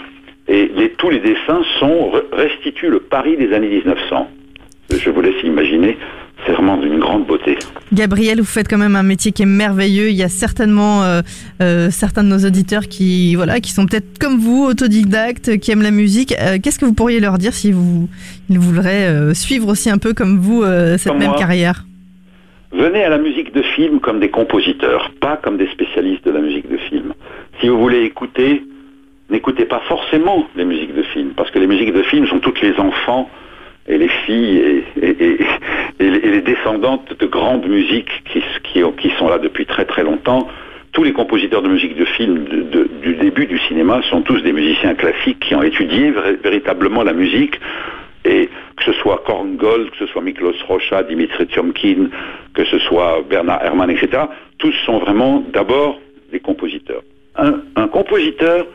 et 0.48 0.92
tous 0.96 1.10
les 1.10 1.20
dessins 1.20 1.62
sont 1.78 2.12
restituent 2.32 2.90
le 2.90 3.00
Paris 3.00 3.36
des 3.36 3.52
années 3.52 3.68
1900. 3.68 4.30
Je 4.90 5.10
vous 5.10 5.20
laisse 5.20 5.42
imaginer 5.44 5.98
c'est 6.46 6.52
vraiment 6.52 6.76
d'une 6.76 6.98
grande 6.98 7.26
beauté. 7.26 7.58
Gabriel, 7.92 8.38
vous 8.38 8.46
faites 8.46 8.68
quand 8.68 8.78
même 8.78 8.96
un 8.96 9.02
métier 9.02 9.32
qui 9.32 9.42
est 9.42 9.46
merveilleux. 9.46 10.10
Il 10.10 10.16
y 10.16 10.22
a 10.22 10.28
certainement 10.28 11.02
euh, 11.02 11.20
euh, 11.60 11.90
certains 11.90 12.22
de 12.22 12.28
nos 12.28 12.44
auditeurs 12.46 12.86
qui, 12.86 13.34
voilà, 13.34 13.60
qui 13.60 13.72
sont 13.72 13.86
peut-être 13.86 14.18
comme 14.18 14.38
vous, 14.38 14.64
autodidactes, 14.64 15.58
qui 15.58 15.70
aiment 15.70 15.82
la 15.82 15.90
musique. 15.90 16.34
Euh, 16.40 16.58
qu'est-ce 16.62 16.78
que 16.78 16.84
vous 16.84 16.92
pourriez 16.92 17.20
leur 17.20 17.38
dire 17.38 17.54
si 17.54 17.72
vous, 17.72 18.08
ils 18.48 18.58
voudraient 18.58 19.34
suivre 19.34 19.68
aussi 19.68 19.90
un 19.90 19.98
peu 19.98 20.14
comme 20.14 20.38
vous 20.38 20.64
cette 20.96 21.14
même 21.14 21.34
carrière? 21.34 21.84
Venez 22.70 23.02
à 23.02 23.08
la 23.08 23.18
musique 23.18 23.52
de 23.54 23.62
film 23.62 23.98
comme 24.00 24.20
des 24.20 24.28
compositeurs, 24.28 25.10
pas 25.20 25.38
comme 25.38 25.56
des 25.56 25.68
spécialistes 25.68 26.24
de 26.26 26.30
la 26.30 26.40
musique 26.40 26.68
de 26.68 26.76
film. 26.76 27.14
Si 27.60 27.68
vous 27.68 27.78
voulez 27.78 28.02
écouter, 28.02 28.62
n'écoutez 29.30 29.64
pas 29.64 29.80
forcément 29.88 30.46
les 30.54 30.66
musiques 30.66 30.94
de 30.94 31.02
film, 31.02 31.30
parce 31.34 31.50
que 31.50 31.58
les 31.58 31.66
musiques 31.66 31.94
de 31.94 32.02
film 32.02 32.26
sont 32.26 32.40
toutes 32.40 32.60
les 32.60 32.78
enfants 32.78 33.30
et 33.88 33.96
les 33.96 34.08
filles 34.08 34.84
et, 35.00 35.38
les 35.98 36.40
descendantes 36.42 37.18
de 37.18 37.26
grandes 37.26 37.66
musiques 37.66 38.22
qui, 38.30 39.10
sont 39.18 39.28
là 39.28 39.38
depuis 39.38 39.64
très 39.64 39.86
très 39.86 40.02
longtemps. 40.02 40.46
Tous 40.92 41.04
les 41.04 41.12
compositeurs 41.12 41.62
de 41.62 41.68
musique 41.68 41.96
de 41.96 42.04
film 42.04 42.44
du 43.02 43.14
début 43.14 43.46
du 43.46 43.58
cinéma 43.60 44.02
sont 44.10 44.20
tous 44.20 44.42
des 44.42 44.52
musiciens 44.52 44.94
classiques 44.94 45.40
qui 45.40 45.54
ont 45.54 45.62
étudié 45.62 46.12
véritablement 46.42 47.02
la 47.02 47.14
musique. 47.14 47.58
Et 48.28 48.48
que 48.76 48.84
ce 48.84 48.92
soit 49.00 49.22
Korngold, 49.26 49.90
que 49.90 49.96
ce 49.98 50.06
soit 50.06 50.22
Miklos 50.22 50.54
Rocha, 50.68 51.02
Dimitri 51.02 51.46
Tiomkin, 51.46 52.10
que 52.54 52.64
ce 52.64 52.78
soit 52.78 53.22
Bernard 53.28 53.64
Herrmann, 53.64 53.90
etc., 53.90 54.24
tous 54.58 54.74
sont 54.84 54.98
vraiment 54.98 55.42
d'abord 55.52 55.98
des 56.30 56.40
compositeurs. 56.40 57.02
un 57.36 57.88
compositeur, 57.88 58.66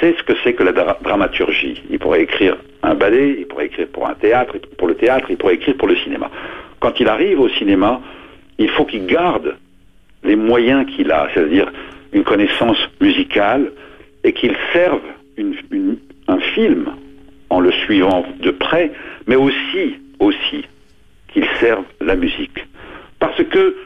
sait 0.00 0.14
ce 0.18 0.22
que 0.22 0.32
c'est 0.42 0.54
que 0.54 0.62
la 0.62 0.72
dramaturgie. 0.72 1.82
Il 1.90 1.98
pourrait 1.98 2.22
écrire 2.22 2.56
un 2.82 2.94
ballet, 2.94 3.36
il 3.38 3.46
pourrait 3.46 3.66
écrire 3.66 3.88
pour 3.88 4.06
un 4.06 4.14
théâtre, 4.14 4.54
pour 4.76 4.88
le 4.88 4.94
théâtre, 4.94 5.26
il 5.30 5.36
pourrait 5.36 5.54
écrire 5.54 5.76
pour 5.76 5.88
le 5.88 5.96
cinéma. 5.96 6.30
Quand 6.80 7.00
il 7.00 7.08
arrive 7.08 7.40
au 7.40 7.48
cinéma, 7.48 8.00
il 8.58 8.68
faut 8.70 8.84
qu'il 8.84 9.06
garde 9.06 9.56
les 10.22 10.36
moyens 10.36 10.86
qu'il 10.86 11.10
a, 11.10 11.28
c'est-à-dire 11.32 11.70
une 12.12 12.24
connaissance 12.24 12.78
musicale, 13.00 13.72
et 14.24 14.32
qu'il 14.32 14.54
serve 14.72 15.00
un 16.28 16.38
film 16.54 16.86
en 17.50 17.60
le 17.60 17.72
suivant 17.72 18.24
de 18.40 18.50
près, 18.50 18.92
mais 19.26 19.36
aussi, 19.36 19.96
aussi, 20.18 20.64
qu'il 21.28 21.46
serve 21.60 21.84
la 22.00 22.16
musique. 22.16 22.66
Parce 23.18 23.42
que 23.44 23.76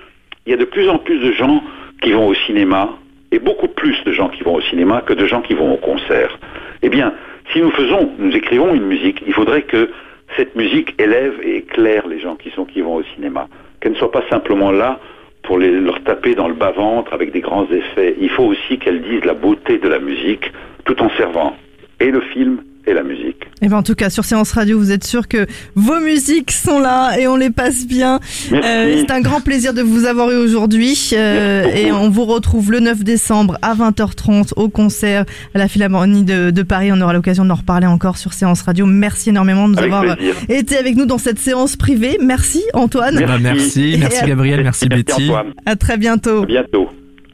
il 0.46 0.50
y 0.50 0.54
a 0.54 0.56
de 0.56 0.64
plus 0.64 0.88
en 0.88 0.98
plus 0.98 1.18
de 1.18 1.32
gens 1.32 1.62
qui 2.00 2.12
vont 2.12 2.28
au 2.28 2.34
cinéma 2.34 2.98
et 3.30 3.38
beaucoup 3.38 3.68
plus 3.68 3.96
de 4.04 4.12
gens 4.12 4.28
qui 4.28 4.42
vont 4.42 4.54
au 4.54 4.60
cinéma 4.62 5.02
que 5.02 5.12
de 5.12 5.26
gens 5.26 5.42
qui 5.42 5.54
vont 5.54 5.72
au 5.74 5.76
concert. 5.76 6.38
Eh 6.82 6.88
bien, 6.88 7.12
si 7.52 7.60
nous 7.60 7.70
faisons, 7.70 8.10
nous 8.18 8.34
écrivons 8.34 8.74
une 8.74 8.86
musique, 8.86 9.22
il 9.26 9.32
faudrait 9.32 9.62
que 9.62 9.90
cette 10.36 10.54
musique 10.56 10.94
élève 11.00 11.34
et 11.42 11.56
éclaire 11.56 12.06
les 12.06 12.20
gens 12.20 12.36
qui 12.36 12.50
sont 12.50 12.64
qui 12.64 12.80
vont 12.80 12.96
au 12.96 13.02
cinéma, 13.14 13.48
qu'elle 13.80 13.92
ne 13.92 13.96
soit 13.96 14.12
pas 14.12 14.24
simplement 14.30 14.70
là 14.70 14.98
pour 15.42 15.58
leur 15.58 16.02
taper 16.04 16.34
dans 16.34 16.48
le 16.48 16.54
bas-ventre 16.54 17.12
avec 17.12 17.32
des 17.32 17.40
grands 17.40 17.66
effets. 17.70 18.16
Il 18.20 18.30
faut 18.30 18.44
aussi 18.44 18.78
qu'elle 18.78 19.02
dise 19.02 19.24
la 19.24 19.34
beauté 19.34 19.78
de 19.78 19.88
la 19.88 19.98
musique 19.98 20.50
tout 20.84 21.00
en 21.02 21.10
servant 21.10 21.56
et 21.98 22.10
le 22.10 22.20
film 22.20 22.62
et 22.90 22.94
la 22.94 23.02
musique. 23.02 23.36
Et 23.62 23.66
eh 23.66 23.68
ben 23.68 23.76
en 23.76 23.82
tout 23.82 23.94
cas, 23.94 24.10
sur 24.10 24.24
Séance 24.24 24.52
Radio, 24.52 24.78
vous 24.78 24.90
êtes 24.90 25.04
sûr 25.04 25.28
que 25.28 25.46
vos 25.74 26.00
musiques 26.00 26.50
sont 26.50 26.78
là 26.78 27.18
et 27.18 27.28
on 27.28 27.36
les 27.36 27.50
passe 27.50 27.86
bien. 27.86 28.18
Euh, 28.52 28.96
c'est 28.98 29.10
un 29.10 29.20
grand 29.20 29.40
plaisir 29.40 29.74
de 29.74 29.82
vous 29.82 30.06
avoir 30.06 30.30
eu 30.30 30.36
aujourd'hui. 30.36 31.10
Euh, 31.12 31.64
et 31.74 31.92
on 31.92 32.08
vous 32.08 32.24
retrouve 32.24 32.72
le 32.72 32.80
9 32.80 33.04
décembre 33.04 33.58
à 33.60 33.74
20h30 33.74 34.52
au 34.56 34.68
concert 34.68 35.24
à 35.54 35.58
la 35.58 35.68
Philharmonie 35.68 36.24
de, 36.24 36.62
Paris. 36.62 36.90
On 36.92 37.00
aura 37.00 37.12
l'occasion 37.12 37.44
d'en 37.44 37.54
reparler 37.54 37.86
encore 37.86 38.16
sur 38.16 38.32
Séance 38.32 38.62
Radio. 38.62 38.86
Merci 38.86 39.30
énormément 39.30 39.68
de 39.68 39.74
nous 39.74 39.82
avoir 39.82 40.16
été 40.48 40.76
avec 40.76 40.96
nous 40.96 41.06
dans 41.06 41.18
cette 41.18 41.38
séance 41.38 41.76
privée. 41.76 42.18
Merci 42.20 42.62
Antoine. 42.74 43.16
Merci, 43.16 43.32
bah, 43.32 43.38
merci, 43.40 43.96
merci 43.98 44.24
Gabriel, 44.26 44.62
merci, 44.62 44.88
Betty. 44.88 45.30
À 45.66 45.76
très 45.76 45.96
bientôt. 45.96 46.42
À 46.42 46.46
bientôt. 46.46 46.88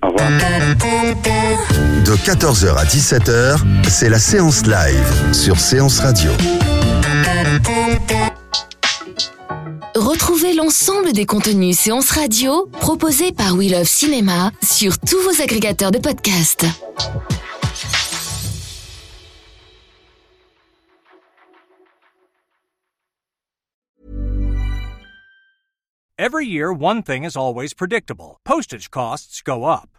Au 0.07 0.11
revoir. 0.11 0.31
De 2.05 2.17
14h 2.17 2.77
à 2.77 2.85
17h, 2.85 3.59
c'est 3.89 4.09
la 4.09 4.21
séance 4.21 4.65
live 4.65 5.35
sur 5.35 5.59
Séance 5.59 5.99
Radio. 5.99 6.31
Retrouvez 9.97 10.55
l'ensemble 10.55 11.13
des 11.13 11.27
contenus 11.27 11.77
séance 11.77 12.11
radio 12.11 12.69
proposés 12.81 13.33
par 13.33 13.55
We 13.55 13.73
Love 13.73 13.89
Cinéma 13.89 14.53
sur 14.63 14.99
tous 15.01 15.21
vos 15.23 15.43
agrégateurs 15.43 15.91
de 15.91 15.99
podcasts. 15.99 16.67
Every 26.19 26.47
year, 26.47 26.73
one 26.73 27.03
thing 27.03 27.25
is 27.25 27.37
always 27.37 27.75
predictable 27.75 28.39
postage 28.45 28.91
costs 28.91 29.43
go 29.43 29.65
up. 29.65 29.96